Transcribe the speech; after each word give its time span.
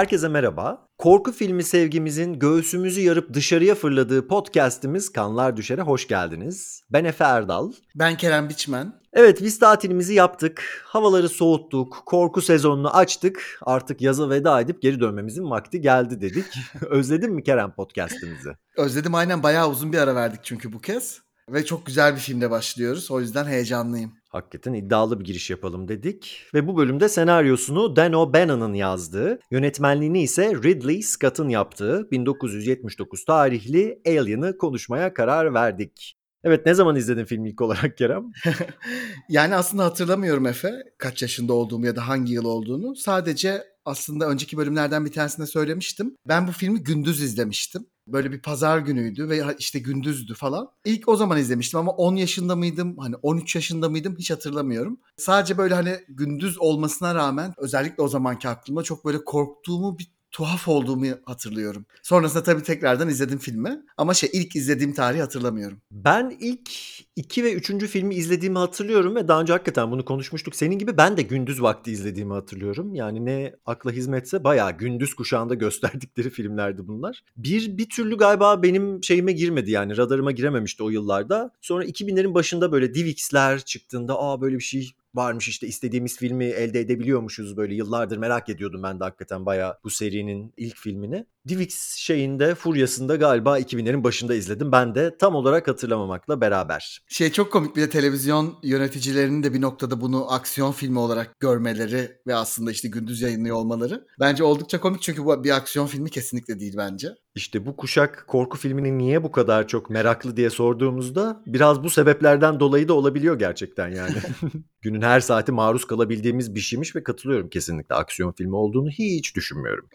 Herkese 0.00 0.28
merhaba. 0.28 0.86
Korku 0.98 1.32
filmi 1.32 1.64
sevgimizin 1.64 2.38
göğsümüzü 2.38 3.00
yarıp 3.00 3.34
dışarıya 3.34 3.74
fırladığı 3.74 4.28
podcast'imiz 4.28 5.12
Kanlar 5.12 5.56
Düşer'e 5.56 5.82
hoş 5.82 6.08
geldiniz. 6.08 6.82
Ben 6.90 7.04
Efe 7.04 7.24
Erdal. 7.24 7.72
Ben 7.94 8.16
Kerem 8.16 8.48
Biçmen. 8.48 8.92
Evet 9.12 9.42
biz 9.42 9.58
tatilimizi 9.58 10.14
yaptık. 10.14 10.82
Havaları 10.84 11.28
soğuttuk. 11.28 12.02
Korku 12.06 12.42
sezonunu 12.42 12.96
açtık. 12.96 13.58
Artık 13.62 14.00
yaza 14.00 14.30
veda 14.30 14.60
edip 14.60 14.82
geri 14.82 15.00
dönmemizin 15.00 15.50
vakti 15.50 15.80
geldi 15.80 16.20
dedik. 16.20 16.46
Özledin 16.90 17.32
mi 17.32 17.42
Kerem 17.42 17.72
podcast'imizi? 17.72 18.50
Özledim 18.76 19.14
aynen 19.14 19.42
bayağı 19.42 19.70
uzun 19.70 19.92
bir 19.92 19.98
ara 19.98 20.14
verdik 20.14 20.40
çünkü 20.42 20.72
bu 20.72 20.78
kez. 20.78 21.20
Ve 21.48 21.64
çok 21.64 21.86
güzel 21.86 22.14
bir 22.14 22.20
filmle 22.20 22.50
başlıyoruz. 22.50 23.10
O 23.10 23.20
yüzden 23.20 23.44
heyecanlıyım. 23.44 24.19
Hakikaten 24.30 24.74
iddialı 24.74 25.20
bir 25.20 25.24
giriş 25.24 25.50
yapalım 25.50 25.88
dedik. 25.88 26.46
Ve 26.54 26.66
bu 26.66 26.76
bölümde 26.76 27.08
senaryosunu 27.08 27.96
Dan 27.96 28.12
O'Bannon'ın 28.12 28.74
yazdığı, 28.74 29.38
yönetmenliğini 29.50 30.22
ise 30.22 30.54
Ridley 30.54 31.02
Scott'ın 31.02 31.48
yaptığı 31.48 32.10
1979 32.10 33.24
tarihli 33.24 34.02
Alien'ı 34.06 34.58
konuşmaya 34.58 35.14
karar 35.14 35.54
verdik. 35.54 36.16
Evet 36.44 36.66
ne 36.66 36.74
zaman 36.74 36.96
izledin 36.96 37.24
filmi 37.24 37.50
ilk 37.50 37.60
olarak 37.60 37.96
Kerem? 37.96 38.32
yani 39.28 39.54
aslında 39.54 39.84
hatırlamıyorum 39.84 40.46
Efe 40.46 40.72
kaç 40.98 41.22
yaşında 41.22 41.52
olduğumu 41.52 41.86
ya 41.86 41.96
da 41.96 42.08
hangi 42.08 42.32
yıl 42.32 42.44
olduğunu. 42.44 42.96
Sadece 42.96 43.64
aslında 43.84 44.28
önceki 44.28 44.56
bölümlerden 44.56 45.04
bir 45.04 45.12
tanesinde 45.12 45.46
söylemiştim. 45.46 46.16
Ben 46.28 46.48
bu 46.48 46.52
filmi 46.52 46.82
gündüz 46.82 47.22
izlemiştim. 47.22 47.86
Böyle 48.12 48.32
bir 48.32 48.42
pazar 48.42 48.78
günüydü 48.78 49.28
ve 49.28 49.42
işte 49.58 49.78
gündüzdü 49.78 50.34
falan. 50.34 50.68
İlk 50.84 51.08
o 51.08 51.16
zaman 51.16 51.38
izlemiştim 51.38 51.80
ama 51.80 51.92
10 51.92 52.16
yaşında 52.16 52.56
mıydım? 52.56 52.98
Hani 52.98 53.16
13 53.16 53.54
yaşında 53.54 53.88
mıydım? 53.88 54.16
Hiç 54.18 54.30
hatırlamıyorum. 54.30 55.00
Sadece 55.16 55.58
böyle 55.58 55.74
hani 55.74 55.98
gündüz 56.08 56.58
olmasına 56.58 57.14
rağmen 57.14 57.54
özellikle 57.56 58.02
o 58.02 58.08
zamanki 58.08 58.48
aklımda 58.48 58.82
çok 58.82 59.04
böyle 59.04 59.24
korktuğumu 59.24 59.98
bir 59.98 60.19
tuhaf 60.32 60.68
olduğumu 60.68 61.06
hatırlıyorum. 61.24 61.86
Sonrasında 62.02 62.42
tabii 62.42 62.62
tekrardan 62.62 63.08
izledim 63.08 63.38
filmi. 63.38 63.82
Ama 63.96 64.14
şey 64.14 64.30
ilk 64.32 64.56
izlediğim 64.56 64.94
tarihi 64.94 65.20
hatırlamıyorum. 65.20 65.78
Ben 65.90 66.36
ilk 66.40 66.70
2 67.16 67.44
ve 67.44 67.52
3. 67.52 67.86
filmi 67.86 68.14
izlediğimi 68.14 68.58
hatırlıyorum 68.58 69.16
ve 69.16 69.28
daha 69.28 69.40
önce 69.40 69.52
hakikaten 69.52 69.90
bunu 69.90 70.04
konuşmuştuk. 70.04 70.56
Senin 70.56 70.78
gibi 70.78 70.96
ben 70.96 71.16
de 71.16 71.22
gündüz 71.22 71.62
vakti 71.62 71.92
izlediğimi 71.92 72.32
hatırlıyorum. 72.32 72.94
Yani 72.94 73.24
ne 73.24 73.54
akla 73.66 73.90
hizmetse 73.90 74.44
bayağı 74.44 74.78
gündüz 74.78 75.14
kuşağında 75.14 75.54
gösterdikleri 75.60 76.30
filmlerdi 76.30 76.86
bunlar. 76.86 77.24
Bir 77.36 77.78
bir 77.78 77.88
türlü 77.88 78.16
galiba 78.16 78.62
benim 78.62 79.04
şeyime 79.04 79.32
girmedi 79.32 79.70
yani 79.70 79.96
radarıma 79.96 80.32
girememişti 80.32 80.82
o 80.82 80.90
yıllarda. 80.90 81.50
Sonra 81.60 81.84
2000'lerin 81.84 82.34
başında 82.34 82.72
böyle 82.72 82.94
DivX'ler 82.94 83.60
çıktığında 83.60 84.18
aa 84.18 84.40
böyle 84.40 84.56
bir 84.56 84.62
şey 84.62 84.90
varmış 85.14 85.48
işte 85.48 85.66
istediğimiz 85.66 86.16
filmi 86.16 86.44
elde 86.44 86.80
edebiliyormuşuz 86.80 87.56
böyle 87.56 87.74
yıllardır 87.74 88.16
merak 88.16 88.48
ediyordum 88.48 88.82
ben 88.82 89.00
de 89.00 89.04
hakikaten 89.04 89.46
bayağı 89.46 89.78
bu 89.84 89.90
serinin 89.90 90.54
ilk 90.56 90.76
filmini. 90.76 91.26
Divix 91.48 91.94
şeyinde 91.96 92.54
furyasında 92.54 93.16
galiba 93.16 93.58
2000'lerin 93.58 94.04
başında 94.04 94.34
izledim. 94.34 94.72
Ben 94.72 94.94
de 94.94 95.16
tam 95.18 95.34
olarak 95.34 95.68
hatırlamamakla 95.68 96.40
beraber. 96.40 97.02
Şey 97.08 97.32
çok 97.32 97.52
komik 97.52 97.76
bir 97.76 97.82
de 97.82 97.90
televizyon 97.90 98.58
yöneticilerinin 98.62 99.42
de 99.42 99.52
bir 99.52 99.60
noktada 99.60 100.00
bunu 100.00 100.32
aksiyon 100.32 100.72
filmi 100.72 100.98
olarak 100.98 101.40
görmeleri 101.40 102.18
ve 102.26 102.34
aslında 102.34 102.70
işte 102.70 102.88
gündüz 102.88 103.20
yayınlıyor 103.20 103.56
olmaları. 103.56 104.06
Bence 104.20 104.44
oldukça 104.44 104.80
komik 104.80 105.02
çünkü 105.02 105.24
bu 105.24 105.44
bir 105.44 105.56
aksiyon 105.56 105.86
filmi 105.86 106.10
kesinlikle 106.10 106.60
değil 106.60 106.74
bence. 106.76 107.08
İşte 107.34 107.66
bu 107.66 107.76
kuşak 107.76 108.24
korku 108.26 108.58
filmini 108.58 108.98
niye 108.98 109.22
bu 109.22 109.32
kadar 109.32 109.68
çok 109.68 109.90
meraklı 109.90 110.36
diye 110.36 110.50
sorduğumuzda 110.50 111.42
biraz 111.46 111.84
bu 111.84 111.90
sebeplerden 111.90 112.60
dolayı 112.60 112.88
da 112.88 112.94
olabiliyor 112.94 113.38
gerçekten 113.38 113.88
yani. 113.88 114.14
Günün 114.82 115.02
her 115.02 115.20
saati 115.20 115.52
maruz 115.52 115.84
kalabildiğimiz 115.84 116.54
bir 116.54 116.60
şeymiş 116.60 116.96
ve 116.96 117.02
katılıyorum 117.02 117.48
kesinlikle 117.48 117.94
aksiyon 117.94 118.32
filmi 118.32 118.56
olduğunu 118.56 118.90
hiç 118.90 119.36
düşünmüyorum. 119.36 119.88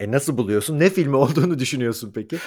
e 0.00 0.10
nasıl 0.10 0.36
buluyorsun? 0.36 0.78
Ne 0.78 0.90
filmi 0.90 1.16
olduğunu 1.16 1.58
düşünüyorsun 1.58 2.12
peki? 2.14 2.38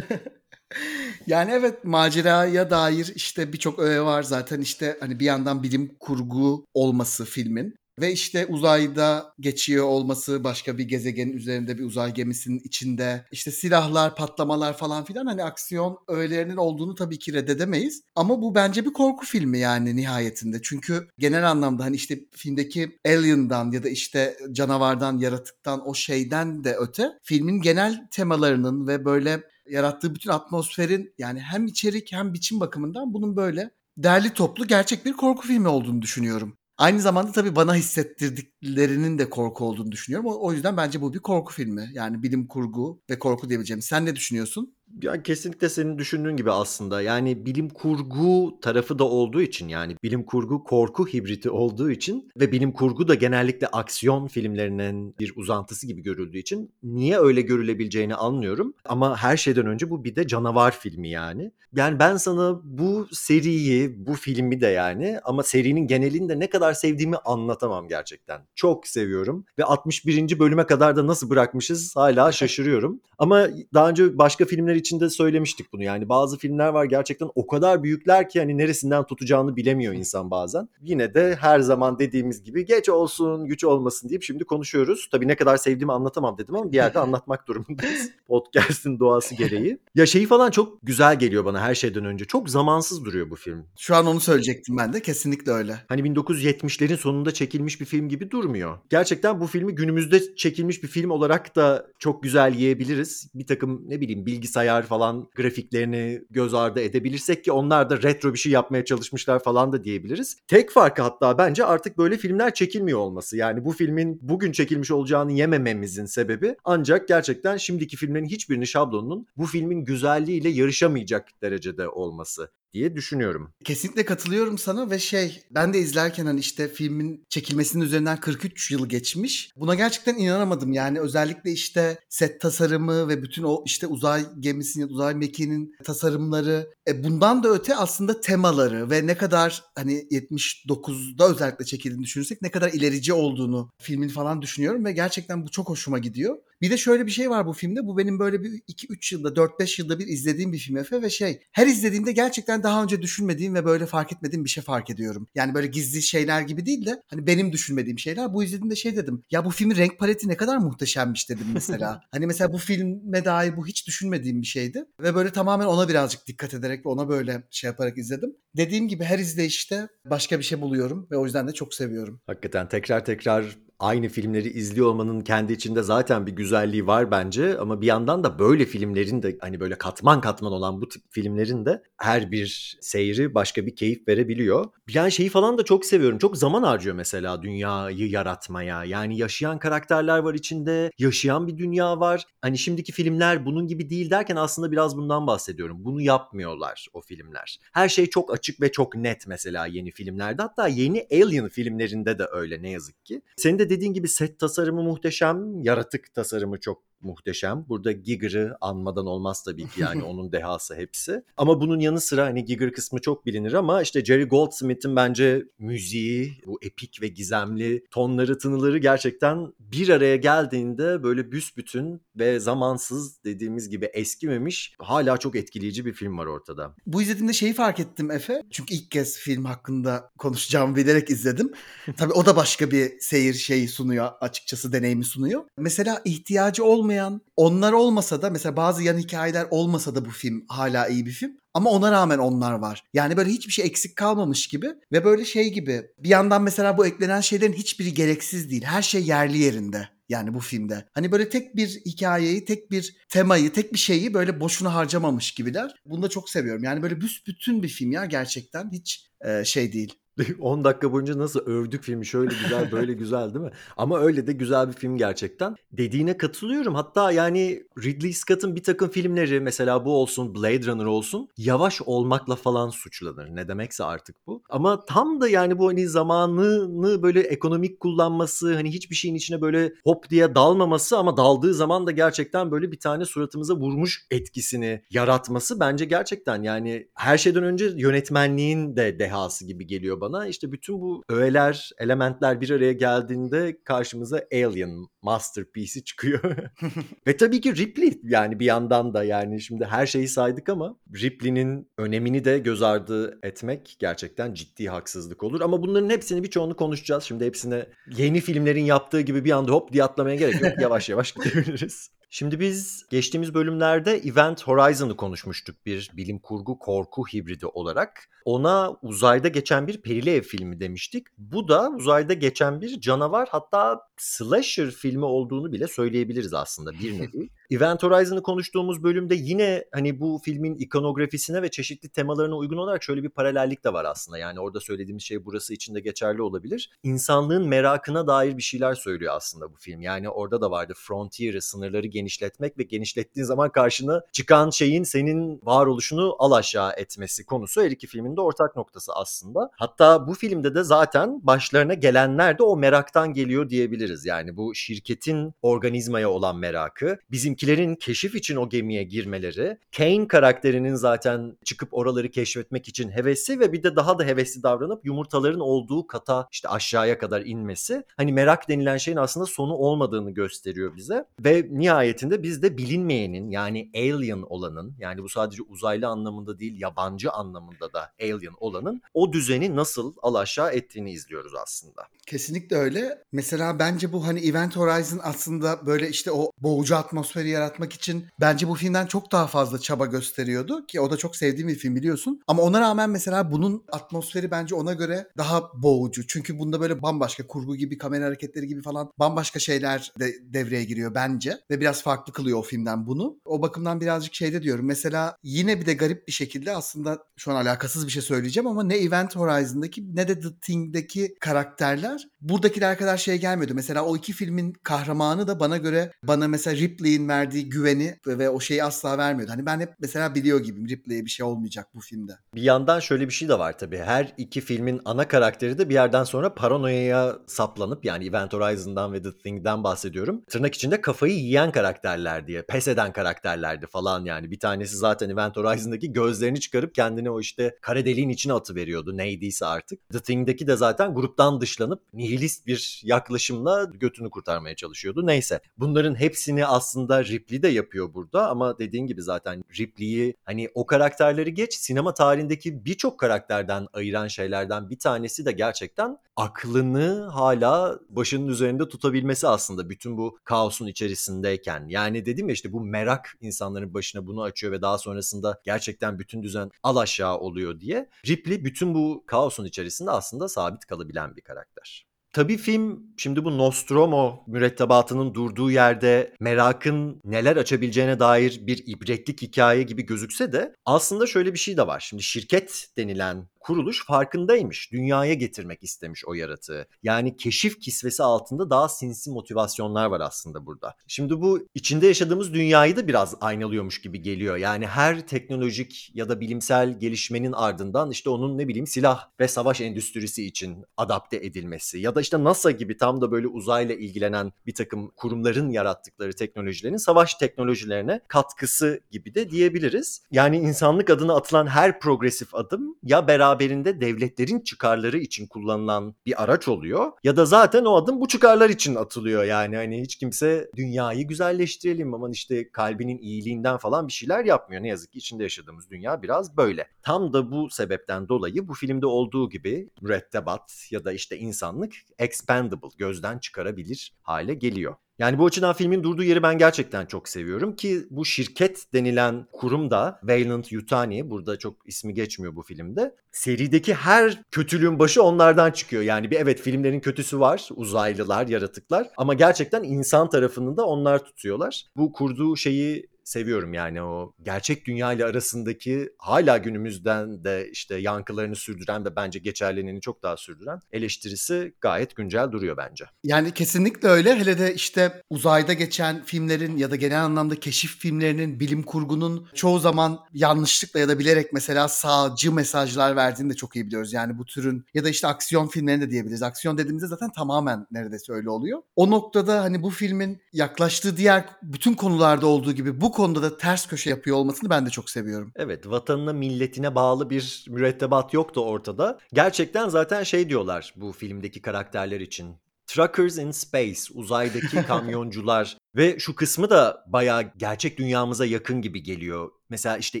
yani 1.26 1.50
evet 1.50 1.84
maceraya 1.84 2.70
dair 2.70 3.12
işte 3.14 3.52
birçok 3.52 3.78
öğe 3.78 4.00
var 4.00 4.22
zaten 4.22 4.60
işte 4.60 4.96
hani 5.00 5.20
bir 5.20 5.24
yandan 5.24 5.62
bilim 5.62 5.96
kurgu 6.00 6.66
olması 6.74 7.24
filmin 7.24 7.74
ve 8.00 8.12
işte 8.12 8.46
uzayda 8.46 9.34
geçiyor 9.40 9.84
olması 9.84 10.44
başka 10.44 10.78
bir 10.78 10.84
gezegenin 10.84 11.32
üzerinde 11.32 11.78
bir 11.78 11.84
uzay 11.84 12.14
gemisinin 12.14 12.58
içinde 12.64 13.24
işte 13.32 13.50
silahlar 13.50 14.16
patlamalar 14.16 14.76
falan 14.76 15.04
filan 15.04 15.26
hani 15.26 15.44
aksiyon 15.44 15.98
öğelerinin 16.08 16.56
olduğunu 16.56 16.94
tabii 16.94 17.18
ki 17.18 17.32
reddedemeyiz. 17.32 18.02
Ama 18.14 18.42
bu 18.42 18.54
bence 18.54 18.84
bir 18.84 18.92
korku 18.92 19.26
filmi 19.26 19.58
yani 19.58 19.96
nihayetinde. 19.96 20.62
Çünkü 20.62 21.08
genel 21.18 21.50
anlamda 21.50 21.84
hani 21.84 21.96
işte 21.96 22.18
filmdeki 22.36 22.98
alien'dan 23.06 23.70
ya 23.70 23.82
da 23.82 23.88
işte 23.88 24.36
canavardan 24.52 25.18
yaratıktan 25.18 25.88
o 25.88 25.94
şeyden 25.94 26.64
de 26.64 26.76
öte 26.76 27.10
filmin 27.22 27.60
genel 27.60 28.08
temalarının 28.10 28.86
ve 28.86 29.04
böyle 29.04 29.42
yarattığı 29.68 30.14
bütün 30.14 30.30
atmosferin 30.30 31.14
yani 31.18 31.40
hem 31.40 31.66
içerik 31.66 32.12
hem 32.12 32.34
biçim 32.34 32.60
bakımından 32.60 33.14
bunun 33.14 33.36
böyle 33.36 33.70
derli 33.96 34.34
toplu 34.34 34.66
gerçek 34.66 35.06
bir 35.06 35.12
korku 35.12 35.46
filmi 35.46 35.68
olduğunu 35.68 36.02
düşünüyorum. 36.02 36.56
Aynı 36.78 37.00
zamanda 37.00 37.32
tabii 37.32 37.56
bana 37.56 37.74
hissettirdiklerinin 37.74 39.18
de 39.18 39.30
korku 39.30 39.64
olduğunu 39.64 39.92
düşünüyorum. 39.92 40.26
O, 40.30 40.52
yüzden 40.52 40.76
bence 40.76 41.00
bu 41.00 41.14
bir 41.14 41.18
korku 41.18 41.52
filmi. 41.52 41.90
Yani 41.92 42.22
bilim 42.22 42.46
kurgu 42.48 43.02
ve 43.10 43.18
korku 43.18 43.48
diyebileceğim. 43.48 43.82
Sen 43.82 44.06
ne 44.06 44.16
düşünüyorsun? 44.16 44.76
Ya 45.02 45.22
kesinlikle 45.22 45.68
senin 45.68 45.98
düşündüğün 45.98 46.36
gibi 46.36 46.50
aslında. 46.50 47.02
Yani 47.02 47.46
bilim 47.46 47.68
kurgu 47.68 48.58
tarafı 48.62 48.98
da 48.98 49.04
olduğu 49.04 49.42
için 49.42 49.68
yani 49.68 49.96
bilim 50.02 50.22
kurgu 50.24 50.64
korku 50.64 51.06
hibriti 51.06 51.50
olduğu 51.50 51.90
için 51.90 52.30
ve 52.36 52.52
bilim 52.52 52.72
kurgu 52.72 53.08
da 53.08 53.14
genellikle 53.14 53.66
aksiyon 53.66 54.26
filmlerinin 54.26 55.14
bir 55.18 55.32
uzantısı 55.36 55.86
gibi 55.86 56.02
görüldüğü 56.02 56.38
için 56.38 56.72
niye 56.82 57.18
öyle 57.18 57.40
görülebileceğini 57.40 58.14
anlıyorum. 58.14 58.74
Ama 58.84 59.16
her 59.16 59.36
şeyden 59.36 59.66
önce 59.66 59.90
bu 59.90 60.04
bir 60.04 60.16
de 60.16 60.26
canavar 60.26 60.78
filmi 60.78 61.08
yani. 61.08 61.52
Yani 61.76 61.98
ben 61.98 62.16
sana 62.16 62.60
bu 62.64 63.08
seriyi, 63.12 64.06
bu 64.06 64.14
filmi 64.14 64.60
de 64.60 64.66
yani 64.66 65.18
ama 65.24 65.42
serinin 65.42 65.86
genelinde 65.86 66.38
ne 66.38 66.50
kadar 66.50 66.72
sevdiğimi 66.74 67.16
anlatamam 67.16 67.88
gerçekten. 67.88 68.40
Çok 68.54 68.86
seviyorum 68.86 69.44
ve 69.58 69.64
61. 69.64 70.38
bölüme 70.38 70.66
kadar 70.66 70.96
da 70.96 71.06
nasıl 71.06 71.30
bırakmışız 71.30 71.96
hala 71.96 72.32
şaşırıyorum. 72.32 73.00
Ama 73.18 73.48
daha 73.74 73.88
önce 73.88 74.18
başka 74.18 74.44
filmler 74.44 74.74
içinde 74.84 75.10
söylemiştik 75.10 75.72
bunu. 75.72 75.82
Yani 75.82 76.08
bazı 76.08 76.38
filmler 76.38 76.68
var 76.68 76.84
gerçekten 76.84 77.30
o 77.34 77.46
kadar 77.46 77.82
büyükler 77.82 78.28
ki 78.28 78.38
hani 78.40 78.58
neresinden 78.58 79.04
tutacağını 79.04 79.56
bilemiyor 79.56 79.94
insan 79.94 80.30
bazen. 80.30 80.68
Yine 80.82 81.14
de 81.14 81.36
her 81.40 81.60
zaman 81.60 81.98
dediğimiz 81.98 82.42
gibi 82.42 82.64
geç 82.64 82.88
olsun, 82.88 83.46
güç 83.46 83.64
olmasın 83.64 84.08
deyip 84.08 84.22
şimdi 84.22 84.44
konuşuyoruz. 84.44 85.08
Tabii 85.12 85.28
ne 85.28 85.36
kadar 85.36 85.56
sevdiğimi 85.56 85.92
anlatamam 85.92 86.38
dedim 86.38 86.54
ama 86.54 86.72
bir 86.72 86.76
yerde 86.76 86.98
anlatmak 87.04 87.48
durumundayız. 87.48 88.10
Podcast'in 88.28 88.98
doğası 88.98 89.34
gereği. 89.34 89.78
Ya 89.94 90.06
şeyi 90.06 90.26
falan 90.26 90.50
çok 90.50 90.82
güzel 90.82 91.18
geliyor 91.18 91.44
bana 91.44 91.60
her 91.60 91.74
şeyden 91.74 92.04
önce. 92.04 92.24
Çok 92.24 92.50
zamansız 92.50 93.04
duruyor 93.04 93.30
bu 93.30 93.36
film. 93.36 93.66
Şu 93.78 93.96
an 93.96 94.06
onu 94.06 94.20
söyleyecektim 94.20 94.76
ben 94.76 94.92
de. 94.92 95.02
Kesinlikle 95.02 95.52
öyle. 95.52 95.76
Hani 95.88 96.00
1970'lerin 96.00 96.96
sonunda 96.96 97.34
çekilmiş 97.34 97.80
bir 97.80 97.86
film 97.86 98.08
gibi 98.08 98.30
durmuyor. 98.30 98.78
Gerçekten 98.90 99.40
bu 99.40 99.46
filmi 99.46 99.74
günümüzde 99.74 100.34
çekilmiş 100.36 100.82
bir 100.82 100.88
film 100.88 101.10
olarak 101.10 101.56
da 101.56 101.86
çok 101.98 102.22
güzel 102.22 102.54
yiyebiliriz. 102.54 103.30
Bir 103.34 103.46
takım 103.46 103.82
ne 103.88 104.00
bileyim 104.00 104.26
bilgisayar 104.26 104.73
bilgisayar 104.74 104.86
falan 104.86 105.28
grafiklerini 105.34 106.22
göz 106.30 106.54
ardı 106.54 106.80
edebilirsek 106.80 107.44
ki 107.44 107.52
onlar 107.52 107.90
da 107.90 108.02
retro 108.02 108.32
bir 108.32 108.38
şey 108.38 108.52
yapmaya 108.52 108.84
çalışmışlar 108.84 109.42
falan 109.42 109.72
da 109.72 109.84
diyebiliriz. 109.84 110.36
Tek 110.48 110.70
farkı 110.70 111.02
hatta 111.02 111.38
bence 111.38 111.64
artık 111.64 111.98
böyle 111.98 112.16
filmler 112.16 112.54
çekilmiyor 112.54 112.98
olması. 112.98 113.36
Yani 113.36 113.64
bu 113.64 113.72
filmin 113.72 114.18
bugün 114.22 114.52
çekilmiş 114.52 114.90
olacağını 114.90 115.32
yemememizin 115.32 116.06
sebebi 116.06 116.56
ancak 116.64 117.08
gerçekten 117.08 117.56
şimdiki 117.56 117.96
filmlerin 117.96 118.26
hiçbirinin 118.26 118.64
şablonunun 118.64 119.26
bu 119.36 119.46
filmin 119.46 119.84
güzelliğiyle 119.84 120.48
yarışamayacak 120.48 121.28
derecede 121.42 121.88
olması 121.88 122.50
diye 122.74 122.94
düşünüyorum. 122.96 123.52
Kesinlikle 123.64 124.04
katılıyorum 124.04 124.58
sana 124.58 124.90
ve 124.90 124.98
şey 124.98 125.42
ben 125.50 125.74
de 125.74 125.78
izlerken 125.78 126.26
hani 126.26 126.40
işte 126.40 126.68
filmin 126.68 127.24
çekilmesinin 127.28 127.84
üzerinden 127.84 128.20
43 128.20 128.70
yıl 128.70 128.88
geçmiş. 128.88 129.52
Buna 129.56 129.74
gerçekten 129.74 130.16
inanamadım 130.16 130.72
yani 130.72 131.00
özellikle 131.00 131.52
işte 131.52 131.98
set 132.08 132.40
tasarımı 132.40 133.08
ve 133.08 133.22
bütün 133.22 133.42
o 133.42 133.62
işte 133.66 133.86
uzay 133.86 134.24
gemisinin 134.40 134.88
uzay 134.88 135.14
mekiğinin 135.14 135.76
tasarımları 135.84 136.74
e 136.88 137.04
bundan 137.04 137.42
da 137.42 137.48
öte 137.48 137.76
aslında 137.76 138.20
temaları 138.20 138.90
ve 138.90 139.06
ne 139.06 139.16
kadar 139.16 139.62
hani 139.74 139.92
79'da 139.92 141.28
özellikle 141.28 141.64
çekildiğini 141.64 142.04
düşünürsek 142.04 142.42
ne 142.42 142.50
kadar 142.50 142.72
ilerici 142.72 143.12
olduğunu 143.12 143.70
filmin 143.78 144.08
falan 144.08 144.42
düşünüyorum 144.42 144.84
ve 144.84 144.92
gerçekten 144.92 145.46
bu 145.46 145.50
çok 145.50 145.68
hoşuma 145.68 145.98
gidiyor. 145.98 146.36
Bir 146.64 146.70
de 146.70 146.76
şöyle 146.76 147.06
bir 147.06 147.10
şey 147.10 147.30
var 147.30 147.46
bu 147.46 147.52
filmde. 147.52 147.86
Bu 147.86 147.98
benim 147.98 148.18
böyle 148.18 148.42
bir 148.42 148.50
2-3 148.50 149.14
yılda 149.14 149.28
4-5 149.28 149.80
yılda 149.80 149.98
bir 149.98 150.06
izlediğim 150.06 150.52
bir 150.52 150.58
film 150.58 150.76
Efe 150.76 151.02
ve 151.02 151.10
şey 151.10 151.40
her 151.52 151.66
izlediğimde 151.66 152.12
gerçekten 152.12 152.62
daha 152.62 152.82
önce 152.82 153.02
düşünmediğim 153.02 153.54
ve 153.54 153.64
böyle 153.64 153.86
fark 153.86 154.12
etmediğim 154.12 154.44
bir 154.44 154.50
şey 154.50 154.64
fark 154.64 154.90
ediyorum. 154.90 155.28
Yani 155.34 155.54
böyle 155.54 155.66
gizli 155.66 156.02
şeyler 156.02 156.40
gibi 156.40 156.66
değil 156.66 156.86
de 156.86 157.02
hani 157.06 157.26
benim 157.26 157.52
düşünmediğim 157.52 157.98
şeyler. 157.98 158.34
Bu 158.34 158.44
izlediğimde 158.44 158.76
şey 158.76 158.96
dedim. 158.96 159.22
Ya 159.30 159.44
bu 159.44 159.50
filmin 159.50 159.76
renk 159.76 159.98
paleti 159.98 160.28
ne 160.28 160.36
kadar 160.36 160.56
muhteşemmiş 160.56 161.30
dedim 161.30 161.46
mesela. 161.54 162.00
hani 162.10 162.26
mesela 162.26 162.52
bu 162.52 162.58
filme 162.58 163.24
dair 163.24 163.56
bu 163.56 163.66
hiç 163.66 163.86
düşünmediğim 163.86 164.42
bir 164.42 164.46
şeydi. 164.46 164.84
Ve 165.00 165.14
böyle 165.14 165.30
tamamen 165.30 165.66
ona 165.66 165.88
birazcık 165.88 166.26
dikkat 166.26 166.54
ederek 166.54 166.86
ve 166.86 166.88
ona 166.88 167.08
böyle 167.08 167.42
şey 167.50 167.68
yaparak 167.68 167.98
izledim. 167.98 168.36
Dediğim 168.56 168.88
gibi 168.88 169.04
her 169.04 169.18
izleyişte 169.18 169.88
başka 170.04 170.38
bir 170.38 170.44
şey 170.44 170.60
buluyorum 170.60 171.08
ve 171.10 171.16
o 171.16 171.24
yüzden 171.24 171.48
de 171.48 171.52
çok 171.52 171.74
seviyorum. 171.74 172.20
Hakikaten 172.26 172.68
tekrar 172.68 173.04
tekrar 173.04 173.64
aynı 173.84 174.08
filmleri 174.08 174.48
izliyor 174.48 174.86
olmanın 174.86 175.20
kendi 175.20 175.52
içinde 175.52 175.82
zaten 175.82 176.26
bir 176.26 176.32
güzelliği 176.32 176.86
var 176.86 177.10
bence 177.10 177.58
ama 177.58 177.80
bir 177.80 177.86
yandan 177.86 178.24
da 178.24 178.38
böyle 178.38 178.66
filmlerin 178.66 179.22
de 179.22 179.38
hani 179.40 179.60
böyle 179.60 179.78
katman 179.78 180.20
katman 180.20 180.52
olan 180.52 180.82
bu 180.82 180.88
tip 180.88 181.02
filmlerin 181.10 181.66
de 181.66 181.82
her 181.96 182.30
bir 182.30 182.78
seyri 182.80 183.34
başka 183.34 183.66
bir 183.66 183.76
keyif 183.76 184.08
verebiliyor. 184.08 184.66
Yani 184.88 185.12
şeyi 185.12 185.28
falan 185.28 185.58
da 185.58 185.64
çok 185.64 185.84
seviyorum. 185.84 186.18
Çok 186.18 186.36
zaman 186.36 186.62
harcıyor 186.62 186.96
mesela 186.96 187.42
dünyayı 187.42 188.08
yaratmaya. 188.10 188.84
Yani 188.84 189.18
yaşayan 189.18 189.58
karakterler 189.58 190.18
var 190.18 190.34
içinde, 190.34 190.90
yaşayan 190.98 191.46
bir 191.46 191.58
dünya 191.58 192.00
var. 192.00 192.24
Hani 192.42 192.58
şimdiki 192.58 192.92
filmler 192.92 193.46
bunun 193.46 193.66
gibi 193.66 193.90
değil 193.90 194.10
derken 194.10 194.36
aslında 194.36 194.72
biraz 194.72 194.96
bundan 194.96 195.26
bahsediyorum. 195.26 195.84
Bunu 195.84 196.00
yapmıyorlar 196.00 196.86
o 196.92 197.00
filmler. 197.00 197.58
Her 197.72 197.88
şey 197.88 198.06
çok 198.06 198.34
açık 198.34 198.60
ve 198.60 198.72
çok 198.72 198.96
net 198.96 199.26
mesela 199.26 199.66
yeni 199.66 199.90
filmlerde. 199.90 200.42
Hatta 200.42 200.68
yeni 200.68 201.06
Alien 201.12 201.48
filmlerinde 201.48 202.18
de 202.18 202.26
öyle 202.32 202.62
ne 202.62 202.70
yazık 202.70 203.04
ki. 203.04 203.22
Senin 203.36 203.58
de 203.58 203.73
dediğin 203.76 203.92
gibi 203.92 204.08
set 204.08 204.38
tasarımı 204.40 204.82
muhteşem, 204.82 205.62
yaratık 205.62 206.14
tasarımı 206.14 206.60
çok 206.60 206.82
muhteşem. 207.04 207.64
Burada 207.68 207.92
Giger'ı 207.92 208.56
anmadan 208.60 209.06
olmaz 209.06 209.42
tabii 209.44 209.68
ki 209.68 209.80
yani 209.80 210.02
onun 210.14 210.32
dehası 210.32 210.74
hepsi. 210.74 211.22
Ama 211.36 211.60
bunun 211.60 211.80
yanı 211.80 212.00
sıra 212.00 212.24
hani 212.26 212.44
Giger 212.44 212.72
kısmı 212.72 213.00
çok 213.00 213.26
bilinir 213.26 213.52
ama 213.52 213.82
işte 213.82 214.04
Jerry 214.04 214.24
Goldsmith'in 214.24 214.96
bence 214.96 215.44
müziği, 215.58 216.32
bu 216.46 216.58
epik 216.62 217.02
ve 217.02 217.08
gizemli 217.08 217.84
tonları, 217.90 218.38
tınıları 218.38 218.78
gerçekten 218.78 219.52
bir 219.58 219.88
araya 219.88 220.16
geldiğinde 220.16 221.02
böyle 221.02 221.32
büsbütün 221.32 222.02
ve 222.16 222.40
zamansız 222.40 223.24
dediğimiz 223.24 223.68
gibi 223.68 223.84
eskimemiş 223.84 224.74
hala 224.78 225.16
çok 225.16 225.36
etkileyici 225.36 225.86
bir 225.86 225.92
film 225.92 226.18
var 226.18 226.26
ortada. 226.26 226.74
Bu 226.86 227.02
izlediğimde 227.02 227.32
şeyi 227.32 227.52
fark 227.52 227.80
ettim 227.80 228.10
Efe. 228.10 228.42
Çünkü 228.50 228.74
ilk 228.74 228.90
kez 228.90 229.18
film 229.18 229.44
hakkında 229.44 230.10
konuşacağımı 230.18 230.76
bilerek 230.76 231.10
izledim. 231.10 231.52
Tabii 231.96 232.12
o 232.12 232.26
da 232.26 232.36
başka 232.36 232.70
bir 232.70 232.92
seyir 233.00 233.34
şeyi 233.34 233.68
sunuyor 233.68 234.10
açıkçası 234.20 234.72
deneyimi 234.72 235.04
sunuyor. 235.04 235.44
Mesela 235.58 236.02
ihtiyacı 236.04 236.64
olmayan 236.64 236.93
onlar 237.36 237.72
olmasa 237.72 238.22
da 238.22 238.30
mesela 238.30 238.56
bazı 238.56 238.82
yan 238.82 238.98
hikayeler 238.98 239.46
olmasa 239.50 239.94
da 239.94 240.04
bu 240.04 240.10
film 240.10 240.44
hala 240.48 240.88
iyi 240.88 241.06
bir 241.06 241.10
film. 241.10 241.36
Ama 241.54 241.70
ona 241.70 241.92
rağmen 241.92 242.18
onlar 242.18 242.52
var. 242.52 242.84
Yani 242.94 243.16
böyle 243.16 243.30
hiçbir 243.30 243.52
şey 243.52 243.66
eksik 243.66 243.96
kalmamış 243.96 244.46
gibi 244.46 244.66
ve 244.92 245.04
böyle 245.04 245.24
şey 245.24 245.52
gibi 245.52 245.82
bir 245.98 246.08
yandan 246.08 246.42
mesela 246.42 246.78
bu 246.78 246.86
eklenen 246.86 247.20
şeylerin 247.20 247.52
hiçbiri 247.52 247.94
gereksiz 247.94 248.50
değil. 248.50 248.64
Her 248.64 248.82
şey 248.82 249.04
yerli 249.04 249.38
yerinde. 249.38 249.88
Yani 250.08 250.34
bu 250.34 250.40
filmde. 250.40 250.84
Hani 250.92 251.12
böyle 251.12 251.28
tek 251.28 251.56
bir 251.56 251.68
hikayeyi, 251.68 252.44
tek 252.44 252.70
bir 252.70 252.96
temayı, 253.08 253.52
tek 253.52 253.72
bir 253.72 253.78
şeyi 253.78 254.14
böyle 254.14 254.40
boşuna 254.40 254.74
harcamamış 254.74 255.32
gibiler. 255.32 255.74
Bunu 255.86 256.02
da 256.02 256.08
çok 256.08 256.30
seviyorum. 256.30 256.64
Yani 256.64 256.82
böyle 256.82 257.00
büsbütün 257.00 257.62
bir 257.62 257.68
film 257.68 257.92
ya 257.92 258.04
gerçekten 258.04 258.70
hiç 258.72 259.10
e, 259.26 259.44
şey 259.44 259.72
değil. 259.72 259.94
10 260.40 260.64
dakika 260.64 260.92
boyunca 260.92 261.18
nasıl 261.18 261.40
övdük 261.40 261.82
filmi 261.82 262.06
şöyle 262.06 262.34
güzel 262.42 262.72
böyle 262.72 262.92
güzel 263.04 263.34
değil 263.34 263.44
mi? 263.44 263.50
Ama 263.76 264.00
öyle 264.00 264.26
de 264.26 264.32
güzel 264.32 264.68
bir 264.68 264.72
film 264.72 264.96
gerçekten. 264.96 265.56
Dediğine 265.72 266.16
katılıyorum. 266.16 266.74
Hatta 266.74 267.12
yani 267.12 267.62
Ridley 267.84 268.12
Scott'ın 268.12 268.56
bir 268.56 268.62
takım 268.62 268.88
filmleri 268.88 269.40
mesela 269.40 269.84
bu 269.84 269.96
olsun 269.96 270.34
Blade 270.34 270.66
Runner 270.66 270.84
olsun 270.84 271.28
yavaş 271.36 271.82
olmakla 271.82 272.36
falan 272.36 272.70
suçlanır. 272.70 273.36
Ne 273.36 273.48
demekse 273.48 273.84
artık 273.84 274.26
bu. 274.26 274.42
Ama 274.50 274.84
tam 274.84 275.20
da 275.20 275.28
yani 275.28 275.58
bu 275.58 275.68
hani 275.68 275.88
zamanını 275.88 277.02
böyle 277.02 277.20
ekonomik 277.20 277.80
kullanması 277.80 278.54
hani 278.54 278.70
hiçbir 278.70 278.96
şeyin 278.96 279.14
içine 279.14 279.40
böyle 279.40 279.72
hop 279.84 280.10
diye 280.10 280.34
dalmaması 280.34 280.98
ama 280.98 281.16
daldığı 281.16 281.54
zaman 281.54 281.86
da 281.86 281.90
gerçekten 281.90 282.50
böyle 282.50 282.72
bir 282.72 282.80
tane 282.80 283.04
suratımıza 283.04 283.54
vurmuş 283.54 284.06
etkisini 284.10 284.82
yaratması 284.90 285.60
bence 285.60 285.84
gerçekten 285.84 286.42
yani 286.42 286.88
her 286.94 287.18
şeyden 287.18 287.44
önce 287.44 287.70
yönetmenliğin 287.76 288.76
de 288.76 288.98
dehası 288.98 289.46
gibi 289.46 289.66
geliyor 289.66 290.00
bana. 290.04 290.26
İşte 290.26 290.52
bütün 290.52 290.80
bu 290.80 291.02
öğeler, 291.08 291.70
elementler 291.78 292.40
bir 292.40 292.50
araya 292.50 292.72
geldiğinde 292.72 293.58
karşımıza 293.64 294.22
Alien 294.32 294.86
masterpiece'i 295.02 295.84
çıkıyor. 295.84 296.36
Ve 297.06 297.16
tabii 297.16 297.40
ki 297.40 297.56
Ripley 297.56 298.00
yani 298.02 298.40
bir 298.40 298.44
yandan 298.46 298.94
da 298.94 299.04
yani 299.04 299.40
şimdi 299.40 299.64
her 299.64 299.86
şeyi 299.86 300.08
saydık 300.08 300.48
ama 300.48 300.76
Ripley'nin 301.02 301.70
önemini 301.78 302.24
de 302.24 302.38
göz 302.38 302.62
ardı 302.62 303.18
etmek 303.22 303.76
gerçekten 303.78 304.34
ciddi 304.34 304.66
haksızlık 304.66 305.22
olur. 305.22 305.40
Ama 305.40 305.62
bunların 305.62 305.90
hepsini 305.90 306.22
birçoğunu 306.22 306.56
konuşacağız. 306.56 307.04
Şimdi 307.04 307.24
hepsine 307.24 307.66
yeni 307.96 308.20
filmlerin 308.20 308.64
yaptığı 308.64 309.00
gibi 309.00 309.24
bir 309.24 309.30
anda 309.30 309.52
hop 309.52 309.72
diye 309.72 309.84
atlamaya 309.84 310.16
gerek 310.16 310.40
yok. 310.42 310.52
Yavaş 310.60 310.88
yavaş 310.88 311.12
gidebiliriz. 311.12 311.90
Şimdi 312.14 312.40
biz 312.40 312.86
geçtiğimiz 312.90 313.34
bölümlerde 313.34 313.96
Event 313.96 314.42
Horizon'ı 314.42 314.96
konuşmuştuk 314.96 315.66
bir 315.66 315.90
bilim 315.96 316.18
kurgu 316.18 316.58
korku 316.58 317.04
hibridi 317.06 317.46
olarak. 317.46 318.08
Ona 318.24 318.76
uzayda 318.82 319.28
geçen 319.28 319.66
bir 319.66 319.82
perili 319.82 320.10
ev 320.10 320.22
filmi 320.22 320.60
demiştik. 320.60 321.06
Bu 321.18 321.48
da 321.48 321.70
uzayda 321.70 322.12
geçen 322.12 322.60
bir 322.60 322.80
canavar 322.80 323.28
hatta 323.30 323.80
slasher 323.96 324.70
filmi 324.70 325.04
olduğunu 325.04 325.52
bile 325.52 325.66
söyleyebiliriz 325.66 326.34
aslında 326.34 326.72
bir 326.72 326.98
nevi. 326.98 327.30
Event 327.54 327.82
Horizon'ı 327.82 328.22
konuştuğumuz 328.22 328.82
bölümde 328.82 329.14
yine 329.14 329.64
hani 329.72 330.00
bu 330.00 330.20
filmin 330.24 330.54
ikonografisine 330.54 331.42
ve 331.42 331.50
çeşitli 331.50 331.88
temalarına 331.88 332.36
uygun 332.36 332.56
olarak 332.56 332.82
şöyle 332.82 333.02
bir 333.02 333.08
paralellik 333.08 333.64
de 333.64 333.72
var 333.72 333.84
aslında. 333.84 334.18
Yani 334.18 334.40
orada 334.40 334.60
söylediğimiz 334.60 335.02
şey 335.02 335.24
burası 335.24 335.54
için 335.54 335.74
de 335.74 335.80
geçerli 335.80 336.22
olabilir. 336.22 336.70
İnsanlığın 336.82 337.48
merakına 337.48 338.06
dair 338.06 338.36
bir 338.36 338.42
şeyler 338.42 338.74
söylüyor 338.74 339.12
aslında 339.16 339.52
bu 339.52 339.56
film. 339.56 339.80
Yani 339.80 340.08
orada 340.08 340.40
da 340.40 340.50
vardı 340.50 340.72
frontier'ı, 340.76 341.42
sınırları 341.42 341.86
genişletmek 341.86 342.58
ve 342.58 342.62
genişlettiğin 342.62 343.26
zaman 343.26 343.50
karşına 343.50 344.02
çıkan 344.12 344.50
şeyin 344.50 344.82
senin 344.82 345.40
varoluşunu 345.42 346.16
al 346.18 346.32
aşağı 346.32 346.72
etmesi 346.76 347.24
konusu 347.24 347.62
her 347.62 347.70
iki 347.70 347.86
filmin 347.86 348.16
de 348.16 348.20
ortak 348.20 348.56
noktası 348.56 348.92
aslında. 348.94 349.50
Hatta 349.56 350.06
bu 350.06 350.14
filmde 350.14 350.54
de 350.54 350.62
zaten 350.62 351.20
başlarına 351.26 351.74
gelenler 351.74 352.38
de 352.38 352.42
o 352.42 352.56
meraktan 352.56 353.12
geliyor 353.12 353.48
diyebiliriz. 353.48 354.06
Yani 354.06 354.36
bu 354.36 354.54
şirketin 354.54 355.34
organizmaya 355.42 356.10
olan 356.10 356.36
merakı, 356.36 356.98
bizimkilerin 357.44 357.74
keşif 357.74 358.14
için 358.14 358.36
o 358.36 358.48
gemiye 358.48 358.82
girmeleri, 358.82 359.58
Kane 359.76 360.08
karakterinin 360.08 360.74
zaten 360.74 361.36
çıkıp 361.44 361.68
oraları 361.74 362.10
keşfetmek 362.10 362.68
için 362.68 362.90
hevesi 362.90 363.40
ve 363.40 363.52
bir 363.52 363.62
de 363.62 363.76
daha 363.76 363.98
da 363.98 364.04
hevesli 364.04 364.42
davranıp 364.42 364.86
yumurtaların 364.86 365.40
olduğu 365.40 365.86
kata 365.86 366.28
işte 366.32 366.48
aşağıya 366.48 366.98
kadar 366.98 367.22
inmesi. 367.22 367.82
Hani 367.96 368.12
merak 368.12 368.48
denilen 368.48 368.76
şeyin 368.76 368.98
aslında 368.98 369.26
sonu 369.26 369.52
olmadığını 369.54 370.10
gösteriyor 370.10 370.76
bize. 370.76 371.04
Ve 371.20 371.46
nihayetinde 371.50 372.22
biz 372.22 372.42
de 372.42 372.58
bilinmeyenin 372.58 373.30
yani 373.30 373.70
alien 373.74 374.22
olanın 374.22 374.74
yani 374.78 375.02
bu 375.02 375.08
sadece 375.08 375.42
uzaylı 375.42 375.86
anlamında 375.86 376.38
değil 376.38 376.60
yabancı 376.60 377.10
anlamında 377.10 377.72
da 377.72 377.92
alien 378.00 378.34
olanın 378.40 378.82
o 378.94 379.12
düzeni 379.12 379.56
nasıl 379.56 379.94
alaşağı 380.02 380.52
ettiğini 380.52 380.92
izliyoruz 380.92 381.34
aslında. 381.34 381.82
Kesinlikle 382.06 382.56
öyle. 382.56 383.02
Mesela 383.12 383.58
bence 383.58 383.92
bu 383.92 384.06
hani 384.06 384.28
Event 384.28 384.56
Horizon 384.56 385.00
aslında 385.02 385.66
böyle 385.66 385.88
işte 385.88 386.12
o 386.12 386.30
boğucu 386.38 386.76
atmosferi 387.24 387.30
yaratmak 387.30 387.72
için 387.72 388.06
bence 388.20 388.48
bu 388.48 388.54
filmden 388.54 388.86
çok 388.86 389.12
daha 389.12 389.26
fazla 389.26 389.58
çaba 389.58 389.86
gösteriyordu 389.86 390.66
ki 390.66 390.80
o 390.80 390.90
da 390.90 390.96
çok 390.96 391.16
sevdiğim 391.16 391.48
bir 391.48 391.54
film 391.54 391.76
biliyorsun. 391.76 392.20
Ama 392.26 392.42
ona 392.42 392.60
rağmen 392.60 392.90
mesela 392.90 393.32
bunun 393.32 393.64
atmosferi 393.72 394.30
bence 394.30 394.54
ona 394.54 394.72
göre 394.72 395.08
daha 395.18 395.42
boğucu. 395.54 396.06
Çünkü 396.06 396.38
bunda 396.38 396.60
böyle 396.60 396.82
bambaşka 396.82 397.26
kurgu 397.26 397.56
gibi 397.56 397.78
kamera 397.78 398.04
hareketleri 398.04 398.46
gibi 398.46 398.62
falan 398.62 398.90
bambaşka 398.98 399.38
şeyler 399.38 399.92
de 399.98 400.14
devreye 400.22 400.64
giriyor 400.64 400.94
bence 400.94 401.38
ve 401.50 401.60
biraz 401.60 401.82
farklı 401.82 402.12
kılıyor 402.12 402.38
o 402.38 402.42
filmden 402.42 402.86
bunu. 402.86 403.16
O 403.24 403.42
bakımdan 403.42 403.80
birazcık 403.80 404.14
şeyde 404.14 404.42
diyorum. 404.42 404.66
Mesela 404.66 405.16
yine 405.22 405.60
bir 405.60 405.66
de 405.66 405.74
garip 405.74 406.08
bir 406.08 406.12
şekilde 406.12 406.56
aslında 406.56 406.98
şu 407.16 407.32
an 407.32 407.36
alakasız 407.36 407.86
bir 407.86 407.92
şey 407.92 408.02
söyleyeceğim 408.02 408.46
ama 408.46 408.64
ne 408.64 408.76
Event 408.76 409.16
Horizon'daki 409.16 409.96
ne 409.96 410.08
de 410.08 410.20
The 410.20 410.28
Thing'deki 410.42 411.14
karakterler 411.20 412.08
buradakiler 412.20 412.78
kadar 412.78 412.96
şey 412.96 413.18
gelmiyordu. 413.18 413.54
Mesela 413.54 413.84
o 413.84 413.96
iki 413.96 414.12
filmin 414.12 414.52
kahramanı 414.62 415.26
da 415.26 415.40
bana 415.40 415.56
göre 415.56 415.92
bana 416.02 416.28
mesela 416.28 416.56
Ripley'in 416.56 417.08
verdiği 417.14 417.48
güveni 417.48 417.98
ve 418.06 418.30
o 418.30 418.40
şeyi 418.40 418.64
asla 418.64 418.98
vermiyordu. 418.98 419.32
Hani 419.32 419.46
ben 419.46 419.60
hep 419.60 419.74
mesela 419.80 420.14
biliyor 420.14 420.40
gibiyim 420.40 420.68
Ripley'e 420.68 421.04
bir 421.04 421.10
şey 421.10 421.26
olmayacak 421.26 421.68
bu 421.74 421.80
filmde. 421.80 422.12
Bir 422.34 422.42
yandan 422.42 422.80
şöyle 422.80 423.08
bir 423.08 423.12
şey 423.12 423.28
de 423.28 423.38
var 423.38 423.58
tabii. 423.58 423.78
Her 423.78 424.14
iki 424.16 424.40
filmin 424.40 424.80
ana 424.84 425.08
karakteri 425.08 425.58
de 425.58 425.68
bir 425.68 425.74
yerden 425.74 426.04
sonra 426.04 426.34
paranoyaya 426.34 427.18
saplanıp 427.26 427.84
yani 427.84 428.08
Event 428.08 428.32
Horizon'dan 428.32 428.92
ve 428.92 429.02
The 429.02 429.18
Thing'den 429.18 429.64
bahsediyorum. 429.64 430.22
Tırnak 430.28 430.54
içinde 430.54 430.80
kafayı 430.80 431.14
yiyen 431.14 431.52
karakterler 431.52 432.26
diye, 432.26 432.42
pes 432.42 432.68
eden 432.68 432.92
karakterlerdi 432.92 433.66
falan 433.66 434.04
yani. 434.04 434.30
Bir 434.30 434.38
tanesi 434.38 434.76
zaten 434.76 435.10
Event 435.10 435.36
Horizon'daki 435.36 435.92
gözlerini 435.92 436.40
çıkarıp 436.40 436.74
kendini 436.74 437.10
o 437.10 437.20
işte 437.20 437.56
kara 437.60 437.84
deliğin 437.84 438.08
içine 438.08 438.32
atıveriyordu 438.32 438.96
neydiyse 438.96 439.46
artık. 439.46 439.88
The 439.92 440.00
Thing'deki 440.00 440.46
de 440.46 440.56
zaten 440.56 440.94
gruptan 440.94 441.40
dışlanıp 441.40 441.82
nihilist 441.92 442.46
bir 442.46 442.80
yaklaşımla 442.84 443.64
götünü 443.64 444.10
kurtarmaya 444.10 444.56
çalışıyordu. 444.56 445.06
Neyse 445.06 445.40
bunların 445.58 445.94
hepsini 445.94 446.46
aslında 446.46 447.03
Ripley 447.04 447.42
de 447.42 447.48
yapıyor 447.48 447.94
burada 447.94 448.28
ama 448.28 448.58
dediğin 448.58 448.86
gibi 448.86 449.02
zaten 449.02 449.44
Ripley'i 449.58 450.14
hani 450.24 450.48
o 450.54 450.66
karakterleri 450.66 451.34
geç 451.34 451.54
sinema 451.54 451.94
tarihindeki 451.94 452.64
birçok 452.64 453.00
karakterden 453.00 453.66
ayıran 453.72 454.08
şeylerden 454.08 454.70
bir 454.70 454.78
tanesi 454.78 455.24
de 455.26 455.32
gerçekten 455.32 455.98
aklını 456.16 457.08
hala 457.12 457.78
başının 457.88 458.28
üzerinde 458.28 458.68
tutabilmesi 458.68 459.28
aslında 459.28 459.70
bütün 459.70 459.98
bu 459.98 460.18
kaosun 460.24 460.66
içerisindeyken. 460.66 461.66
Yani 461.68 462.06
dedim 462.06 462.28
ya 462.28 462.32
işte 462.32 462.52
bu 462.52 462.60
merak 462.60 463.16
insanların 463.20 463.74
başına 463.74 464.06
bunu 464.06 464.22
açıyor 464.22 464.52
ve 464.52 464.62
daha 464.62 464.78
sonrasında 464.78 465.40
gerçekten 465.44 465.98
bütün 465.98 466.22
düzen 466.22 466.50
al 466.62 466.76
aşağı 466.76 467.18
oluyor 467.18 467.60
diye. 467.60 467.88
Ripley 468.06 468.44
bütün 468.44 468.74
bu 468.74 469.04
kaosun 469.06 469.44
içerisinde 469.44 469.90
aslında 469.90 470.28
sabit 470.28 470.66
kalabilen 470.66 471.16
bir 471.16 471.22
karakter. 471.22 471.86
Tabii 472.14 472.36
film 472.36 472.82
şimdi 472.96 473.24
bu 473.24 473.38
Nostromo 473.38 474.24
mürettebatının 474.26 475.14
durduğu 475.14 475.50
yerde 475.50 476.14
merakın 476.20 477.00
neler 477.04 477.36
açabileceğine 477.36 477.98
dair 477.98 478.40
bir 478.46 478.62
ibretlik 478.66 479.22
hikaye 479.22 479.62
gibi 479.62 479.82
gözükse 479.86 480.32
de 480.32 480.54
aslında 480.64 481.06
şöyle 481.06 481.32
bir 481.32 481.38
şey 481.38 481.56
de 481.56 481.66
var. 481.66 481.80
Şimdi 481.80 482.02
şirket 482.02 482.66
denilen 482.76 483.28
kuruluş 483.44 483.86
farkındaymış. 483.86 484.72
Dünyaya 484.72 485.14
getirmek 485.14 485.62
istemiş 485.62 486.04
o 486.06 486.14
yaratığı. 486.14 486.66
Yani 486.82 487.16
keşif 487.16 487.60
kisvesi 487.60 488.02
altında 488.02 488.50
daha 488.50 488.68
sinsi 488.68 489.10
motivasyonlar 489.10 489.86
var 489.86 490.00
aslında 490.00 490.46
burada. 490.46 490.76
Şimdi 490.86 491.20
bu 491.20 491.48
içinde 491.54 491.86
yaşadığımız 491.86 492.34
dünyayı 492.34 492.76
da 492.76 492.88
biraz 492.88 493.14
aynalıyormuş 493.20 493.80
gibi 493.80 494.02
geliyor. 494.02 494.36
Yani 494.36 494.66
her 494.66 495.06
teknolojik 495.06 495.90
ya 495.94 496.08
da 496.08 496.20
bilimsel 496.20 496.78
gelişmenin 496.78 497.32
ardından 497.32 497.90
işte 497.90 498.10
onun 498.10 498.38
ne 498.38 498.48
bileyim 498.48 498.66
silah 498.66 499.08
ve 499.20 499.28
savaş 499.28 499.60
endüstrisi 499.60 500.26
için 500.26 500.64
adapte 500.76 501.16
edilmesi 501.16 501.78
ya 501.78 501.94
da 501.94 502.00
işte 502.00 502.24
NASA 502.24 502.50
gibi 502.50 502.76
tam 502.76 503.00
da 503.00 503.10
böyle 503.10 503.26
uzayla 503.26 503.74
ilgilenen 503.74 504.32
bir 504.46 504.54
takım 504.54 504.90
kurumların 504.96 505.50
yarattıkları 505.50 506.12
teknolojilerin 506.12 506.76
savaş 506.76 507.14
teknolojilerine 507.14 508.00
katkısı 508.08 508.80
gibi 508.90 509.14
de 509.14 509.30
diyebiliriz. 509.30 510.02
Yani 510.10 510.38
insanlık 510.38 510.90
adına 510.90 511.16
atılan 511.16 511.46
her 511.46 511.80
progresif 511.80 512.34
adım 512.34 512.76
ya 512.82 513.08
beraberinde 513.34 513.80
devletlerin 513.80 514.40
çıkarları 514.40 514.98
için 514.98 515.26
kullanılan 515.26 515.94
bir 516.06 516.22
araç 516.22 516.48
oluyor 516.48 516.92
ya 517.04 517.16
da 517.16 517.26
zaten 517.26 517.64
o 517.64 517.76
adım 517.76 518.00
bu 518.00 518.08
çıkarlar 518.08 518.50
için 518.50 518.74
atılıyor 518.74 519.24
yani 519.24 519.56
hani 519.56 519.80
hiç 519.82 519.96
kimse 519.96 520.50
dünyayı 520.56 521.06
güzelleştirelim 521.08 521.94
aman 521.94 522.12
işte 522.12 522.50
kalbinin 522.52 522.98
iyiliğinden 522.98 523.56
falan 523.56 523.88
bir 523.88 523.92
şeyler 523.92 524.24
yapmıyor. 524.24 524.62
Ne 524.62 524.68
yazık 524.68 524.92
ki 524.92 524.98
içinde 524.98 525.22
yaşadığımız 525.22 525.70
dünya 525.70 526.02
biraz 526.02 526.36
böyle. 526.36 526.68
Tam 526.82 527.12
da 527.12 527.30
bu 527.30 527.50
sebepten 527.50 528.08
dolayı 528.08 528.48
bu 528.48 528.54
filmde 528.54 528.86
olduğu 528.86 529.30
gibi 529.30 529.70
mürettebat 529.80 530.68
ya 530.70 530.84
da 530.84 530.92
işte 530.92 531.18
insanlık 531.18 531.74
expendable, 531.98 532.68
gözden 532.78 533.18
çıkarabilir 533.18 533.94
hale 534.02 534.34
geliyor. 534.34 534.74
Yani 534.98 535.18
bu 535.18 535.26
açıdan 535.26 535.52
filmin 535.52 535.82
durduğu 535.82 536.02
yeri 536.02 536.22
ben 536.22 536.38
gerçekten 536.38 536.86
çok 536.86 537.08
seviyorum 537.08 537.56
ki 537.56 537.86
bu 537.90 538.04
şirket 538.04 538.72
denilen 538.72 539.26
kurum 539.32 539.70
da 539.70 539.98
Wayland 540.00 540.44
Yutani 540.50 541.10
burada 541.10 541.38
çok 541.38 541.56
ismi 541.66 541.94
geçmiyor 541.94 542.36
bu 542.36 542.42
filmde. 542.42 542.94
Serideki 543.12 543.74
her 543.74 544.22
kötülüğün 544.30 544.78
başı 544.78 545.02
onlardan 545.02 545.50
çıkıyor. 545.50 545.82
Yani 545.82 546.10
bir 546.10 546.16
evet 546.16 546.40
filmlerin 546.40 546.80
kötüsü 546.80 547.20
var 547.20 547.48
uzaylılar, 547.56 548.26
yaratıklar 548.26 548.88
ama 548.96 549.14
gerçekten 549.14 549.62
insan 549.62 550.08
tarafını 550.08 550.56
da 550.56 550.66
onlar 550.66 551.04
tutuyorlar. 551.04 551.64
Bu 551.76 551.92
kurduğu 551.92 552.36
şeyi 552.36 552.93
seviyorum 553.04 553.54
yani 553.54 553.82
o 553.82 554.12
gerçek 554.22 554.66
dünya 554.66 554.92
ile 554.92 555.04
arasındaki 555.04 555.90
hala 555.98 556.38
günümüzden 556.38 557.24
de 557.24 557.48
işte 557.52 557.76
yankılarını 557.76 558.36
sürdüren 558.36 558.84
ve 558.84 558.96
bence 558.96 559.18
geçerliliğini 559.18 559.80
çok 559.80 560.02
daha 560.02 560.16
sürdüren 560.16 560.60
eleştirisi 560.72 561.54
gayet 561.60 561.96
güncel 561.96 562.32
duruyor 562.32 562.56
bence. 562.56 562.84
Yani 563.04 563.32
kesinlikle 563.32 563.88
öyle. 563.88 564.16
Hele 564.16 564.38
de 564.38 564.54
işte 564.54 565.02
uzayda 565.10 565.52
geçen 565.52 566.04
filmlerin 566.04 566.56
ya 566.56 566.70
da 566.70 566.76
genel 566.76 567.04
anlamda 567.04 567.40
keşif 567.40 567.76
filmlerinin, 567.78 568.40
bilim 568.40 568.62
kurgunun 568.62 569.28
çoğu 569.34 569.58
zaman 569.58 569.98
yanlışlıkla 570.12 570.80
ya 570.80 570.88
da 570.88 570.98
bilerek 570.98 571.32
mesela 571.32 571.68
sağcı 571.68 572.32
mesajlar 572.32 572.96
verdiğini 572.96 573.30
de 573.30 573.34
çok 573.34 573.56
iyi 573.56 573.66
biliyoruz. 573.66 573.92
Yani 573.92 574.18
bu 574.18 574.24
türün 574.24 574.64
ya 574.74 574.84
da 574.84 574.88
işte 574.88 575.06
aksiyon 575.06 575.48
filmlerinde 575.48 575.90
diyebiliriz. 575.90 576.22
Aksiyon 576.22 576.58
dediğimizde 576.58 576.86
zaten 576.86 577.12
tamamen 577.12 577.66
neredeyse 577.70 578.12
öyle 578.12 578.30
oluyor. 578.30 578.62
O 578.76 578.90
noktada 578.90 579.42
hani 579.42 579.62
bu 579.62 579.70
filmin 579.70 580.22
yaklaştığı 580.32 580.96
diğer 580.96 581.24
bütün 581.42 581.74
konularda 581.74 582.26
olduğu 582.26 582.52
gibi 582.52 582.80
bu 582.80 582.92
konuda 582.94 583.22
da 583.22 583.36
ters 583.36 583.66
köşe 583.66 583.90
yapıyor 583.90 584.16
olmasını 584.16 584.50
ben 584.50 584.66
de 584.66 584.70
çok 584.70 584.90
seviyorum. 584.90 585.32
Evet 585.36 585.66
vatanına 585.66 586.12
milletine 586.12 586.74
bağlı 586.74 587.10
bir 587.10 587.44
mürettebat 587.48 588.14
yoktu 588.14 588.44
ortada. 588.44 588.98
Gerçekten 589.12 589.68
zaten 589.68 590.02
şey 590.02 590.28
diyorlar 590.28 590.74
bu 590.76 590.92
filmdeki 590.92 591.42
karakterler 591.42 592.00
için. 592.00 592.36
Truckers 592.66 593.18
in 593.18 593.30
Space, 593.30 593.80
uzaydaki 593.94 594.62
kamyoncular 594.66 595.56
ve 595.76 595.98
şu 595.98 596.14
kısmı 596.14 596.50
da 596.50 596.84
bayağı 596.86 597.22
gerçek 597.36 597.78
dünyamıza 597.78 598.26
yakın 598.26 598.62
gibi 598.62 598.82
geliyor. 598.82 599.30
Mesela 599.54 599.76
işte 599.76 600.00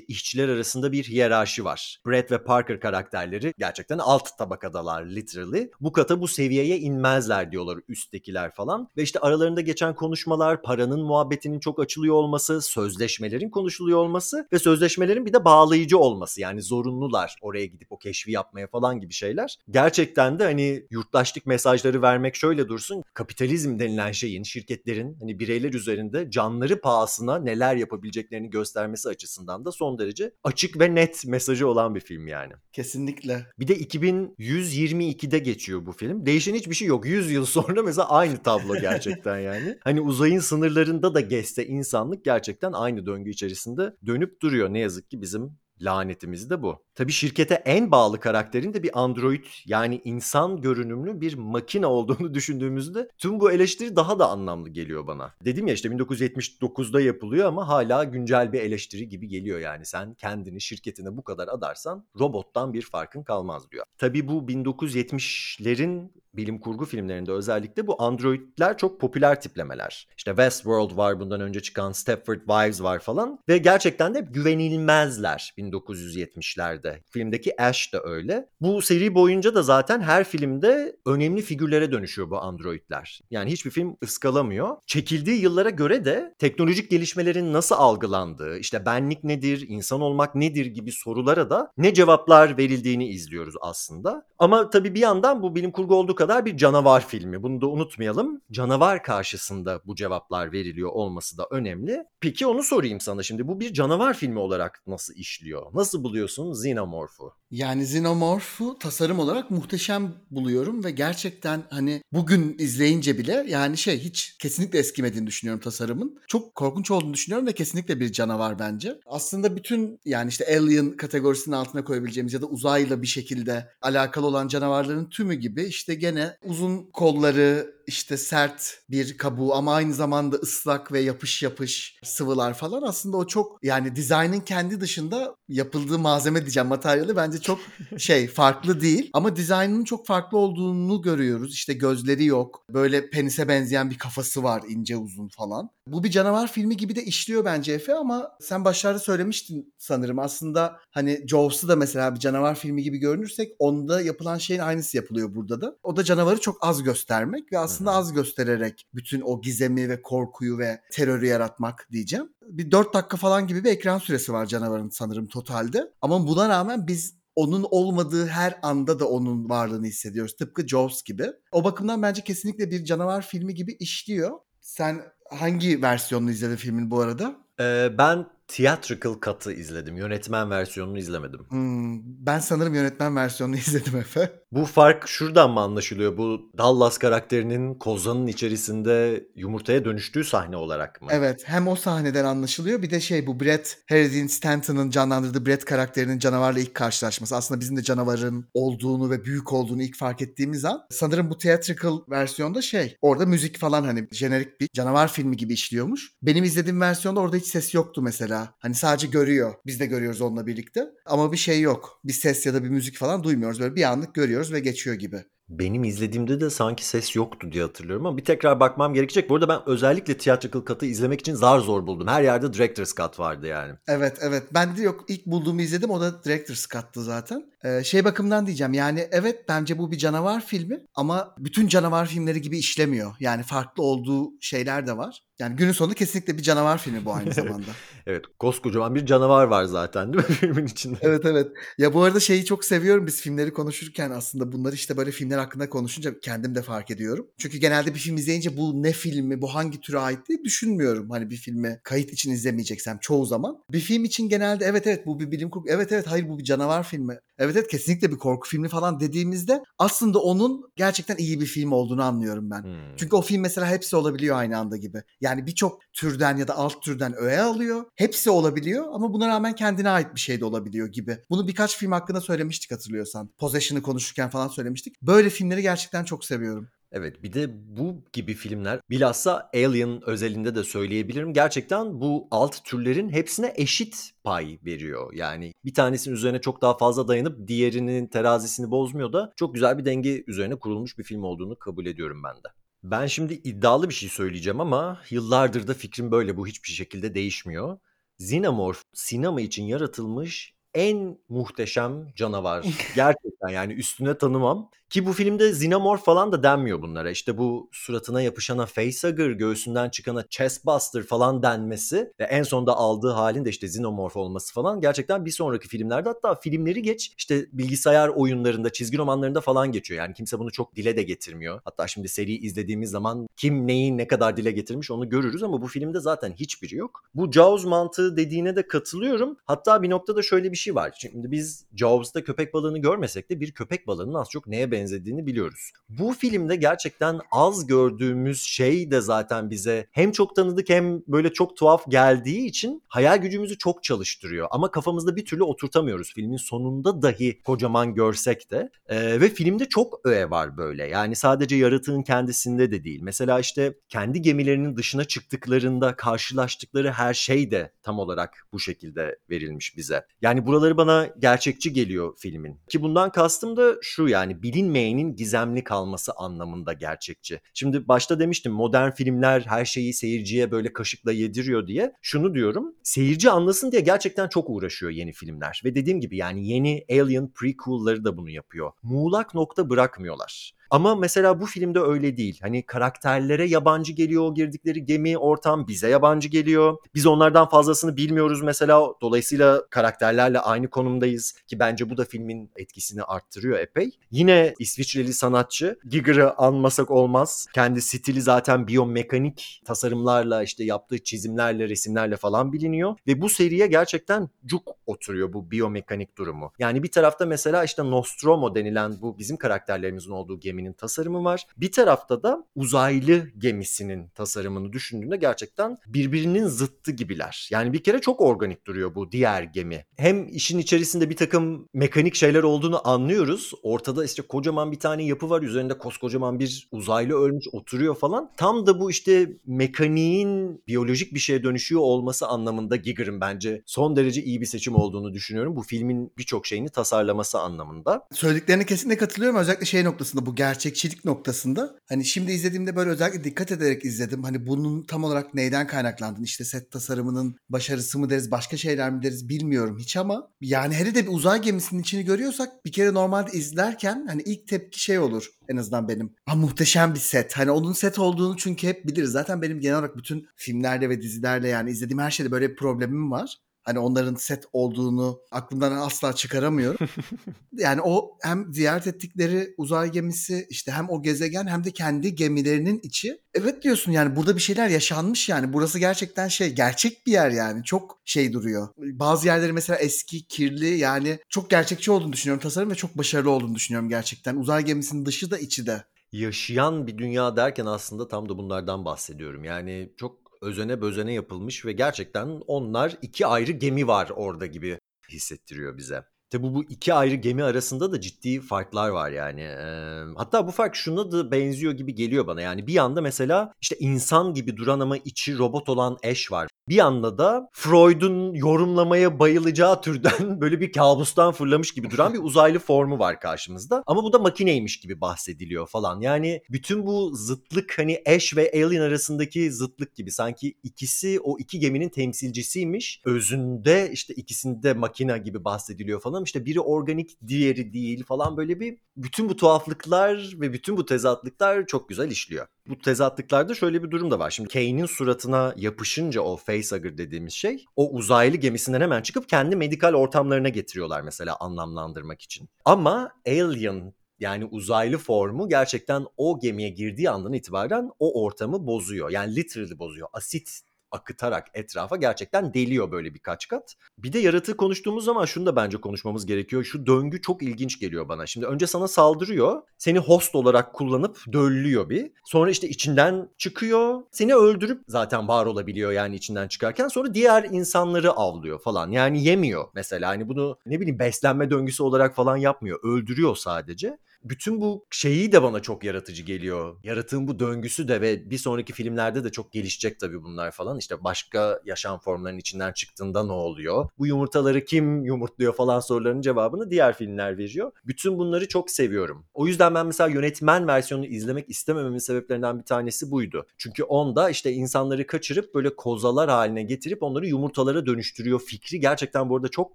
işçiler 0.00 0.48
arasında 0.48 0.92
bir 0.92 1.04
hiyerarşi 1.04 1.64
var. 1.64 2.00
Brett 2.06 2.32
ve 2.32 2.44
Parker 2.44 2.80
karakterleri 2.80 3.54
gerçekten 3.58 3.98
alt 3.98 4.38
tabakadalar 4.38 5.04
literally. 5.04 5.70
Bu 5.80 5.92
kata 5.92 6.20
bu 6.20 6.28
seviyeye 6.28 6.78
inmezler 6.78 7.52
diyorlar 7.52 7.78
üsttekiler 7.88 8.54
falan. 8.54 8.88
Ve 8.96 9.02
işte 9.02 9.18
aralarında 9.18 9.60
geçen 9.60 9.94
konuşmalar, 9.94 10.62
paranın 10.62 11.02
muhabbetinin 11.02 11.60
çok 11.60 11.80
açılıyor 11.80 12.14
olması, 12.14 12.62
sözleşmelerin 12.62 13.50
konuşuluyor 13.50 13.98
olması 13.98 14.48
ve 14.52 14.58
sözleşmelerin 14.58 15.26
bir 15.26 15.32
de 15.32 15.44
bağlayıcı 15.44 15.98
olması. 15.98 16.40
Yani 16.40 16.62
zorunlular 16.62 17.36
oraya 17.42 17.66
gidip 17.66 17.92
o 17.92 17.98
keşfi 17.98 18.32
yapmaya 18.32 18.66
falan 18.66 19.00
gibi 19.00 19.12
şeyler. 19.12 19.58
Gerçekten 19.70 20.38
de 20.38 20.44
hani 20.44 20.86
yurttaşlık 20.90 21.46
mesajları 21.46 22.02
vermek 22.02 22.36
şöyle 22.36 22.68
dursun. 22.68 23.02
Kapitalizm 23.14 23.78
denilen 23.78 24.12
şeyin, 24.12 24.42
şirketlerin 24.42 25.16
hani 25.20 25.38
bireyler 25.38 25.72
üzerinde 25.72 26.30
canları 26.30 26.80
pahasına 26.80 27.38
neler 27.38 27.76
yapabileceklerini 27.76 28.50
göstermesi 28.50 29.08
açısından 29.08 29.43
da 29.48 29.72
son 29.72 29.98
derece 29.98 30.34
açık 30.44 30.80
ve 30.80 30.94
net 30.94 31.26
mesajı 31.26 31.68
olan 31.68 31.94
bir 31.94 32.00
film 32.00 32.26
yani. 32.26 32.52
Kesinlikle. 32.72 33.46
Bir 33.58 33.68
de 33.68 33.76
2122'de 33.76 35.38
geçiyor 35.38 35.86
bu 35.86 35.92
film. 35.92 36.26
Değişen 36.26 36.54
hiçbir 36.54 36.74
şey 36.74 36.88
yok. 36.88 37.06
100 37.06 37.30
yıl 37.30 37.44
sonra 37.46 37.82
mesela 37.82 38.08
aynı 38.10 38.42
tablo 38.42 38.74
gerçekten 38.80 39.38
yani. 39.38 39.78
Hani 39.84 40.00
uzayın 40.00 40.38
sınırlarında 40.38 41.14
da 41.14 41.20
geçse 41.20 41.66
insanlık 41.66 42.24
gerçekten 42.24 42.72
aynı 42.72 43.06
döngü 43.06 43.30
içerisinde 43.30 43.96
dönüp 44.06 44.42
duruyor. 44.42 44.72
Ne 44.72 44.78
yazık 44.78 45.10
ki 45.10 45.22
bizim 45.22 45.58
lanetimiz 45.84 46.50
de 46.50 46.62
bu. 46.62 46.84
Tabii 46.94 47.12
şirkete 47.12 47.54
en 47.54 47.90
bağlı 47.90 48.20
karakterin 48.20 48.74
de 48.74 48.82
bir 48.82 49.02
android 49.02 49.44
yani 49.66 50.00
insan 50.04 50.60
görünümlü 50.60 51.20
bir 51.20 51.34
makine 51.34 51.86
olduğunu 51.94 52.34
düşündüğümüzde 52.34 53.08
tüm 53.18 53.40
bu 53.40 53.52
eleştiri 53.52 53.96
daha 53.96 54.18
da 54.18 54.28
anlamlı 54.28 54.68
geliyor 54.68 55.06
bana. 55.06 55.34
Dedim 55.44 55.66
ya 55.66 55.74
işte 55.74 55.88
1979'da 55.88 57.00
yapılıyor 57.00 57.48
ama 57.48 57.68
hala 57.68 58.04
güncel 58.04 58.52
bir 58.52 58.60
eleştiri 58.60 59.08
gibi 59.08 59.28
geliyor 59.28 59.58
yani. 59.58 59.86
Sen 59.86 60.14
kendini 60.14 60.60
şirketine 60.60 61.16
bu 61.16 61.24
kadar 61.24 61.48
adarsan 61.48 62.06
robottan 62.18 62.72
bir 62.72 62.82
farkın 62.82 63.22
kalmaz 63.22 63.70
diyor. 63.70 63.84
Tabii 63.98 64.28
bu 64.28 64.32
1970'lerin 64.32 66.10
bilim 66.36 66.60
kurgu 66.60 66.84
filmlerinde 66.84 67.32
özellikle 67.32 67.86
bu 67.86 68.02
androidler 68.02 68.78
çok 68.78 69.00
popüler 69.00 69.40
tiplemeler. 69.40 70.08
İşte 70.16 70.30
Westworld 70.30 70.96
var 70.96 71.20
bundan 71.20 71.40
önce 71.40 71.60
çıkan 71.60 71.92
Stepford 71.92 72.38
Wives 72.38 72.82
var 72.82 72.98
falan 72.98 73.38
ve 73.48 73.58
gerçekten 73.58 74.14
de 74.14 74.20
güvenilmezler 74.20 75.54
1970'lerde. 75.58 76.96
Filmdeki 77.10 77.62
Ash 77.62 77.92
da 77.92 78.02
öyle. 78.04 78.48
Bu 78.60 78.82
seri 78.82 79.14
boyunca 79.14 79.54
da 79.54 79.62
zaten 79.62 80.00
her 80.00 80.24
filmde 80.24 80.96
önemli 81.06 81.42
figürlere 81.42 81.92
dönüşüyor 81.92 82.30
bu 82.30 82.38
androidler. 82.38 83.20
Yani 83.30 83.50
hiçbir 83.50 83.70
film 83.70 83.96
ıskalamıyor. 84.04 84.76
Çekildiği 84.86 85.40
yıllara 85.40 85.70
göre 85.70 86.04
de 86.04 86.34
teknolojik 86.38 86.90
gelişmelerin 86.90 87.52
nasıl 87.52 87.74
algılandığı, 87.74 88.58
işte 88.58 88.86
benlik 88.86 89.24
nedir, 89.24 89.64
insan 89.68 90.00
olmak 90.00 90.34
nedir 90.34 90.66
gibi 90.66 90.92
sorulara 90.92 91.50
da 91.50 91.72
ne 91.76 91.94
cevaplar 91.94 92.58
verildiğini 92.58 93.08
izliyoruz 93.08 93.54
aslında. 93.60 94.26
Ama 94.38 94.70
tabii 94.70 94.94
bir 94.94 95.00
yandan 95.00 95.42
bu 95.42 95.54
bilim 95.54 95.70
kurgu 95.70 95.94
olduğu 95.94 96.14
kadar 96.26 96.44
bir 96.44 96.56
canavar 96.56 97.08
filmi. 97.08 97.42
Bunu 97.42 97.60
da 97.60 97.66
unutmayalım. 97.66 98.40
Canavar 98.52 99.02
karşısında 99.02 99.80
bu 99.86 99.94
cevaplar 99.94 100.52
veriliyor 100.52 100.90
olması 100.92 101.38
da 101.38 101.46
önemli. 101.50 102.04
Peki 102.20 102.46
onu 102.46 102.62
sorayım 102.62 103.00
sana 103.00 103.22
şimdi. 103.22 103.48
Bu 103.48 103.60
bir 103.60 103.72
canavar 103.72 104.14
filmi 104.14 104.38
olarak 104.38 104.82
nasıl 104.86 105.14
işliyor? 105.14 105.74
Nasıl 105.74 106.04
buluyorsun 106.04 106.50
Xenomorph'u? 106.50 107.32
Yani 107.50 107.82
Xenomorph'u 107.82 108.78
tasarım 108.78 109.18
olarak 109.18 109.50
muhteşem 109.50 110.14
buluyorum 110.30 110.84
ve 110.84 110.90
gerçekten 110.90 111.62
hani 111.70 112.02
bugün 112.12 112.56
izleyince 112.58 113.18
bile 113.18 113.46
yani 113.48 113.76
şey 113.76 113.98
hiç 113.98 114.36
kesinlikle 114.38 114.78
eskimediğini 114.78 115.26
düşünüyorum 115.26 115.60
tasarımın. 115.60 116.18
Çok 116.28 116.54
korkunç 116.54 116.90
olduğunu 116.90 117.14
düşünüyorum 117.14 117.46
ve 117.46 117.52
kesinlikle 117.52 118.00
bir 118.00 118.12
canavar 118.12 118.58
bence. 118.58 119.00
Aslında 119.06 119.56
bütün 119.56 120.00
yani 120.04 120.28
işte 120.28 120.46
Alien 120.46 120.96
kategorisinin 120.96 121.56
altına 121.56 121.84
koyabileceğimiz 121.84 122.32
ya 122.32 122.42
da 122.42 122.46
uzayla 122.46 123.02
bir 123.02 123.06
şekilde 123.06 123.68
alakalı 123.82 124.26
olan 124.26 124.48
canavarların 124.48 125.10
tümü 125.10 125.34
gibi 125.34 125.64
işte 125.64 125.94
gene 125.94 126.13
uzun 126.44 126.82
kolları, 126.92 127.73
işte 127.86 128.16
sert 128.16 128.78
bir 128.90 129.18
kabuğu 129.18 129.54
ama 129.54 129.74
aynı 129.74 129.94
zamanda 129.94 130.36
ıslak 130.36 130.92
ve 130.92 131.00
yapış 131.00 131.42
yapış 131.42 131.98
sıvılar 132.04 132.54
falan 132.54 132.82
aslında 132.82 133.16
o 133.16 133.26
çok 133.26 133.58
yani 133.62 133.96
dizaynın 133.96 134.40
kendi 134.40 134.80
dışında 134.80 135.34
yapıldığı 135.48 135.98
malzeme 135.98 136.40
diyeceğim 136.40 136.68
materyali 136.68 137.16
bence 137.16 137.38
çok 137.38 137.58
şey 137.98 138.28
farklı 138.28 138.80
değil 138.80 139.10
ama 139.12 139.36
dizaynının 139.36 139.84
çok 139.84 140.06
farklı 140.06 140.38
olduğunu 140.38 141.02
görüyoruz. 141.02 141.54
İşte 141.54 141.72
gözleri 141.72 142.24
yok. 142.24 142.64
Böyle 142.70 143.10
penise 143.10 143.48
benzeyen 143.48 143.90
bir 143.90 143.98
kafası 143.98 144.42
var 144.42 144.62
ince 144.68 144.96
uzun 144.96 145.28
falan. 145.28 145.70
Bu 145.86 146.04
bir 146.04 146.10
canavar 146.10 146.52
filmi 146.52 146.76
gibi 146.76 146.96
de 146.96 147.04
işliyor 147.04 147.44
bence 147.44 147.72
Efe 147.72 147.94
ama 147.94 148.30
sen 148.40 148.64
başlarda 148.64 148.98
söylemiştin 148.98 149.74
sanırım. 149.78 150.18
Aslında 150.18 150.76
hani 150.90 151.24
Jaws'u 151.26 151.68
da 151.68 151.76
mesela 151.76 152.14
bir 152.14 152.20
canavar 152.20 152.54
filmi 152.54 152.82
gibi 152.82 152.98
görünürsek 152.98 153.52
onda 153.58 154.00
yapılan 154.00 154.38
şeyin 154.38 154.60
aynısı 154.60 154.96
yapılıyor 154.96 155.34
burada 155.34 155.60
da. 155.60 155.76
O 155.82 155.96
da 155.96 156.04
canavarı 156.04 156.40
çok 156.40 156.58
az 156.60 156.82
göstermek 156.82 157.52
ve 157.52 157.58
aslında 157.58 157.73
az 157.86 158.12
göstererek 158.12 158.86
bütün 158.94 159.20
o 159.20 159.40
gizemi 159.40 159.88
ve 159.88 160.02
korkuyu 160.02 160.58
ve 160.58 160.80
terörü 160.92 161.26
yaratmak 161.26 161.88
diyeceğim. 161.92 162.28
Bir 162.42 162.70
4 162.70 162.94
dakika 162.94 163.16
falan 163.16 163.46
gibi 163.46 163.64
bir 163.64 163.70
ekran 163.70 163.98
süresi 163.98 164.32
var 164.32 164.46
canavarın 164.46 164.88
sanırım 164.88 165.26
totalde. 165.26 165.92
Ama 166.02 166.26
buna 166.26 166.48
rağmen 166.48 166.86
biz 166.86 167.14
onun 167.36 167.66
olmadığı 167.70 168.26
her 168.26 168.58
anda 168.62 169.00
da 169.00 169.08
onun 169.08 169.48
varlığını 169.48 169.86
hissediyoruz. 169.86 170.36
Tıpkı 170.36 170.68
Jaws 170.68 171.02
gibi. 171.02 171.26
O 171.52 171.64
bakımdan 171.64 172.02
bence 172.02 172.22
kesinlikle 172.24 172.70
bir 172.70 172.84
canavar 172.84 173.26
filmi 173.26 173.54
gibi 173.54 173.72
işliyor. 173.72 174.30
Sen 174.60 175.02
hangi 175.30 175.82
versiyonunu 175.82 176.30
izledin 176.30 176.56
filmin 176.56 176.90
bu 176.90 177.00
arada? 177.00 177.36
Ee, 177.60 177.88
ben 177.98 178.26
theatrical 178.48 179.14
cut'ı 179.24 179.52
izledim. 179.52 179.96
Yönetmen 179.96 180.50
versiyonunu 180.50 180.98
izlemedim. 180.98 181.40
Hmm, 181.48 182.00
ben 182.04 182.38
sanırım 182.38 182.74
yönetmen 182.74 183.16
versiyonunu 183.16 183.56
izledim 183.66 183.96
Efe. 183.96 184.44
Bu 184.52 184.64
fark 184.64 185.08
şuradan 185.08 185.50
mı 185.50 185.60
anlaşılıyor? 185.60 186.16
Bu 186.16 186.50
Dallas 186.58 186.98
karakterinin 186.98 187.74
kozanın 187.74 188.26
içerisinde 188.26 189.24
yumurtaya 189.36 189.84
dönüştüğü 189.84 190.24
sahne 190.24 190.56
olarak 190.56 191.02
mı? 191.02 191.08
Evet 191.12 191.42
hem 191.44 191.68
o 191.68 191.76
sahneden 191.76 192.24
anlaşılıyor 192.24 192.82
bir 192.82 192.90
de 192.90 193.00
şey 193.00 193.26
bu 193.26 193.40
Brett 193.40 193.78
Harry 193.88 194.28
Stanton'ın 194.28 194.90
canlandırdığı 194.90 195.46
Brett 195.46 195.64
karakterinin 195.64 196.18
canavarla 196.18 196.60
ilk 196.60 196.74
karşılaşması. 196.74 197.36
Aslında 197.36 197.60
bizim 197.60 197.76
de 197.76 197.82
canavarın 197.82 198.48
olduğunu 198.54 199.10
ve 199.10 199.24
büyük 199.24 199.52
olduğunu 199.52 199.82
ilk 199.82 199.96
fark 199.96 200.22
ettiğimiz 200.22 200.64
an 200.64 200.80
sanırım 200.90 201.30
bu 201.30 201.38
theatrical 201.38 201.98
versiyonda 202.10 202.62
şey 202.62 202.96
orada 203.02 203.26
müzik 203.26 203.58
falan 203.58 203.84
hani 203.84 204.08
jenerik 204.12 204.60
bir 204.60 204.68
canavar 204.72 205.12
filmi 205.12 205.36
gibi 205.36 205.52
işliyormuş. 205.52 206.12
Benim 206.22 206.44
izlediğim 206.44 206.80
versiyonda 206.80 207.20
orada 207.20 207.36
hiç 207.36 207.46
ses 207.46 207.74
yoktu 207.74 208.02
mesela. 208.02 208.33
Hani 208.58 208.74
sadece 208.74 209.06
görüyor. 209.06 209.54
Biz 209.66 209.80
de 209.80 209.86
görüyoruz 209.86 210.20
onunla 210.20 210.46
birlikte. 210.46 210.86
Ama 211.06 211.32
bir 211.32 211.36
şey 211.36 211.60
yok. 211.60 212.00
Bir 212.04 212.12
ses 212.12 212.46
ya 212.46 212.54
da 212.54 212.64
bir 212.64 212.68
müzik 212.68 212.96
falan 212.96 213.24
duymuyoruz. 213.24 213.60
Böyle 213.60 213.74
bir 213.74 213.82
anlık 213.82 214.14
görüyoruz 214.14 214.52
ve 214.52 214.60
geçiyor 214.60 214.96
gibi. 214.96 215.24
Benim 215.48 215.84
izlediğimde 215.84 216.40
de 216.40 216.50
sanki 216.50 216.86
ses 216.86 217.16
yoktu 217.16 217.52
diye 217.52 217.64
hatırlıyorum 217.64 218.06
ama 218.06 218.16
bir 218.16 218.24
tekrar 218.24 218.60
bakmam 218.60 218.94
gerekecek. 218.94 219.30
Bu 219.30 219.34
arada 219.34 219.48
ben 219.48 219.60
özellikle 219.66 220.18
theatrical 220.18 220.64
cut'ı 220.64 220.86
izlemek 220.86 221.20
için 221.20 221.34
zar 221.34 221.58
zor 221.58 221.86
buldum. 221.86 222.08
Her 222.08 222.22
yerde 222.22 222.52
director's 222.52 222.94
cut 222.94 223.18
vardı 223.18 223.46
yani. 223.46 223.72
Evet 223.88 224.18
evet 224.20 224.42
ben 224.54 224.76
de 224.76 224.82
yok 224.82 225.04
ilk 225.08 225.26
bulduğumu 225.26 225.62
izledim 225.62 225.90
o 225.90 226.00
da 226.00 226.24
Director's 226.24 226.68
Cut'tı 226.68 227.02
zaten. 227.02 227.44
Ee, 227.64 227.84
şey 227.84 228.04
bakımdan 228.04 228.46
diyeceğim 228.46 228.72
yani 228.72 229.08
evet 229.10 229.48
bence 229.48 229.78
bu 229.78 229.90
bir 229.90 229.98
canavar 229.98 230.46
filmi 230.46 230.86
ama 230.94 231.34
bütün 231.38 231.68
canavar 231.68 232.06
filmleri 232.06 232.40
gibi 232.42 232.58
işlemiyor. 232.58 233.14
Yani 233.20 233.42
farklı 233.42 233.82
olduğu 233.82 234.32
şeyler 234.40 234.86
de 234.86 234.96
var. 234.96 235.22
Yani 235.38 235.56
günün 235.56 235.72
sonunda 235.72 235.94
kesinlikle 235.94 236.38
bir 236.38 236.42
canavar 236.42 236.78
filmi 236.78 237.04
bu 237.04 237.14
aynı 237.14 237.32
zamanda. 237.32 237.66
Evet 238.06 238.24
koskocaman 238.38 238.94
bir 238.94 239.06
canavar 239.06 239.44
var 239.44 239.64
zaten 239.64 240.12
değil 240.12 240.28
mi 240.28 240.34
filmin 240.40 240.66
içinde? 240.66 240.98
evet 241.00 241.24
evet. 241.24 241.48
Ya 241.78 241.94
bu 241.94 242.02
arada 242.02 242.20
şeyi 242.20 242.44
çok 242.44 242.64
seviyorum 242.64 243.06
biz 243.06 243.20
filmleri 243.20 243.52
konuşurken 243.52 244.10
aslında 244.10 244.52
bunları 244.52 244.74
işte 244.74 244.96
böyle 244.96 245.10
filmler 245.10 245.38
hakkında 245.38 245.68
konuşunca 245.68 246.20
kendim 246.20 246.54
de 246.54 246.62
fark 246.62 246.90
ediyorum. 246.90 247.26
Çünkü 247.38 247.58
genelde 247.58 247.94
bir 247.94 247.98
film 247.98 248.16
izleyince 248.16 248.56
bu 248.56 248.82
ne 248.82 248.92
filmi, 248.92 249.42
bu 249.42 249.54
hangi 249.54 249.80
türe 249.80 249.98
ait 249.98 250.18
diye 250.28 250.44
düşünmüyorum. 250.44 251.10
Hani 251.10 251.30
bir 251.30 251.36
filmi 251.36 251.80
kayıt 251.84 252.12
için 252.12 252.32
izlemeyeceksem 252.32 252.98
çoğu 252.98 253.26
zaman. 253.26 253.58
Bir 253.72 253.80
film 253.80 254.04
için 254.04 254.28
genelde 254.28 254.64
evet 254.64 254.86
evet 254.86 255.06
bu 255.06 255.20
bir 255.20 255.30
bilim 255.30 255.50
kurgu, 255.50 255.66
evet 255.68 255.92
evet 255.92 256.06
hayır 256.06 256.28
bu 256.28 256.38
bir 256.38 256.44
canavar 256.44 256.82
filmi. 256.82 257.18
Evet 257.38 257.56
evet 257.56 257.68
kesinlikle 257.68 258.12
bir 258.12 258.16
korku 258.16 258.48
filmi 258.48 258.68
falan 258.68 259.00
dediğimizde 259.00 259.62
aslında 259.78 260.18
onun 260.18 260.72
gerçekten 260.76 261.16
iyi 261.16 261.40
bir 261.40 261.46
film 261.46 261.72
olduğunu 261.72 262.02
anlıyorum 262.02 262.50
ben. 262.50 262.62
Hmm. 262.62 262.96
Çünkü 262.96 263.16
o 263.16 263.22
film 263.22 263.42
mesela 263.42 263.70
hepsi 263.70 263.96
olabiliyor 263.96 264.36
aynı 264.36 264.58
anda 264.58 264.76
gibi. 264.76 265.02
Yani 265.20 265.46
birçok 265.46 265.80
türden 265.92 266.36
ya 266.36 266.48
da 266.48 266.56
alt 266.56 266.82
türden 266.82 267.14
öğe 267.16 267.40
alıyor. 267.40 267.84
Hepsi 267.94 268.30
olabiliyor 268.30 268.84
ama 268.92 269.12
buna 269.12 269.28
rağmen 269.28 269.54
kendine 269.54 269.88
ait 269.90 270.14
bir 270.14 270.20
şey 270.20 270.40
de 270.40 270.44
olabiliyor 270.44 270.88
gibi. 270.88 271.18
Bunu 271.30 271.48
birkaç 271.48 271.76
film 271.76 271.92
hakkında 271.92 272.20
söylemiştik 272.20 272.72
hatırlıyorsan. 272.72 273.30
Possession'ı 273.38 273.82
konuşurken 273.82 274.30
falan 274.30 274.48
söylemiştik. 274.48 275.02
Böyle 275.02 275.30
filmleri 275.30 275.62
gerçekten 275.62 276.04
çok 276.04 276.24
seviyorum. 276.24 276.68
Evet 276.96 277.22
bir 277.22 277.32
de 277.32 277.76
bu 277.76 278.04
gibi 278.12 278.34
filmler 278.34 278.80
bilhassa 278.90 279.50
Alien 279.54 280.08
özelinde 280.08 280.54
de 280.54 280.64
söyleyebilirim. 280.64 281.32
Gerçekten 281.32 282.00
bu 282.00 282.28
alt 282.30 282.64
türlerin 282.64 283.08
hepsine 283.08 283.52
eşit 283.56 284.10
pay 284.24 284.58
veriyor. 284.64 285.12
Yani 285.14 285.52
bir 285.64 285.74
tanesinin 285.74 286.14
üzerine 286.14 286.40
çok 286.40 286.62
daha 286.62 286.76
fazla 286.76 287.08
dayanıp 287.08 287.48
diğerinin 287.48 288.06
terazisini 288.06 288.70
bozmuyor 288.70 289.12
da 289.12 289.32
çok 289.36 289.54
güzel 289.54 289.78
bir 289.78 289.84
denge 289.84 290.24
üzerine 290.26 290.54
kurulmuş 290.54 290.98
bir 290.98 291.04
film 291.04 291.24
olduğunu 291.24 291.58
kabul 291.58 291.86
ediyorum 291.86 292.22
ben 292.24 292.36
de. 292.36 292.48
Ben 292.82 293.06
şimdi 293.06 293.34
iddialı 293.34 293.88
bir 293.88 293.94
şey 293.94 294.08
söyleyeceğim 294.08 294.60
ama 294.60 295.00
yıllardır 295.10 295.66
da 295.66 295.74
fikrim 295.74 296.10
böyle 296.10 296.36
bu 296.36 296.46
hiçbir 296.46 296.68
şekilde 296.68 297.14
değişmiyor. 297.14 297.78
Xenomorph 298.18 298.80
sinema 298.92 299.40
için 299.40 299.64
yaratılmış 299.64 300.54
en 300.74 301.18
muhteşem 301.28 302.06
canavar. 302.16 302.66
Gerçekten 302.94 303.48
yani 303.48 303.72
üstüne 303.72 304.18
tanımam. 304.18 304.70
Ki 304.94 305.06
bu 305.06 305.12
filmde 305.12 305.48
Xenomorph 305.48 306.04
falan 306.04 306.32
da 306.32 306.42
denmiyor 306.42 306.82
bunlara. 306.82 307.10
İşte 307.10 307.38
bu 307.38 307.68
suratına 307.72 308.22
yapışana 308.22 308.66
facehugger, 308.66 309.30
göğsünden 309.30 309.90
çıkana 309.90 310.24
chestbuster 310.30 311.02
falan 311.02 311.42
denmesi 311.42 312.12
ve 312.20 312.24
en 312.24 312.42
sonunda 312.42 312.76
aldığı 312.76 313.10
halin 313.10 313.44
de 313.44 313.50
işte 313.50 313.66
Xenomorph 313.66 314.16
olması 314.16 314.54
falan 314.54 314.80
gerçekten 314.80 315.24
bir 315.24 315.30
sonraki 315.30 315.68
filmlerde 315.68 316.08
hatta 316.08 316.34
filmleri 316.34 316.82
geç 316.82 317.14
işte 317.18 317.46
bilgisayar 317.52 318.08
oyunlarında, 318.08 318.72
çizgi 318.72 318.98
romanlarında 318.98 319.40
falan 319.40 319.72
geçiyor. 319.72 319.98
Yani 319.98 320.14
kimse 320.14 320.38
bunu 320.38 320.50
çok 320.50 320.76
dile 320.76 320.96
de 320.96 321.02
getirmiyor. 321.02 321.60
Hatta 321.64 321.86
şimdi 321.86 322.08
seri 322.08 322.36
izlediğimiz 322.36 322.90
zaman 322.90 323.28
kim 323.36 323.66
neyi 323.66 323.96
ne 323.96 324.06
kadar 324.06 324.36
dile 324.36 324.50
getirmiş 324.50 324.90
onu 324.90 325.08
görürüz 325.08 325.42
ama 325.42 325.62
bu 325.62 325.66
filmde 325.66 326.00
zaten 326.00 326.32
hiçbiri 326.32 326.76
yok. 326.76 327.04
Bu 327.14 327.32
Jaws 327.32 327.64
mantığı 327.64 328.16
dediğine 328.16 328.56
de 328.56 328.68
katılıyorum. 328.68 329.36
Hatta 329.44 329.82
bir 329.82 329.90
noktada 329.90 330.22
şöyle 330.22 330.52
bir 330.52 330.56
şey 330.56 330.74
var. 330.74 330.94
Şimdi 330.98 331.30
biz 331.30 331.64
Jaws'ta 331.76 332.24
köpek 332.24 332.54
balığını 332.54 332.78
görmesek 332.78 333.30
de 333.30 333.40
bir 333.40 333.52
köpek 333.52 333.86
balığının 333.86 334.14
az 334.14 334.30
çok 334.30 334.46
neye 334.46 334.70
benzediğini 334.84 335.26
biliyoruz. 335.26 335.72
Bu 335.88 336.12
filmde 336.12 336.56
gerçekten 336.56 337.20
az 337.30 337.66
gördüğümüz 337.66 338.42
şey 338.42 338.90
de 338.90 339.00
zaten 339.00 339.50
bize 339.50 339.86
hem 339.90 340.12
çok 340.12 340.36
tanıdık 340.36 340.68
hem 340.68 341.00
böyle 341.08 341.32
çok 341.32 341.56
tuhaf 341.56 341.90
geldiği 341.90 342.46
için 342.46 342.82
hayal 342.88 343.16
gücümüzü 343.16 343.58
çok 343.58 343.84
çalıştırıyor. 343.84 344.48
Ama 344.50 344.70
kafamızda 344.70 345.16
bir 345.16 345.24
türlü 345.24 345.42
oturtamıyoruz. 345.42 346.12
Filmin 346.14 346.36
sonunda 346.36 347.02
dahi 347.02 347.42
kocaman 347.42 347.94
görsek 347.94 348.50
de. 348.50 348.70
Ee, 348.88 349.20
ve 349.20 349.28
filmde 349.28 349.64
çok 349.64 350.00
öğe 350.04 350.30
var 350.30 350.56
böyle. 350.56 350.86
Yani 350.86 351.16
sadece 351.16 351.56
yaratığın 351.56 352.02
kendisinde 352.02 352.70
de 352.70 352.84
değil. 352.84 353.00
Mesela 353.02 353.40
işte 353.40 353.74
kendi 353.88 354.22
gemilerinin 354.22 354.76
dışına 354.76 355.04
çıktıklarında 355.04 355.96
karşılaştıkları 355.96 356.92
her 356.92 357.14
şey 357.14 357.50
de 357.50 357.72
tam 357.82 357.98
olarak 357.98 358.46
bu 358.52 358.60
şekilde 358.60 359.18
verilmiş 359.30 359.76
bize. 359.76 360.06
Yani 360.22 360.46
buraları 360.46 360.76
bana 360.76 361.08
gerçekçi 361.18 361.72
geliyor 361.72 362.14
filmin. 362.18 362.60
Ki 362.68 362.82
bundan 362.82 363.12
kastım 363.12 363.56
da 363.56 363.74
şu 363.82 364.08
yani 364.08 364.42
bilinmeyenin 364.74 365.16
gizemli 365.16 365.64
kalması 365.64 366.12
anlamında 366.12 366.72
gerçekçi. 366.72 367.40
Şimdi 367.54 367.88
başta 367.88 368.20
demiştim 368.20 368.52
modern 368.52 368.90
filmler 368.90 369.40
her 369.40 369.64
şeyi 369.64 369.94
seyirciye 369.94 370.50
böyle 370.50 370.72
kaşıkla 370.72 371.12
yediriyor 371.12 371.66
diye. 371.66 371.92
Şunu 372.02 372.34
diyorum 372.34 372.74
seyirci 372.82 373.30
anlasın 373.30 373.72
diye 373.72 373.82
gerçekten 373.82 374.28
çok 374.28 374.50
uğraşıyor 374.50 374.92
yeni 374.92 375.12
filmler. 375.12 375.62
Ve 375.64 375.74
dediğim 375.74 376.00
gibi 376.00 376.16
yani 376.16 376.48
yeni 376.48 376.84
Alien 376.90 377.28
prequel'ları 377.28 378.04
da 378.04 378.16
bunu 378.16 378.30
yapıyor. 378.30 378.72
Muğlak 378.82 379.34
nokta 379.34 379.70
bırakmıyorlar. 379.70 380.54
Ama 380.70 380.94
mesela 380.94 381.40
bu 381.40 381.46
filmde 381.46 381.80
öyle 381.80 382.16
değil. 382.16 382.38
Hani 382.42 382.62
karakterlere 382.62 383.48
yabancı 383.48 383.92
geliyor 383.92 384.22
o 384.22 384.34
girdikleri 384.34 384.84
gemi, 384.84 385.18
ortam 385.18 385.68
bize 385.68 385.88
yabancı 385.88 386.28
geliyor. 386.28 386.76
Biz 386.94 387.06
onlardan 387.06 387.48
fazlasını 387.48 387.96
bilmiyoruz 387.96 388.42
mesela. 388.42 388.80
Dolayısıyla 389.02 389.62
karakterlerle 389.70 390.38
aynı 390.38 390.70
konumdayız 390.70 391.32
ki 391.46 391.58
bence 391.58 391.90
bu 391.90 391.96
da 391.96 392.04
filmin 392.04 392.50
etkisini 392.56 393.02
arttırıyor 393.02 393.58
epey. 393.58 393.90
Yine 394.10 394.54
İsviçreli 394.58 395.12
sanatçı 395.12 395.78
Giger'ı 395.88 396.34
anmasak 396.38 396.90
olmaz. 396.90 397.46
Kendi 397.54 397.82
stili 397.82 398.22
zaten 398.22 398.66
biyomekanik 398.66 399.62
tasarımlarla 399.64 400.42
işte 400.42 400.64
yaptığı 400.64 400.98
çizimlerle, 400.98 401.68
resimlerle 401.68 402.16
falan 402.16 402.52
biliniyor 402.52 402.96
ve 403.06 403.20
bu 403.20 403.28
seriye 403.28 403.66
gerçekten 403.66 404.28
cuk 404.46 404.68
oturuyor 404.86 405.32
bu 405.32 405.50
biyomekanik 405.50 406.18
durumu. 406.18 406.52
Yani 406.58 406.82
bir 406.82 406.90
tarafta 406.90 407.26
mesela 407.26 407.64
işte 407.64 407.82
Nostromo 407.82 408.54
denilen 408.54 408.94
bu 409.00 409.18
bizim 409.18 409.36
karakterlerimizin 409.36 410.10
olduğu 410.10 410.40
geminin 410.54 410.72
tasarımı 410.72 411.24
var. 411.24 411.46
Bir 411.56 411.72
tarafta 411.72 412.22
da 412.22 412.46
uzaylı 412.54 413.28
gemisinin 413.38 414.08
tasarımını 414.08 414.72
düşündüğünde 414.72 415.16
gerçekten 415.16 415.78
birbirinin 415.86 416.46
zıttı 416.46 416.92
gibiler. 416.92 417.48
Yani 417.52 417.72
bir 417.72 417.82
kere 417.82 418.00
çok 418.00 418.20
organik 418.20 418.66
duruyor 418.66 418.94
bu 418.94 419.12
diğer 419.12 419.42
gemi. 419.42 419.84
Hem 419.96 420.28
işin 420.28 420.58
içerisinde 420.58 421.10
bir 421.10 421.16
takım 421.16 421.68
mekanik 421.74 422.14
şeyler 422.14 422.42
olduğunu 422.42 422.88
anlıyoruz. 422.88 423.52
Ortada 423.62 424.04
işte 424.04 424.22
kocaman 424.22 424.72
bir 424.72 424.78
tane 424.78 425.04
yapı 425.04 425.30
var. 425.30 425.42
Üzerinde 425.42 425.78
koskocaman 425.78 426.38
bir 426.38 426.68
uzaylı 426.72 427.14
ölmüş 427.14 427.44
oturuyor 427.52 427.94
falan. 427.94 428.30
Tam 428.36 428.66
da 428.66 428.80
bu 428.80 428.90
işte 428.90 429.36
mekaniğin 429.46 430.62
biyolojik 430.68 431.14
bir 431.14 431.18
şeye 431.18 431.42
dönüşüyor 431.42 431.80
olması 431.80 432.26
anlamında 432.26 432.76
Giger'ın 432.76 433.20
bence 433.20 433.62
son 433.66 433.96
derece 433.96 434.22
iyi 434.22 434.40
bir 434.40 434.46
seçim 434.46 434.74
olduğunu 434.74 435.14
düşünüyorum. 435.14 435.56
Bu 435.56 435.62
filmin 435.62 436.12
birçok 436.18 436.46
şeyini 436.46 436.68
tasarlaması 436.68 437.40
anlamında. 437.40 438.08
Söylediklerine 438.12 438.66
kesinlikle 438.66 438.98
katılıyorum. 438.98 439.38
Özellikle 439.38 439.66
şey 439.66 439.84
noktasında 439.84 440.26
bu 440.26 440.34
gerçekçilik 440.44 441.04
noktasında. 441.04 441.78
Hani 441.88 442.04
şimdi 442.04 442.32
izlediğimde 442.32 442.76
böyle 442.76 442.90
özellikle 442.90 443.24
dikkat 443.24 443.52
ederek 443.52 443.84
izledim. 443.84 444.22
Hani 444.22 444.46
bunun 444.46 444.82
tam 444.82 445.04
olarak 445.04 445.34
neyden 445.34 445.66
kaynaklandığını 445.66 446.24
işte 446.24 446.44
set 446.44 446.70
tasarımının 446.70 447.36
başarısı 447.48 447.98
mı 447.98 448.10
deriz 448.10 448.30
başka 448.30 448.56
şeyler 448.56 448.90
mi 448.90 449.02
deriz 449.02 449.28
bilmiyorum 449.28 449.78
hiç 449.78 449.96
ama 449.96 450.30
yani 450.40 450.74
hele 450.74 450.94
de 450.94 451.06
bir 451.06 451.12
uzay 451.12 451.42
gemisinin 451.42 451.80
içini 451.80 452.04
görüyorsak 452.04 452.64
bir 452.64 452.72
kere 452.72 452.94
normalde 452.94 453.30
izlerken 453.32 454.06
hani 454.08 454.22
ilk 454.22 454.48
tepki 454.48 454.82
şey 454.82 454.98
olur 454.98 455.26
en 455.48 455.56
azından 455.56 455.88
benim. 455.88 456.14
Ha 456.26 456.34
muhteşem 456.34 456.94
bir 456.94 457.00
set. 457.00 457.36
Hani 457.36 457.50
onun 457.50 457.72
set 457.72 457.98
olduğunu 457.98 458.36
çünkü 458.36 458.66
hep 458.66 458.86
biliriz. 458.86 459.10
Zaten 459.10 459.42
benim 459.42 459.60
genel 459.60 459.78
olarak 459.78 459.96
bütün 459.96 460.26
filmlerde 460.36 460.88
ve 460.88 461.02
dizilerle 461.02 461.48
yani 461.48 461.70
izlediğim 461.70 461.98
her 461.98 462.10
şeyde 462.10 462.30
böyle 462.30 462.50
bir 462.50 462.56
problemim 462.56 463.10
var. 463.10 463.36
Hani 463.64 463.78
onların 463.78 464.14
set 464.14 464.44
olduğunu 464.52 465.20
aklımdan 465.30 465.72
asla 465.72 466.12
çıkaramıyorum. 466.12 466.88
yani 467.52 467.80
o 467.80 468.18
hem 468.22 468.54
ziyaret 468.54 468.86
ettikleri 468.86 469.54
uzay 469.58 469.92
gemisi 469.92 470.46
işte 470.50 470.72
hem 470.72 470.90
o 470.90 471.02
gezegen 471.02 471.46
hem 471.46 471.64
de 471.64 471.70
kendi 471.70 472.14
gemilerinin 472.14 472.80
içi. 472.82 473.20
Evet 473.34 473.62
diyorsun 473.62 473.92
yani 473.92 474.16
burada 474.16 474.36
bir 474.36 474.40
şeyler 474.40 474.68
yaşanmış 474.68 475.28
yani. 475.28 475.52
Burası 475.52 475.78
gerçekten 475.78 476.28
şey 476.28 476.52
gerçek 476.52 477.06
bir 477.06 477.12
yer 477.12 477.30
yani. 477.30 477.64
Çok 477.64 477.98
şey 478.04 478.32
duruyor. 478.32 478.68
Bazı 478.78 479.26
yerleri 479.26 479.52
mesela 479.52 479.78
eski, 479.78 480.26
kirli 480.26 480.78
yani 480.78 481.18
çok 481.28 481.50
gerçekçi 481.50 481.90
olduğunu 481.90 482.12
düşünüyorum 482.12 482.42
tasarım 482.42 482.70
ve 482.70 482.74
çok 482.74 482.98
başarılı 482.98 483.30
olduğunu 483.30 483.54
düşünüyorum 483.54 483.88
gerçekten. 483.88 484.36
Uzay 484.36 484.64
gemisinin 484.64 485.06
dışı 485.06 485.30
da 485.30 485.38
içi 485.38 485.66
de. 485.66 485.84
Yaşayan 486.12 486.86
bir 486.86 486.98
dünya 486.98 487.36
derken 487.36 487.66
aslında 487.66 488.08
tam 488.08 488.28
da 488.28 488.38
bunlardan 488.38 488.84
bahsediyorum. 488.84 489.44
Yani 489.44 489.92
çok 489.96 490.23
özene 490.44 490.80
bözene 490.80 491.12
yapılmış 491.12 491.64
ve 491.64 491.72
gerçekten 491.72 492.26
onlar 492.46 492.96
iki 493.02 493.26
ayrı 493.26 493.52
gemi 493.52 493.86
var 493.86 494.10
orada 494.16 494.46
gibi 494.46 494.78
hissettiriyor 495.08 495.76
bize. 495.76 496.04
Tabi 496.34 496.54
bu 496.54 496.64
iki 496.64 496.94
ayrı 496.94 497.14
gemi 497.14 497.44
arasında 497.44 497.92
da 497.92 498.00
ciddi 498.00 498.40
farklar 498.40 498.88
var 498.88 499.10
yani. 499.10 499.40
Ee, 499.40 500.14
hatta 500.16 500.46
bu 500.46 500.50
fark 500.50 500.74
şuna 500.74 501.12
da 501.12 501.30
benziyor 501.30 501.72
gibi 501.72 501.94
geliyor 501.94 502.26
bana. 502.26 502.40
Yani 502.40 502.66
bir 502.66 502.72
yanda 502.72 503.00
mesela 503.00 503.52
işte 503.60 503.76
insan 503.78 504.34
gibi 504.34 504.56
duran 504.56 504.80
ama 504.80 504.96
içi 504.96 505.38
robot 505.38 505.68
olan 505.68 505.98
Ash 506.04 506.32
var. 506.32 506.48
Bir 506.68 506.78
anda 506.78 507.18
da 507.18 507.48
Freud'un 507.52 508.34
yorumlamaya 508.34 509.18
bayılacağı 509.18 509.80
türden 509.80 510.40
böyle 510.40 510.60
bir 510.60 510.72
kabustan 510.72 511.32
fırlamış 511.32 511.74
gibi 511.74 511.90
duran 511.90 512.14
bir 512.14 512.18
uzaylı 512.22 512.58
formu 512.58 512.98
var 512.98 513.20
karşımızda. 513.20 513.82
Ama 513.86 514.04
bu 514.04 514.12
da 514.12 514.18
makineymiş 514.18 514.80
gibi 514.80 515.00
bahsediliyor 515.00 515.66
falan. 515.66 516.00
Yani 516.00 516.42
bütün 516.50 516.86
bu 516.86 517.16
zıtlık 517.16 517.78
hani 517.78 518.02
Ash 518.06 518.36
ve 518.36 518.50
Alien 518.54 518.80
arasındaki 518.80 519.52
zıtlık 519.52 519.94
gibi. 519.94 520.10
Sanki 520.10 520.54
ikisi 520.62 521.20
o 521.20 521.38
iki 521.38 521.58
geminin 521.58 521.88
temsilcisiymiş. 521.88 523.02
Özünde 523.04 523.90
işte 523.92 524.14
ikisinde 524.14 524.74
makina 524.74 525.16
gibi 525.16 525.44
bahsediliyor 525.44 526.00
falan. 526.00 526.23
İşte 526.24 526.44
biri 526.44 526.60
organik 526.60 527.16
diğeri 527.26 527.72
değil 527.72 528.04
falan 528.04 528.36
böyle 528.36 528.60
bir 528.60 528.78
bütün 528.96 529.28
bu 529.28 529.36
tuhaflıklar 529.36 530.30
ve 530.34 530.52
bütün 530.52 530.76
bu 530.76 530.86
tezatlıklar 530.86 531.66
çok 531.66 531.88
güzel 531.88 532.10
işliyor. 532.10 532.46
Bu 532.68 532.78
tezatlıklarda 532.78 533.54
şöyle 533.54 533.82
bir 533.82 533.90
durum 533.90 534.10
da 534.10 534.18
var. 534.18 534.30
Şimdi 534.30 534.48
Kane'in 534.48 534.86
suratına 534.86 535.54
yapışınca 535.56 536.20
o 536.20 536.36
facehugger 536.36 536.98
dediğimiz 536.98 537.32
şey 537.32 537.64
o 537.76 537.90
uzaylı 537.90 538.36
gemisinden 538.36 538.80
hemen 538.80 539.02
çıkıp 539.02 539.28
kendi 539.28 539.56
medikal 539.56 539.94
ortamlarına 539.94 540.48
getiriyorlar 540.48 541.02
mesela 541.02 541.36
anlamlandırmak 541.40 542.22
için. 542.22 542.48
Ama 542.64 543.10
Alien 543.26 543.94
yani 544.18 544.44
uzaylı 544.44 544.98
formu 544.98 545.48
gerçekten 545.48 546.06
o 546.16 546.40
gemiye 546.40 546.68
girdiği 546.68 547.10
andan 547.10 547.32
itibaren 547.32 547.90
o 547.98 548.24
ortamı 548.24 548.66
bozuyor. 548.66 549.10
Yani 549.10 549.36
literally 549.36 549.78
bozuyor. 549.78 550.08
Asit 550.12 550.60
akıtarak 550.94 551.46
etrafa 551.54 551.96
gerçekten 551.96 552.54
deliyor 552.54 552.90
böyle 552.90 553.14
birkaç 553.14 553.48
kat. 553.48 553.74
Bir 553.98 554.12
de 554.12 554.18
yaratığı 554.18 554.56
konuştuğumuz 554.56 555.04
zaman 555.04 555.24
şunu 555.24 555.46
da 555.46 555.56
bence 555.56 555.80
konuşmamız 555.80 556.26
gerekiyor. 556.26 556.64
Şu 556.64 556.86
döngü 556.86 557.22
çok 557.22 557.42
ilginç 557.42 557.80
geliyor 557.80 558.08
bana. 558.08 558.26
Şimdi 558.26 558.46
önce 558.46 558.66
sana 558.66 558.88
saldırıyor. 558.88 559.62
Seni 559.78 559.98
host 559.98 560.34
olarak 560.34 560.74
kullanıp 560.74 561.18
döllüyor 561.32 561.88
bir. 561.90 562.12
Sonra 562.24 562.50
işte 562.50 562.68
içinden 562.68 563.28
çıkıyor. 563.38 564.02
Seni 564.10 564.34
öldürüp 564.34 564.82
zaten 564.88 565.28
var 565.28 565.46
olabiliyor 565.46 565.92
yani 565.92 566.16
içinden 566.16 566.48
çıkarken. 566.48 566.88
Sonra 566.88 567.14
diğer 567.14 567.44
insanları 567.44 568.12
avlıyor 568.12 568.58
falan. 568.60 568.90
Yani 568.90 569.24
yemiyor 569.24 569.64
mesela. 569.74 570.08
Hani 570.08 570.28
bunu 570.28 570.58
ne 570.66 570.80
bileyim 570.80 570.98
beslenme 570.98 571.50
döngüsü 571.50 571.82
olarak 571.82 572.14
falan 572.14 572.36
yapmıyor. 572.36 572.78
Öldürüyor 572.82 573.36
sadece 573.36 573.98
bütün 574.24 574.60
bu 574.60 574.86
şeyi 574.90 575.32
de 575.32 575.42
bana 575.42 575.60
çok 575.60 575.84
yaratıcı 575.84 576.22
geliyor. 576.22 576.76
Yaratığın 576.84 577.28
bu 577.28 577.38
döngüsü 577.38 577.88
de 577.88 578.00
ve 578.00 578.30
bir 578.30 578.38
sonraki 578.38 578.72
filmlerde 578.72 579.24
de 579.24 579.32
çok 579.32 579.52
gelişecek 579.52 580.00
tabii 580.00 580.22
bunlar 580.22 580.50
falan. 580.50 580.78
İşte 580.78 581.04
başka 581.04 581.60
yaşam 581.64 581.98
formlarının 581.98 582.38
içinden 582.38 582.72
çıktığında 582.72 583.24
ne 583.24 583.32
oluyor? 583.32 583.88
Bu 583.98 584.06
yumurtaları 584.06 584.64
kim 584.64 585.04
yumurtluyor 585.04 585.54
falan 585.54 585.80
sorularının 585.80 586.20
cevabını 586.20 586.70
diğer 586.70 586.96
filmler 586.96 587.38
veriyor. 587.38 587.72
Bütün 587.86 588.18
bunları 588.18 588.48
çok 588.48 588.70
seviyorum. 588.70 589.26
O 589.34 589.46
yüzden 589.46 589.74
ben 589.74 589.86
mesela 589.86 590.08
yönetmen 590.08 590.66
versiyonunu 590.66 591.06
izlemek 591.06 591.50
istemememin 591.50 591.98
sebeplerinden 591.98 592.58
bir 592.58 592.64
tanesi 592.64 593.10
buydu. 593.10 593.46
Çünkü 593.58 593.82
onda 593.82 594.30
işte 594.30 594.52
insanları 594.52 595.06
kaçırıp 595.06 595.54
böyle 595.54 595.76
kozalar 595.76 596.30
haline 596.30 596.62
getirip 596.62 597.02
onları 597.02 597.26
yumurtalara 597.26 597.86
dönüştürüyor 597.86 598.40
fikri 598.40 598.80
gerçekten 598.80 599.30
bu 599.30 599.36
arada 599.36 599.48
çok 599.48 599.74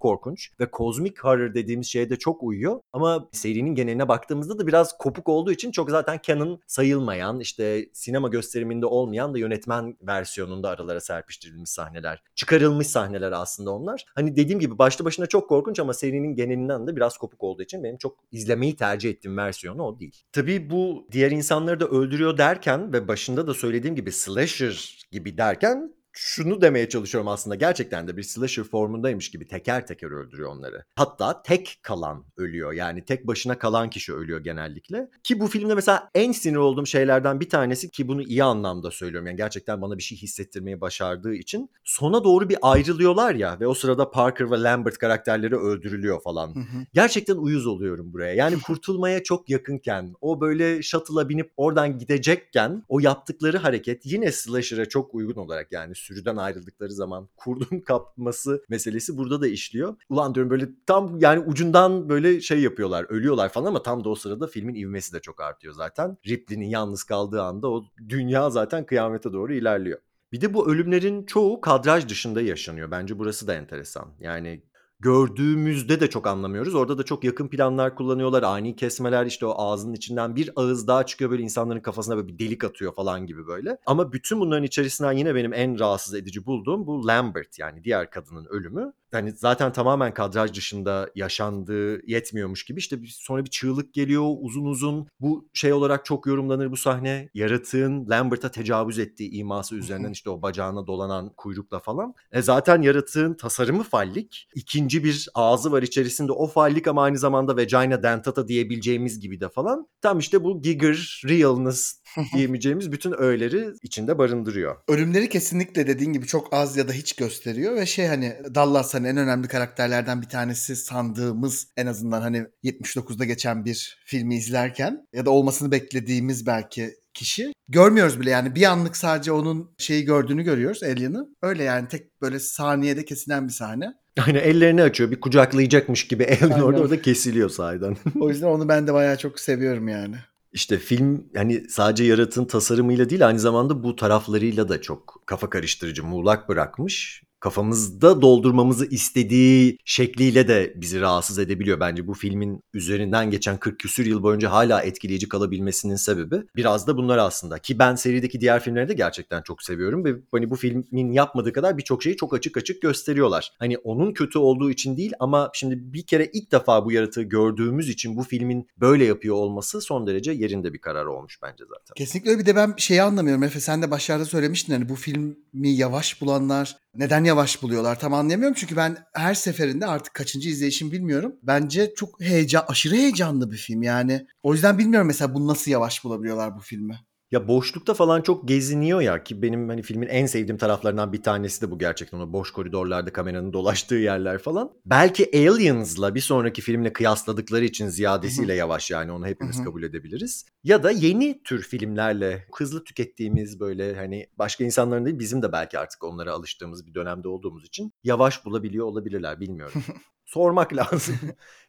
korkunç 0.00 0.50
ve 0.60 0.70
kozmik 0.70 1.24
horror 1.24 1.54
dediğimiz 1.54 1.86
şeye 1.86 2.10
de 2.10 2.16
çok 2.16 2.42
uyuyor. 2.42 2.80
Ama 2.92 3.28
serinin 3.32 3.74
geneline 3.74 4.08
baktığım 4.08 4.39
baktığımızda 4.40 4.58
da 4.58 4.66
biraz 4.66 4.98
kopuk 4.98 5.28
olduğu 5.28 5.52
için 5.52 5.70
çok 5.70 5.90
zaten 5.90 6.20
canon 6.22 6.60
sayılmayan 6.66 7.40
işte 7.40 7.88
sinema 7.92 8.28
gösteriminde 8.28 8.86
olmayan 8.86 9.34
da 9.34 9.38
yönetmen 9.38 9.96
versiyonunda 10.02 10.68
aralara 10.68 11.00
serpiştirilmiş 11.00 11.70
sahneler. 11.70 12.22
Çıkarılmış 12.34 12.86
sahneler 12.86 13.32
aslında 13.32 13.70
onlar. 13.70 14.04
Hani 14.14 14.36
dediğim 14.36 14.60
gibi 14.60 14.78
başlı 14.78 15.04
başına 15.04 15.26
çok 15.26 15.48
korkunç 15.48 15.80
ama 15.80 15.94
serinin 15.94 16.34
genelinden 16.34 16.86
de 16.86 16.96
biraz 16.96 17.18
kopuk 17.18 17.42
olduğu 17.42 17.62
için 17.62 17.84
benim 17.84 17.98
çok 17.98 18.16
izlemeyi 18.32 18.76
tercih 18.76 19.10
ettiğim 19.10 19.36
versiyonu 19.36 19.82
o 19.82 19.98
değil. 19.98 20.24
Tabii 20.32 20.70
bu 20.70 21.06
diğer 21.12 21.30
insanları 21.30 21.80
da 21.80 21.86
öldürüyor 21.86 22.38
derken 22.38 22.92
ve 22.92 23.08
başında 23.08 23.46
da 23.46 23.54
söylediğim 23.54 23.96
gibi 23.96 24.12
slasher 24.12 25.06
gibi 25.12 25.36
derken 25.36 25.94
şunu 26.22 26.60
demeye 26.60 26.88
çalışıyorum 26.88 27.28
aslında 27.28 27.56
gerçekten 27.56 28.08
de 28.08 28.16
bir 28.16 28.22
slasher 28.22 28.64
formundaymış 28.64 29.30
gibi 29.30 29.46
teker 29.46 29.86
teker 29.86 30.10
öldürüyor 30.10 30.50
onları. 30.50 30.84
Hatta 30.96 31.42
tek 31.42 31.78
kalan 31.82 32.24
ölüyor 32.36 32.72
yani 32.72 33.04
tek 33.04 33.26
başına 33.26 33.58
kalan 33.58 33.90
kişi 33.90 34.12
ölüyor 34.12 34.40
genellikle. 34.40 35.10
Ki 35.22 35.40
bu 35.40 35.46
filmde 35.46 35.74
mesela 35.74 36.10
en 36.14 36.32
sinir 36.32 36.56
olduğum 36.56 36.86
şeylerden 36.86 37.40
bir 37.40 37.48
tanesi 37.48 37.90
ki 37.90 38.08
bunu 38.08 38.22
iyi 38.22 38.44
anlamda 38.44 38.90
söylüyorum 38.90 39.26
yani 39.26 39.36
gerçekten 39.36 39.82
bana 39.82 39.98
bir 39.98 40.02
şey 40.02 40.18
hissettirmeyi 40.18 40.80
başardığı 40.80 41.34
için 41.34 41.70
sona 41.84 42.24
doğru 42.24 42.48
bir 42.48 42.58
ayrılıyorlar 42.62 43.34
ya 43.34 43.60
ve 43.60 43.66
o 43.66 43.74
sırada 43.74 44.10
Parker 44.10 44.50
ve 44.50 44.62
Lambert 44.62 44.98
karakterleri 44.98 45.56
öldürülüyor 45.56 46.22
falan. 46.22 46.54
Gerçekten 46.94 47.36
uyuz 47.36 47.66
oluyorum 47.66 48.12
buraya. 48.12 48.34
Yani 48.34 48.60
kurtulmaya 48.66 49.22
çok 49.22 49.50
yakınken 49.50 50.14
o 50.20 50.40
böyle 50.40 50.82
shuttle'a 50.82 51.28
binip 51.28 51.52
oradan 51.56 51.98
gidecekken 51.98 52.84
o 52.88 53.00
yaptıkları 53.00 53.58
hareket 53.58 54.06
yine 54.06 54.32
slasher'a 54.32 54.88
çok 54.88 55.14
uygun 55.14 55.40
olarak 55.40 55.72
yani 55.72 55.94
sürüden 56.10 56.36
ayrıldıkları 56.36 56.92
zaman 56.92 57.28
kurdun 57.36 57.80
kapması 57.80 58.64
meselesi 58.68 59.16
burada 59.16 59.40
da 59.40 59.46
işliyor. 59.46 59.96
Ulan 60.08 60.34
diyorum 60.34 60.50
böyle 60.50 60.68
tam 60.86 61.18
yani 61.20 61.40
ucundan 61.40 62.08
böyle 62.08 62.40
şey 62.40 62.60
yapıyorlar 62.60 63.06
ölüyorlar 63.08 63.48
falan 63.48 63.66
ama 63.66 63.82
tam 63.82 64.04
da 64.04 64.08
o 64.08 64.14
sırada 64.14 64.46
filmin 64.46 64.74
ivmesi 64.74 65.12
de 65.12 65.20
çok 65.20 65.40
artıyor 65.40 65.74
zaten. 65.74 66.16
Ripley'nin 66.26 66.68
yalnız 66.68 67.02
kaldığı 67.04 67.42
anda 67.42 67.70
o 67.70 67.84
dünya 68.08 68.50
zaten 68.50 68.86
kıyamete 68.86 69.32
doğru 69.32 69.52
ilerliyor. 69.54 69.98
Bir 70.32 70.40
de 70.40 70.54
bu 70.54 70.72
ölümlerin 70.72 71.26
çoğu 71.26 71.60
kadraj 71.60 72.08
dışında 72.08 72.40
yaşanıyor. 72.40 72.90
Bence 72.90 73.18
burası 73.18 73.46
da 73.46 73.54
enteresan. 73.54 74.08
Yani 74.20 74.62
gördüğümüzde 75.00 76.00
de 76.00 76.10
çok 76.10 76.26
anlamıyoruz. 76.26 76.74
Orada 76.74 76.98
da 76.98 77.02
çok 77.02 77.24
yakın 77.24 77.48
planlar 77.48 77.94
kullanıyorlar. 77.94 78.42
Ani 78.42 78.76
kesmeler 78.76 79.26
işte 79.26 79.46
o 79.46 79.54
ağzının 79.56 79.94
içinden 79.94 80.36
bir 80.36 80.50
ağız 80.56 80.86
daha 80.86 81.06
çıkıyor 81.06 81.30
böyle 81.30 81.42
insanların 81.42 81.80
kafasına 81.80 82.16
böyle 82.16 82.28
bir 82.28 82.38
delik 82.38 82.64
atıyor 82.64 82.94
falan 82.94 83.26
gibi 83.26 83.46
böyle. 83.46 83.78
Ama 83.86 84.12
bütün 84.12 84.40
bunların 84.40 84.64
içerisinden 84.64 85.12
yine 85.12 85.34
benim 85.34 85.52
en 85.52 85.78
rahatsız 85.78 86.14
edici 86.14 86.46
bulduğum 86.46 86.86
bu 86.86 87.06
Lambert 87.06 87.58
yani 87.58 87.84
diğer 87.84 88.10
kadının 88.10 88.44
ölümü 88.44 88.92
hani 89.12 89.32
zaten 89.32 89.72
tamamen 89.72 90.14
kadraj 90.14 90.54
dışında 90.54 91.10
yaşandığı 91.14 92.10
yetmiyormuş 92.10 92.64
gibi 92.64 92.78
işte 92.78 93.02
bir, 93.02 93.08
sonra 93.08 93.44
bir 93.44 93.50
çığlık 93.50 93.94
geliyor 93.94 94.24
uzun 94.40 94.64
uzun 94.64 95.08
bu 95.20 95.48
şey 95.52 95.72
olarak 95.72 96.04
çok 96.04 96.26
yorumlanır 96.26 96.70
bu 96.70 96.76
sahne 96.76 97.28
yaratığın 97.34 98.08
Lambert'a 98.08 98.50
tecavüz 98.50 98.98
ettiği 98.98 99.30
iması 99.30 99.76
üzerinden 99.76 100.10
işte 100.10 100.30
o 100.30 100.42
bacağına 100.42 100.86
dolanan 100.86 101.32
kuyrukla 101.36 101.78
falan. 101.78 102.14
E 102.32 102.42
zaten 102.42 102.82
yaratığın 102.82 103.34
tasarımı 103.34 103.82
fallik. 103.82 104.48
ikinci 104.54 105.04
bir 105.04 105.28
ağzı 105.34 105.72
var 105.72 105.82
içerisinde 105.82 106.32
o 106.32 106.46
fallik 106.46 106.86
ama 106.86 107.02
aynı 107.02 107.18
zamanda 107.18 107.56
vagina 107.56 108.02
dentata 108.02 108.48
diyebileceğimiz 108.48 109.20
gibi 109.20 109.40
de 109.40 109.48
falan. 109.48 109.88
Tam 110.00 110.18
işte 110.18 110.44
bu 110.44 110.62
gigger 110.62 111.22
realness 111.28 111.99
diyemeyeceğimiz 112.34 112.92
bütün 112.92 113.12
öğeleri 113.22 113.68
içinde 113.82 114.18
barındırıyor. 114.18 114.76
Ölümleri 114.88 115.28
kesinlikle 115.28 115.86
dediğin 115.86 116.12
gibi 116.12 116.26
çok 116.26 116.54
az 116.54 116.76
ya 116.76 116.88
da 116.88 116.92
hiç 116.92 117.12
gösteriyor 117.12 117.76
ve 117.76 117.86
şey 117.86 118.06
hani 118.06 118.36
Dallas 118.54 118.94
hani 118.94 119.08
en 119.08 119.16
önemli 119.16 119.48
karakterlerden 119.48 120.22
bir 120.22 120.28
tanesi 120.28 120.76
sandığımız 120.76 121.68
en 121.76 121.86
azından 121.86 122.20
hani 122.20 122.46
79'da 122.64 123.24
geçen 123.24 123.64
bir 123.64 123.98
filmi 124.04 124.36
izlerken 124.36 125.06
ya 125.12 125.26
da 125.26 125.30
olmasını 125.30 125.70
beklediğimiz 125.70 126.46
belki 126.46 126.94
kişi. 127.14 127.52
Görmüyoruz 127.68 128.20
bile 128.20 128.30
yani 128.30 128.54
bir 128.54 128.62
anlık 128.62 128.96
sadece 128.96 129.32
onun 129.32 129.74
şeyi 129.78 130.04
gördüğünü 130.04 130.42
görüyoruz 130.42 130.82
Alien'ı. 130.82 131.28
Öyle 131.42 131.62
yani 131.62 131.88
tek 131.88 132.22
böyle 132.22 132.40
saniyede 132.40 133.04
kesilen 133.04 133.48
bir 133.48 133.52
sahne. 133.52 133.94
Aynen 134.26 134.40
ellerini 134.40 134.82
açıyor 134.82 135.10
bir 135.10 135.20
kucaklayacakmış 135.20 136.06
gibi 136.06 136.24
Alien 136.42 136.60
orada 136.60 136.80
orada 136.80 137.02
kesiliyor 137.02 137.50
sahiden. 137.50 137.96
o 138.20 138.28
yüzden 138.28 138.46
onu 138.46 138.68
ben 138.68 138.86
de 138.86 138.94
bayağı 138.94 139.18
çok 139.18 139.40
seviyorum 139.40 139.88
yani. 139.88 140.16
İşte 140.52 140.78
film 140.78 141.30
hani 141.34 141.70
sadece 141.70 142.04
yaratığın 142.04 142.44
tasarımıyla 142.44 143.10
değil 143.10 143.26
aynı 143.26 143.38
zamanda 143.38 143.82
bu 143.82 143.96
taraflarıyla 143.96 144.68
da 144.68 144.80
çok 144.80 145.22
kafa 145.26 145.50
karıştırıcı, 145.50 146.04
muğlak 146.04 146.48
bırakmış. 146.48 147.22
Kafamızda 147.40 148.22
doldurmamızı 148.22 148.86
istediği 148.86 149.78
şekliyle 149.84 150.48
de 150.48 150.72
bizi 150.76 151.00
rahatsız 151.00 151.38
edebiliyor. 151.38 151.80
Bence 151.80 152.06
bu 152.06 152.14
filmin 152.14 152.62
üzerinden 152.74 153.30
geçen 153.30 153.56
40 153.56 153.78
küsür 153.78 154.06
yıl 154.06 154.22
boyunca 154.22 154.52
hala 154.52 154.82
etkileyici 154.82 155.28
kalabilmesinin 155.28 155.96
sebebi 155.96 156.42
biraz 156.56 156.86
da 156.86 156.96
bunlar 156.96 157.18
aslında. 157.18 157.58
Ki 157.58 157.78
ben 157.78 157.94
serideki 157.94 158.40
diğer 158.40 158.60
filmleri 158.62 158.88
de 158.88 158.94
gerçekten 158.94 159.42
çok 159.42 159.62
seviyorum 159.62 160.04
ve 160.04 160.14
hani 160.32 160.50
bu 160.50 160.56
filmin 160.56 161.12
yapmadığı 161.12 161.52
kadar 161.52 161.78
birçok 161.78 162.02
şeyi 162.02 162.16
çok 162.16 162.34
açık 162.34 162.56
açık 162.56 162.82
gösteriyorlar. 162.82 163.52
Hani 163.58 163.78
onun 163.78 164.12
kötü 164.12 164.38
olduğu 164.38 164.70
için 164.70 164.96
değil 164.96 165.12
ama 165.20 165.50
şimdi 165.54 165.92
bir 165.92 166.02
kere 166.02 166.30
ilk 166.32 166.52
defa 166.52 166.84
bu 166.84 166.92
yaratığı 166.92 167.22
gördüğümüz 167.22 167.88
için 167.88 168.16
bu 168.16 168.22
filmin 168.22 168.68
böyle 168.80 169.04
yapıyor 169.04 169.36
olması 169.36 169.80
son 169.80 170.06
derece 170.06 170.32
yerinde 170.32 170.72
bir 170.72 170.78
karar 170.78 171.06
olmuş 171.06 171.38
bence 171.42 171.64
zaten. 171.64 171.94
Kesinlikle. 171.96 172.38
Bir 172.38 172.46
de 172.46 172.56
ben 172.56 172.74
şeyi 172.76 173.02
anlamıyorum 173.02 173.42
Efe 173.42 173.60
sen 173.60 173.82
de 173.82 173.90
başlarda 173.90 174.24
söylemiştin 174.24 174.72
hani 174.72 174.88
bu 174.88 174.94
filmi 174.94 175.68
yavaş 175.68 176.20
bulanlar 176.20 176.76
neden 176.94 177.24
yavaş 177.24 177.62
buluyorlar 177.62 178.00
tam 178.00 178.14
anlayamıyorum. 178.14 178.56
Çünkü 178.60 178.76
ben 178.76 178.96
her 179.14 179.34
seferinde 179.34 179.86
artık 179.86 180.14
kaçıncı 180.14 180.48
izleyişim 180.48 180.92
bilmiyorum. 180.92 181.36
Bence 181.42 181.94
çok 181.96 182.20
heyecan, 182.20 182.64
aşırı 182.68 182.94
heyecanlı 182.94 183.50
bir 183.50 183.56
film 183.56 183.82
yani. 183.82 184.26
O 184.42 184.52
yüzden 184.52 184.78
bilmiyorum 184.78 185.06
mesela 185.06 185.34
bunu 185.34 185.46
nasıl 185.46 185.70
yavaş 185.70 186.04
bulabiliyorlar 186.04 186.56
bu 186.56 186.60
filmi. 186.60 186.98
Ya 187.30 187.48
boşlukta 187.48 187.94
falan 187.94 188.22
çok 188.22 188.48
geziniyor 188.48 189.00
ya 189.00 189.24
ki 189.24 189.42
benim 189.42 189.68
hani 189.68 189.82
filmin 189.82 190.06
en 190.08 190.26
sevdiğim 190.26 190.58
taraflarından 190.58 191.12
bir 191.12 191.22
tanesi 191.22 191.62
de 191.62 191.70
bu 191.70 191.78
gerçekten 191.78 192.18
o 192.18 192.32
boş 192.32 192.50
koridorlarda 192.50 193.12
kameranın 193.12 193.52
dolaştığı 193.52 193.94
yerler 193.94 194.38
falan. 194.38 194.72
Belki 194.86 195.30
Aliens'la 195.34 196.14
bir 196.14 196.20
sonraki 196.20 196.62
filmle 196.62 196.92
kıyasladıkları 196.92 197.64
için 197.64 197.88
ziyadesiyle 197.88 198.54
yavaş 198.54 198.90
yani 198.90 199.12
onu 199.12 199.26
hepimiz 199.26 199.64
kabul 199.64 199.82
edebiliriz. 199.82 200.46
Ya 200.64 200.82
da 200.82 200.90
yeni 200.90 201.42
tür 201.42 201.62
filmlerle 201.62 202.46
hızlı 202.54 202.84
tükettiğimiz 202.84 203.60
böyle 203.60 203.94
hani 203.94 204.26
başka 204.38 204.64
insanların 204.64 205.06
değil 205.06 205.18
bizim 205.18 205.42
de 205.42 205.52
belki 205.52 205.78
artık 205.78 206.04
onlara 206.04 206.32
alıştığımız 206.32 206.86
bir 206.86 206.94
dönemde 206.94 207.28
olduğumuz 207.28 207.64
için 207.64 207.92
yavaş 208.04 208.44
bulabiliyor 208.44 208.86
olabilirler 208.86 209.40
bilmiyorum. 209.40 209.82
Sormak 210.26 210.76
lazım. 210.76 211.16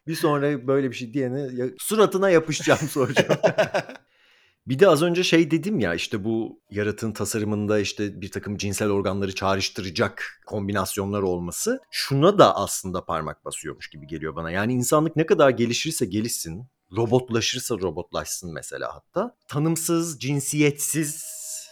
bir 0.06 0.14
sonra 0.14 0.66
böyle 0.66 0.90
bir 0.90 0.96
şey 0.96 1.14
diyene 1.14 1.50
suratına 1.78 2.30
yapışacağım 2.30 2.88
soracağım. 2.88 3.40
Bir 4.66 4.78
de 4.78 4.88
az 4.88 5.02
önce 5.02 5.24
şey 5.24 5.50
dedim 5.50 5.80
ya 5.80 5.94
işte 5.94 6.24
bu 6.24 6.60
yaratığın 6.70 7.12
tasarımında 7.12 7.78
işte 7.78 8.20
bir 8.20 8.30
takım 8.30 8.56
cinsel 8.56 8.90
organları 8.90 9.34
çağrıştıracak 9.34 10.40
kombinasyonlar 10.46 11.22
olması 11.22 11.80
şuna 11.90 12.38
da 12.38 12.56
aslında 12.56 13.04
parmak 13.04 13.44
basıyormuş 13.44 13.90
gibi 13.90 14.06
geliyor 14.06 14.36
bana. 14.36 14.50
Yani 14.50 14.72
insanlık 14.72 15.16
ne 15.16 15.26
kadar 15.26 15.50
gelişirse 15.50 16.06
gelişsin, 16.06 16.66
robotlaşırsa 16.96 17.78
robotlaşsın 17.78 18.52
mesela 18.54 18.94
hatta 18.94 19.36
tanımsız, 19.48 20.20
cinsiyetsiz 20.20 21.24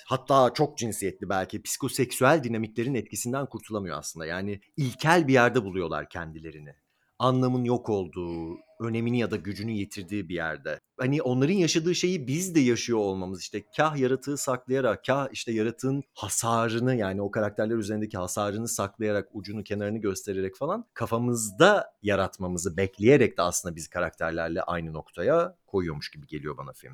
hatta 0.07 0.55
çok 0.55 0.79
cinsiyetli 0.79 1.29
belki 1.29 1.63
psikoseksüel 1.63 2.45
dinamiklerin 2.45 2.95
etkisinden 2.95 3.47
kurtulamıyor 3.47 3.99
aslında. 3.99 4.27
Yani 4.27 4.61
ilkel 4.77 5.29
bir 5.29 5.33
yerde 5.33 5.65
buluyorlar 5.65 6.09
kendilerini 6.09 6.75
anlamın 7.19 7.65
yok 7.65 7.89
olduğu, 7.89 8.57
önemini 8.81 9.19
ya 9.19 9.31
da 9.31 9.37
gücünü 9.37 9.73
yitirdiği 9.73 10.29
bir 10.29 10.35
yerde. 10.35 10.81
Hani 10.99 11.23
onların 11.23 11.55
yaşadığı 11.55 11.95
şeyi 11.95 12.27
biz 12.27 12.55
de 12.55 12.61
yaşıyor 12.61 12.99
olmamız 12.99 13.41
işte 13.41 13.65
kah 13.77 13.97
yaratığı 13.97 14.37
saklayarak, 14.37 15.05
kah 15.05 15.29
işte 15.33 15.53
yaratığın 15.53 16.03
hasarını 16.15 16.95
yani 16.95 17.23
o 17.23 17.31
karakterler 17.31 17.77
üzerindeki 17.77 18.19
hasarını 18.19 18.69
saklayarak, 18.69 19.29
ucunu 19.33 19.65
kenarını 19.65 19.99
göstererek 19.99 20.57
falan 20.57 20.85
kafamızda 20.95 21.93
yaratmamızı 22.03 22.77
bekleyerek 22.77 23.39
de 23.39 23.43
aslında 23.43 23.77
biz 23.77 23.89
karakterlerle 23.89 24.63
aynı 24.63 24.93
noktaya 24.93 25.57
koyuyormuş 25.67 26.11
gibi 26.11 26.27
geliyor 26.27 26.57
bana 26.57 26.73
film. 26.73 26.93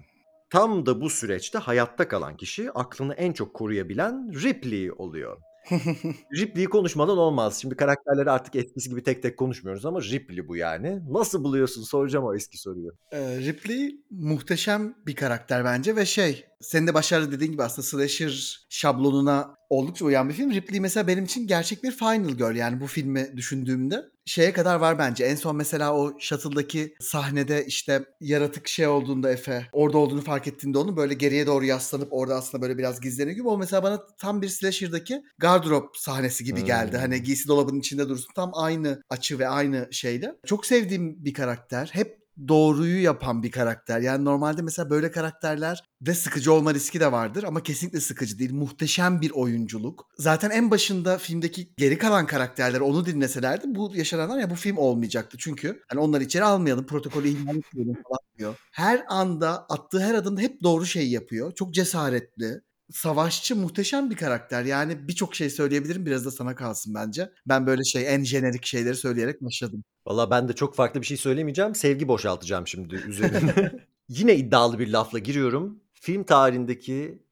Tam 0.51 0.87
da 0.87 1.01
bu 1.01 1.11
süreçte 1.11 1.59
hayatta 1.59 2.09
kalan 2.09 2.37
kişi 2.37 2.71
aklını 2.71 3.15
en 3.15 3.33
çok 3.33 3.55
koruyabilen 3.55 4.43
Ripley 4.43 4.93
oluyor. 4.93 5.39
Ripley'i 6.37 6.67
konuşmadan 6.67 7.19
olmaz. 7.19 7.61
Şimdi 7.61 7.77
karakterleri 7.77 8.31
artık 8.31 8.57
eskisi 8.57 8.89
gibi 8.91 9.03
tek 9.03 9.23
tek 9.23 9.37
konuşmuyoruz 9.37 9.87
ama 9.87 10.03
Ripley 10.03 10.49
bu 10.49 10.57
yani. 10.57 11.01
Nasıl 11.11 11.45
buluyorsun? 11.45 11.83
Soracağım 11.83 12.25
o 12.25 12.35
eski 12.35 12.59
soruyu. 12.59 12.91
Ee, 13.13 13.39
Ripley 13.39 14.01
muhteşem 14.11 14.95
bir 15.07 15.15
karakter 15.15 15.65
bence 15.65 15.97
ve 15.97 16.07
şey 16.07 16.45
senin 16.61 16.87
de 16.87 16.95
başarılı 16.95 17.33
dediğin 17.33 17.53
gibi 17.53 17.63
aslında 17.63 17.87
slasher 17.87 18.67
şablonuna 18.71 19.55
oldukça 19.71 20.05
uyan 20.05 20.29
bir 20.29 20.35
film. 20.35 20.51
Ripley 20.51 20.81
mesela 20.81 21.07
benim 21.07 21.25
için 21.25 21.47
gerçek 21.47 21.83
bir 21.83 21.93
final 21.93 22.29
girl 22.29 22.57
yani 22.57 22.81
bu 22.81 22.87
filmi 22.87 23.37
düşündüğümde 23.37 24.05
şeye 24.27 24.53
kadar 24.53 24.77
var 24.77 24.99
bence. 24.99 25.25
En 25.25 25.35
son 25.35 25.57
mesela 25.57 25.97
o 25.97 26.13
shuttle'daki 26.19 26.95
sahnede 27.01 27.65
işte 27.67 28.05
yaratık 28.21 28.69
şey 28.69 28.87
olduğunda 28.87 29.33
Efe 29.33 29.67
orada 29.73 29.99
olduğunu 29.99 30.21
fark 30.21 30.47
ettiğinde 30.47 30.79
onu 30.79 30.97
böyle 30.97 31.15
geriye 31.15 31.47
doğru 31.47 31.65
yaslanıp 31.65 32.09
orada 32.11 32.35
aslında 32.35 32.63
böyle 32.63 32.79
biraz 32.79 33.01
gizleniyor 33.01 33.37
gibi. 33.37 33.49
O 33.49 33.59
mesela 33.59 33.83
bana 33.83 34.07
tam 34.19 34.43
bir 34.43 34.49
slasher'daki 34.49 35.23
gardırop 35.39 35.97
sahnesi 35.97 36.45
gibi 36.45 36.65
geldi. 36.65 36.93
Hmm. 36.93 37.01
Hani 37.01 37.23
giysi 37.23 37.49
dolabının 37.49 37.79
içinde 37.79 38.09
dursun. 38.09 38.33
Tam 38.35 38.51
aynı 38.55 39.03
açı 39.11 39.39
ve 39.39 39.49
aynı 39.49 39.89
şeyle. 39.93 40.35
Çok 40.47 40.67
sevdiğim 40.67 41.25
bir 41.25 41.35
karakter. 41.35 41.91
Hep 41.93 42.26
doğruyu 42.49 43.03
yapan 43.03 43.43
bir 43.43 43.51
karakter. 43.51 44.01
Yani 44.01 44.25
normalde 44.25 44.63
mesela 44.63 44.91
böyle 44.91 45.11
karakterler 45.11 45.85
de 46.01 46.15
sıkıcı 46.15 46.53
olma 46.53 46.75
riski 46.75 47.01
de 47.01 47.13
vardır 47.13 47.43
ama 47.43 47.63
kesinlikle 47.63 48.01
sıkıcı 48.01 48.39
değil. 48.39 48.53
Muhteşem 48.53 49.21
bir 49.21 49.31
oyunculuk. 49.31 50.07
Zaten 50.19 50.51
en 50.51 50.71
başında 50.71 51.19
filmdeki 51.19 51.75
geri 51.77 51.99
kalan 51.99 52.27
karakterler 52.27 52.81
onu 52.81 53.07
dinleselerdi 53.07 53.65
bu 53.67 53.93
yaşananlar 53.95 54.39
ya 54.39 54.51
bu 54.51 54.55
film 54.55 54.77
olmayacaktı. 54.77 55.37
Çünkü 55.41 55.83
hani 55.89 56.01
onları 56.01 56.25
içeri 56.25 56.45
almayalım, 56.45 56.87
protokolü 56.87 57.29
ihlal 57.29 57.57
etmeyelim 57.57 57.95
falan 57.95 58.19
diyor. 58.39 58.55
Her 58.73 59.05
anda 59.09 59.67
attığı 59.69 60.01
her 60.01 60.15
adımda 60.15 60.41
hep 60.41 60.63
doğru 60.63 60.87
şeyi 60.87 61.11
yapıyor. 61.11 61.53
Çok 61.55 61.75
cesaretli. 61.75 62.61
Savaşçı 62.93 63.57
muhteşem 63.57 64.11
bir 64.11 64.17
karakter. 64.17 64.65
Yani 64.65 65.09
birçok 65.09 65.35
şey 65.35 65.51
söyleyebilirim. 65.51 66.07
Biraz 66.07 66.25
da 66.25 66.31
sana 66.31 66.55
kalsın 66.55 66.95
bence. 66.95 67.31
Ben 67.47 67.67
böyle 67.67 67.85
şey 67.85 68.15
en 68.15 68.25
jenerik 68.25 68.67
şeyleri 68.67 68.97
söyleyerek 68.97 69.43
başladım. 69.43 69.85
Valla 70.07 70.31
ben 70.31 70.49
de 70.49 70.53
çok 70.53 70.77
farklı 70.77 71.01
bir 71.01 71.07
şey 71.07 71.17
söylemeyeceğim. 71.17 71.75
Sevgi 71.75 72.09
boşaltacağım 72.09 72.67
şimdi 72.67 72.95
üzerine. 72.95 73.73
Yine 74.09 74.37
iddialı 74.37 74.79
bir 74.79 74.89
lafla 74.89 75.19
giriyorum. 75.19 75.81
Film 75.93 76.25
tarihindeki 76.25 77.23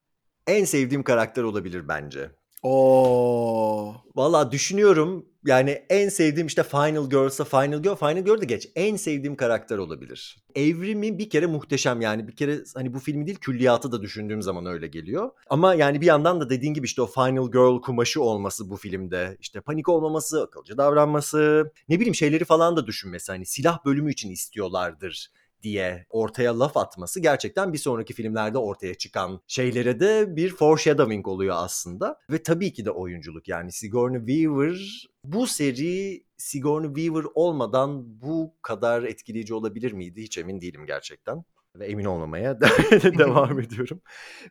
en 0.46 0.64
sevdiğim 0.64 1.02
karakter 1.02 1.42
olabilir 1.42 1.88
bence. 1.88 2.30
Oo. 2.64 3.94
Valla 4.16 4.52
düşünüyorum 4.52 5.26
yani 5.46 5.70
en 5.70 6.08
sevdiğim 6.08 6.46
işte 6.46 6.62
Final 6.62 7.10
Girl'sa 7.10 7.44
Final 7.44 7.82
Girl, 7.82 7.94
Final 7.96 8.24
Girl 8.24 8.40
de 8.40 8.44
geç. 8.44 8.68
En 8.76 8.96
sevdiğim 8.96 9.36
karakter 9.36 9.78
olabilir. 9.78 10.36
Evrimi 10.54 11.18
bir 11.18 11.30
kere 11.30 11.46
muhteşem 11.46 12.00
yani 12.00 12.28
bir 12.28 12.36
kere 12.36 12.58
hani 12.74 12.94
bu 12.94 12.98
filmi 12.98 13.26
değil 13.26 13.38
külliyatı 13.38 13.92
da 13.92 14.02
düşündüğüm 14.02 14.42
zaman 14.42 14.66
öyle 14.66 14.86
geliyor. 14.86 15.30
Ama 15.50 15.74
yani 15.74 16.00
bir 16.00 16.06
yandan 16.06 16.40
da 16.40 16.50
dediğin 16.50 16.74
gibi 16.74 16.86
işte 16.86 17.02
o 17.02 17.06
Final 17.06 17.50
Girl 17.50 17.80
kumaşı 17.80 18.22
olması 18.22 18.70
bu 18.70 18.76
filmde. 18.76 19.36
işte 19.40 19.60
panik 19.60 19.88
olmaması, 19.88 20.42
akılcı 20.42 20.78
davranması, 20.78 21.72
ne 21.88 21.96
bileyim 21.96 22.14
şeyleri 22.14 22.44
falan 22.44 22.76
da 22.76 22.86
düşünmesi. 22.86 23.32
Hani 23.32 23.46
silah 23.46 23.84
bölümü 23.84 24.12
için 24.12 24.30
istiyorlardır 24.30 25.30
diye 25.64 26.06
ortaya 26.10 26.58
laf 26.58 26.76
atması 26.76 27.20
gerçekten 27.20 27.72
bir 27.72 27.78
sonraki 27.78 28.12
filmlerde 28.12 28.58
ortaya 28.58 28.94
çıkan 28.94 29.40
şeylere 29.46 30.00
de 30.00 30.36
bir 30.36 30.50
foreshadowing 30.50 31.28
oluyor 31.28 31.54
aslında. 31.58 32.18
Ve 32.30 32.42
tabii 32.42 32.72
ki 32.72 32.84
de 32.84 32.90
oyunculuk 32.90 33.48
yani 33.48 33.72
Sigourney 33.72 34.18
Weaver 34.26 35.08
bu 35.24 35.46
seri 35.46 36.24
Sigourney 36.36 36.94
Weaver 36.94 37.24
olmadan 37.34 38.20
bu 38.22 38.54
kadar 38.62 39.02
etkileyici 39.02 39.54
olabilir 39.54 39.92
miydi 39.92 40.22
hiç 40.22 40.38
emin 40.38 40.60
değilim 40.60 40.86
gerçekten. 40.86 41.44
Ve 41.78 41.86
emin 41.86 42.04
olmamaya 42.04 42.60
devam 43.18 43.60
ediyorum. 43.60 44.00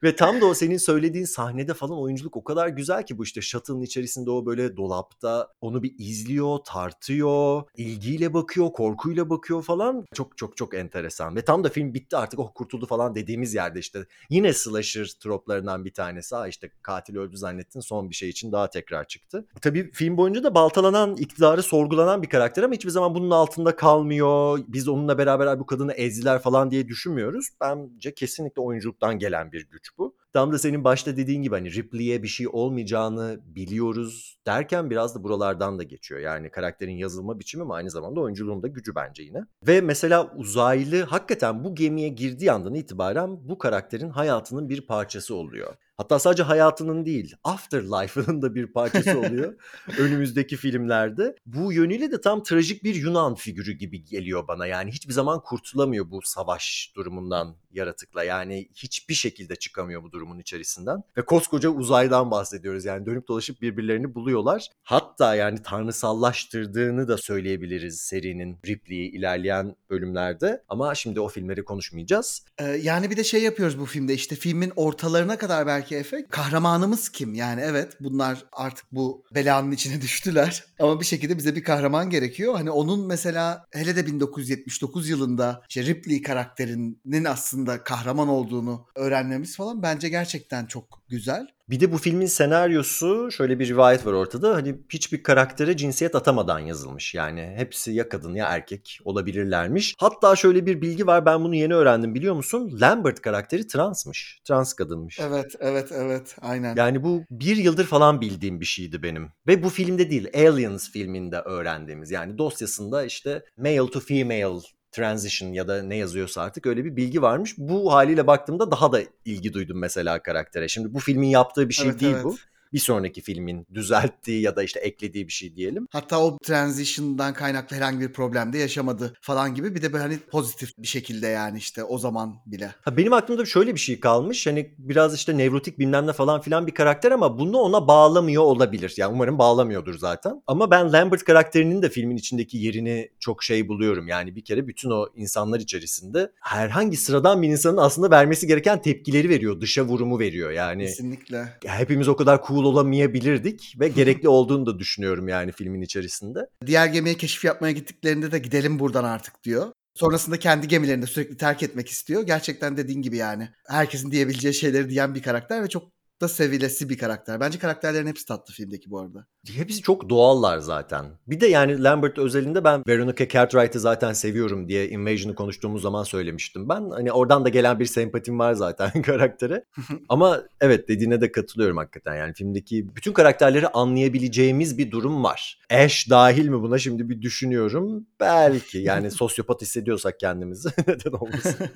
Ve 0.03 0.15
tam 0.15 0.41
da 0.41 0.45
o 0.45 0.53
senin 0.53 0.77
söylediğin 0.77 1.25
sahnede 1.25 1.73
falan 1.73 2.01
oyunculuk 2.01 2.37
o 2.37 2.43
kadar 2.43 2.67
güzel 2.67 3.05
ki 3.05 3.17
bu 3.17 3.23
işte 3.23 3.41
shuttle'ın 3.41 3.81
içerisinde 3.81 4.31
o 4.31 4.45
böyle 4.45 4.77
dolapta 4.77 5.47
onu 5.61 5.83
bir 5.83 5.93
izliyor, 5.97 6.57
tartıyor, 6.57 7.63
ilgiyle 7.77 8.33
bakıyor, 8.33 8.71
korkuyla 8.71 9.29
bakıyor 9.29 9.63
falan. 9.63 10.05
Çok 10.13 10.37
çok 10.37 10.57
çok 10.57 10.73
enteresan. 10.73 11.35
Ve 11.35 11.41
tam 11.41 11.63
da 11.63 11.69
film 11.69 11.93
bitti 11.93 12.17
artık 12.17 12.39
oh 12.39 12.51
kurtuldu 12.55 12.85
falan 12.85 13.15
dediğimiz 13.15 13.53
yerde 13.53 13.79
işte 13.79 14.05
yine 14.29 14.53
slasher 14.53 15.11
troplarından 15.19 15.85
bir 15.85 15.93
tanesi. 15.93 16.35
Ha 16.35 16.47
işte 16.47 16.71
katil 16.81 17.15
öldü 17.15 17.37
zannettin 17.37 17.79
son 17.79 18.09
bir 18.09 18.15
şey 18.15 18.29
için 18.29 18.51
daha 18.51 18.69
tekrar 18.69 19.07
çıktı. 19.07 19.45
Tabii 19.61 19.91
film 19.91 20.17
boyunca 20.17 20.43
da 20.43 20.55
baltalanan, 20.55 21.15
iktidarı 21.15 21.63
sorgulanan 21.63 22.21
bir 22.21 22.29
karakter 22.29 22.63
ama 22.63 22.73
hiçbir 22.73 22.89
zaman 22.89 23.15
bunun 23.15 23.31
altında 23.31 23.75
kalmıyor. 23.75 24.59
Biz 24.67 24.87
onunla 24.87 25.17
beraber 25.17 25.59
bu 25.59 25.65
kadını 25.65 25.93
ezdiler 25.93 26.39
falan 26.39 26.71
diye 26.71 26.87
düşünmüyoruz. 27.13 27.49
Bence 27.61 28.13
kesinlikle 28.13 28.61
oyunculuktan 28.61 29.19
gelen 29.19 29.51
bir 29.51 29.69
güç 29.69 29.97
bu. 29.97 30.15
Tam 30.33 30.51
da 30.51 30.59
senin 30.59 30.83
başta 30.83 31.17
dediğin 31.17 31.41
gibi 31.41 31.55
hani 31.55 31.73
Ripley'e 31.73 32.23
bir 32.23 32.27
şey 32.27 32.47
olmayacağını 32.51 33.39
biliyoruz 33.45 34.37
derken 34.47 34.89
biraz 34.89 35.15
da 35.15 35.23
buralardan 35.23 35.79
da 35.79 35.83
geçiyor. 35.83 36.21
Yani 36.21 36.51
karakterin 36.51 36.97
yazılma 36.97 37.39
biçimi 37.39 37.63
ama 37.63 37.75
aynı 37.75 37.89
zamanda 37.91 38.19
oyunculuğun 38.19 38.63
da 38.63 38.67
gücü 38.67 38.95
bence 38.95 39.23
yine. 39.23 39.45
Ve 39.67 39.81
mesela 39.81 40.33
uzaylı 40.35 41.03
hakikaten 41.03 41.63
bu 41.63 41.75
gemiye 41.75 42.09
girdiği 42.09 42.51
andan 42.51 42.73
itibaren 42.73 43.49
bu 43.49 43.57
karakterin 43.57 44.09
hayatının 44.09 44.69
bir 44.69 44.87
parçası 44.87 45.35
oluyor. 45.35 45.75
Hatta 45.97 46.19
sadece 46.19 46.43
hayatının 46.43 47.05
değil, 47.05 47.35
Afterlife'ının 47.43 48.41
da 48.41 48.55
bir 48.55 48.67
parçası 48.67 49.19
oluyor 49.27 49.53
önümüzdeki 49.97 50.57
filmlerde. 50.57 51.35
Bu 51.45 51.73
yönüyle 51.73 52.11
de 52.11 52.21
tam 52.21 52.43
trajik 52.43 52.83
bir 52.83 52.95
Yunan 52.95 53.35
figürü 53.35 53.71
gibi 53.71 54.03
geliyor 54.03 54.47
bana. 54.47 54.65
Yani 54.65 54.91
hiçbir 54.91 55.13
zaman 55.13 55.41
kurtulamıyor 55.41 56.11
bu 56.11 56.19
savaş 56.23 56.91
durumundan 56.95 57.55
yaratıkla. 57.71 58.23
Yani 58.23 58.69
hiçbir 58.75 59.13
şekilde 59.13 59.55
çıkamıyor 59.55 60.03
bu 60.03 60.11
durumun 60.11 60.39
içerisinden. 60.39 61.03
Ve 61.17 61.25
koskoca 61.25 61.69
uzaydan 61.69 62.31
bahsediyoruz. 62.31 62.85
Yani 62.85 63.05
dönüp 63.05 63.27
dolaşıp 63.27 63.61
birbirlerini 63.61 64.15
buluyorlar. 64.15 64.67
Hatta 64.83 65.35
yani 65.35 65.61
tanrısallaştırdığını 65.63 67.07
da 67.07 67.17
söyleyebiliriz 67.17 68.01
serinin 68.01 68.57
Ripley'i 68.65 69.11
ilerleyen 69.11 69.75
bölümlerde. 69.89 70.63
Ama 70.69 70.95
şimdi 70.95 71.19
o 71.19 71.27
filmleri 71.27 71.63
konuşmayacağız. 71.63 72.45
Ee, 72.57 72.63
yani 72.63 73.09
bir 73.09 73.17
de 73.17 73.23
şey 73.23 73.43
yapıyoruz 73.43 73.79
bu 73.79 73.85
filmde 73.85 74.13
işte 74.13 74.35
filmin 74.35 74.73
ortalarına 74.75 75.37
kadar 75.37 75.67
belki 75.67 75.82
Efe. 75.91 76.25
Kahramanımız 76.29 77.09
kim? 77.09 77.33
Yani 77.33 77.61
evet 77.61 77.97
bunlar 77.99 78.45
artık 78.51 78.85
bu 78.91 79.23
belanın 79.35 79.71
içine 79.71 80.01
düştüler. 80.01 80.63
Ama 80.79 80.99
bir 80.99 81.05
şekilde 81.05 81.37
bize 81.37 81.55
bir 81.55 81.63
kahraman 81.63 82.09
gerekiyor. 82.09 82.55
Hani 82.55 82.71
onun 82.71 83.07
mesela 83.07 83.65
hele 83.71 83.95
de 83.95 84.07
1979 84.07 85.09
yılında 85.09 85.61
işte 85.69 85.85
Ripley 85.85 86.21
karakterinin 86.21 87.25
aslında 87.25 87.83
kahraman 87.83 88.27
olduğunu 88.27 88.85
öğrenmemiz 88.95 89.57
falan 89.57 89.83
bence 89.83 90.09
gerçekten 90.09 90.65
çok 90.65 91.02
güzel. 91.13 91.47
Bir 91.69 91.79
de 91.79 91.91
bu 91.91 91.97
filmin 91.97 92.25
senaryosu 92.25 93.31
şöyle 93.31 93.59
bir 93.59 93.67
rivayet 93.67 94.05
var 94.05 94.13
ortada. 94.13 94.55
Hani 94.55 94.75
hiçbir 94.89 95.23
karaktere 95.23 95.77
cinsiyet 95.77 96.15
atamadan 96.15 96.59
yazılmış. 96.59 97.13
Yani 97.13 97.53
hepsi 97.55 97.91
ya 97.91 98.09
kadın 98.09 98.35
ya 98.35 98.47
erkek 98.47 98.99
olabilirlermiş. 99.05 99.95
Hatta 99.97 100.35
şöyle 100.35 100.65
bir 100.65 100.81
bilgi 100.81 101.07
var 101.07 101.25
ben 101.25 101.43
bunu 101.43 101.55
yeni 101.55 101.73
öğrendim 101.73 102.15
biliyor 102.15 102.35
musun? 102.35 102.77
Lambert 102.81 103.21
karakteri 103.21 103.67
transmış. 103.67 104.41
Trans 104.47 104.73
kadınmış. 104.73 105.19
Evet, 105.19 105.55
evet, 105.59 105.91
evet. 105.91 106.35
Aynen. 106.41 106.75
Yani 106.75 107.03
bu 107.03 107.23
bir 107.31 107.57
yıldır 107.57 107.85
falan 107.85 108.21
bildiğim 108.21 108.59
bir 108.59 108.65
şeydi 108.65 109.03
benim. 109.03 109.29
Ve 109.47 109.63
bu 109.63 109.69
filmde 109.69 110.09
değil 110.09 110.27
Aliens 110.35 110.91
filminde 110.91 111.39
öğrendiğimiz. 111.39 112.11
Yani 112.11 112.37
dosyasında 112.37 113.05
işte 113.05 113.43
male 113.57 113.89
to 113.91 113.99
female 113.99 114.59
transition 114.93 115.53
ya 115.53 115.67
da 115.67 115.83
ne 115.83 115.95
yazıyorsa 115.95 116.41
artık 116.41 116.65
öyle 116.65 116.85
bir 116.85 116.95
bilgi 116.95 117.21
varmış. 117.21 117.55
Bu 117.57 117.93
haliyle 117.93 118.27
baktığımda 118.27 118.71
daha 118.71 118.91
da 118.91 119.01
ilgi 119.25 119.53
duydum 119.53 119.77
mesela 119.79 120.23
karaktere. 120.23 120.67
Şimdi 120.67 120.93
bu 120.93 120.99
filmin 120.99 121.27
yaptığı 121.27 121.69
bir 121.69 121.73
şey 121.73 121.89
Evet, 121.89 121.99
değil 121.99 122.13
evet. 122.13 122.23
bu. 122.25 122.35
Bir 122.73 122.79
sonraki 122.79 123.21
filmin 123.21 123.67
düzelttiği 123.73 124.41
ya 124.41 124.55
da 124.55 124.63
işte 124.63 124.79
eklediği 124.79 125.27
bir 125.27 125.33
şey 125.33 125.55
diyelim. 125.55 125.87
Hatta 125.91 126.23
o 126.23 126.37
transition'dan 126.37 127.33
kaynaklı 127.33 127.75
herhangi 127.75 127.99
bir 127.99 128.13
problem 128.13 128.53
de 128.53 128.57
yaşamadı 128.57 129.13
falan 129.21 129.55
gibi. 129.55 129.75
Bir 129.75 129.81
de 129.81 129.93
böyle 129.93 130.03
hani 130.03 130.17
pozitif 130.17 130.77
bir 130.77 130.87
şekilde 130.87 131.27
yani 131.27 131.57
işte 131.57 131.83
o 131.83 131.97
zaman 131.97 132.35
bile. 132.45 132.75
Ha 132.81 132.97
benim 132.97 133.13
aklımda 133.13 133.45
şöyle 133.45 133.73
bir 133.73 133.79
şey 133.79 133.99
kalmış. 133.99 134.47
Hani 134.47 134.75
biraz 134.77 135.15
işte 135.15 135.37
nevrotik 135.37 135.79
bilmem 135.79 136.07
ne 136.07 136.13
falan 136.13 136.41
filan 136.41 136.67
bir 136.67 136.71
karakter 136.71 137.11
ama 137.11 137.39
bunu 137.39 137.57
ona 137.57 137.87
bağlamıyor 137.87 138.43
olabilir. 138.43 138.93
Yani 138.97 139.13
umarım 139.13 139.37
bağlamıyordur 139.37 139.97
zaten. 139.97 140.41
Ama 140.47 140.71
ben 140.71 140.93
Lambert 140.93 141.23
karakterinin 141.23 141.81
de 141.81 141.89
filmin 141.89 142.17
içindeki 142.17 142.57
yerini 142.57 143.09
çok 143.19 143.43
şey 143.43 143.67
buluyorum. 143.67 144.07
Yani 144.07 144.35
bir 144.35 144.43
kere 144.43 144.67
bütün 144.67 144.89
o 144.89 145.07
insanlar 145.15 145.59
içerisinde 145.59 146.31
herhangi 146.41 146.97
sıradan 146.97 147.41
bir 147.41 147.47
insanın 147.47 147.77
aslında 147.77 148.11
vermesi 148.11 148.47
gereken 148.47 148.81
tepkileri 148.81 149.29
veriyor. 149.29 149.61
Dışa 149.61 149.83
vurumu 149.83 150.19
veriyor. 150.19 150.51
Yani 150.51 150.85
Kesinlikle. 150.85 151.47
hepimiz 151.65 152.07
o 152.07 152.15
kadar 152.15 152.41
cool 152.47 152.62
olamayabilirdik 152.63 153.75
ve 153.79 153.87
gerekli 153.87 154.29
olduğunu 154.29 154.65
da 154.65 154.79
düşünüyorum 154.79 155.27
yani 155.27 155.51
filmin 155.51 155.81
içerisinde. 155.81 156.39
Diğer 156.65 156.87
gemiye 156.87 157.15
keşif 157.15 157.45
yapmaya 157.45 157.71
gittiklerinde 157.71 158.31
de 158.31 158.39
gidelim 158.39 158.79
buradan 158.79 159.03
artık 159.03 159.43
diyor. 159.43 159.71
Sonrasında 159.95 160.39
kendi 160.39 160.67
gemilerini 160.67 161.01
de 161.01 161.07
sürekli 161.07 161.37
terk 161.37 161.63
etmek 161.63 161.89
istiyor. 161.89 162.23
Gerçekten 162.23 162.77
dediğin 162.77 163.01
gibi 163.01 163.17
yani. 163.17 163.49
Herkesin 163.67 164.11
diyebileceği 164.11 164.53
şeyleri 164.53 164.89
diyen 164.89 165.15
bir 165.15 165.21
karakter 165.23 165.63
ve 165.63 165.69
çok 165.69 165.92
da 166.23 166.27
sevilesi 166.27 166.89
bir 166.89 166.97
karakter. 166.97 167.39
Bence 167.39 167.59
karakterlerin 167.59 168.07
hepsi 168.07 168.25
tatlı 168.25 168.53
filmdeki 168.53 168.91
bu 168.91 168.99
arada. 168.99 169.25
Hepsi 169.47 169.81
çok 169.81 170.09
doğallar 170.09 170.57
zaten. 170.57 171.05
Bir 171.27 171.39
de 171.39 171.47
yani 171.47 171.83
Lambert 171.83 172.17
özelinde 172.17 172.63
ben 172.63 172.83
Veronica 172.87 173.27
Cartwright'ı 173.27 173.79
zaten 173.79 174.13
seviyorum 174.13 174.67
diye 174.67 174.89
Invasion'ı 174.89 175.35
konuştuğumuz 175.35 175.81
zaman 175.81 176.03
söylemiştim. 176.03 176.69
Ben 176.69 176.89
hani 176.89 177.11
oradan 177.11 177.45
da 177.45 177.49
gelen 177.49 177.79
bir 177.79 177.85
sempatim 177.85 178.39
var 178.39 178.53
zaten 178.53 179.01
karaktere. 179.01 179.65
Ama 180.09 180.43
evet 180.61 180.87
dediğine 180.87 181.21
de 181.21 181.31
katılıyorum 181.31 181.77
hakikaten. 181.77 182.15
Yani 182.15 182.33
filmdeki 182.33 182.95
bütün 182.95 183.13
karakterleri 183.13 183.67
anlayabileceğimiz 183.67 184.77
bir 184.77 184.91
durum 184.91 185.23
var. 185.23 185.59
Ash 185.71 186.09
dahil 186.09 186.47
mi 186.47 186.61
buna 186.61 186.77
şimdi 186.77 187.09
bir 187.09 187.21
düşünüyorum. 187.21 188.07
Belki 188.19 188.77
yani 188.77 189.11
sosyopat 189.11 189.61
hissediyorsak 189.61 190.19
kendimizi 190.19 190.69
neden 190.87 191.11
olmasın. 191.11 191.67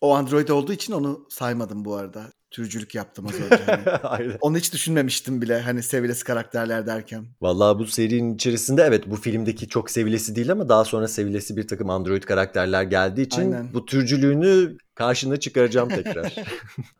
O 0.00 0.14
android 0.14 0.48
olduğu 0.48 0.72
için 0.72 0.92
onu 0.92 1.26
saymadım 1.30 1.84
bu 1.84 1.94
arada. 1.94 2.26
Türcülük 2.50 2.94
yaptım 2.94 3.26
az 3.26 3.34
önce. 3.34 3.62
hani. 3.66 3.90
Aynen. 4.02 4.36
Onu 4.40 4.56
hiç 4.56 4.72
düşünmemiştim 4.72 5.42
bile 5.42 5.60
hani 5.60 5.82
sevilesi 5.82 6.24
karakterler 6.24 6.86
derken. 6.86 7.26
Vallahi 7.40 7.78
bu 7.78 7.86
serinin 7.86 8.34
içerisinde 8.34 8.82
evet 8.82 9.10
bu 9.10 9.16
filmdeki 9.16 9.68
çok 9.68 9.90
sevilesi 9.90 10.36
değil 10.36 10.52
ama 10.52 10.68
daha 10.68 10.84
sonra 10.84 11.08
sevilesi 11.08 11.56
bir 11.56 11.68
takım 11.68 11.90
android 11.90 12.22
karakterler 12.22 12.82
geldiği 12.82 13.22
için 13.22 13.52
Aynen. 13.52 13.74
bu 13.74 13.86
türcülüğünü 13.86 14.76
karşına 14.96 15.36
çıkaracağım 15.36 15.88
tekrar. 16.02 16.34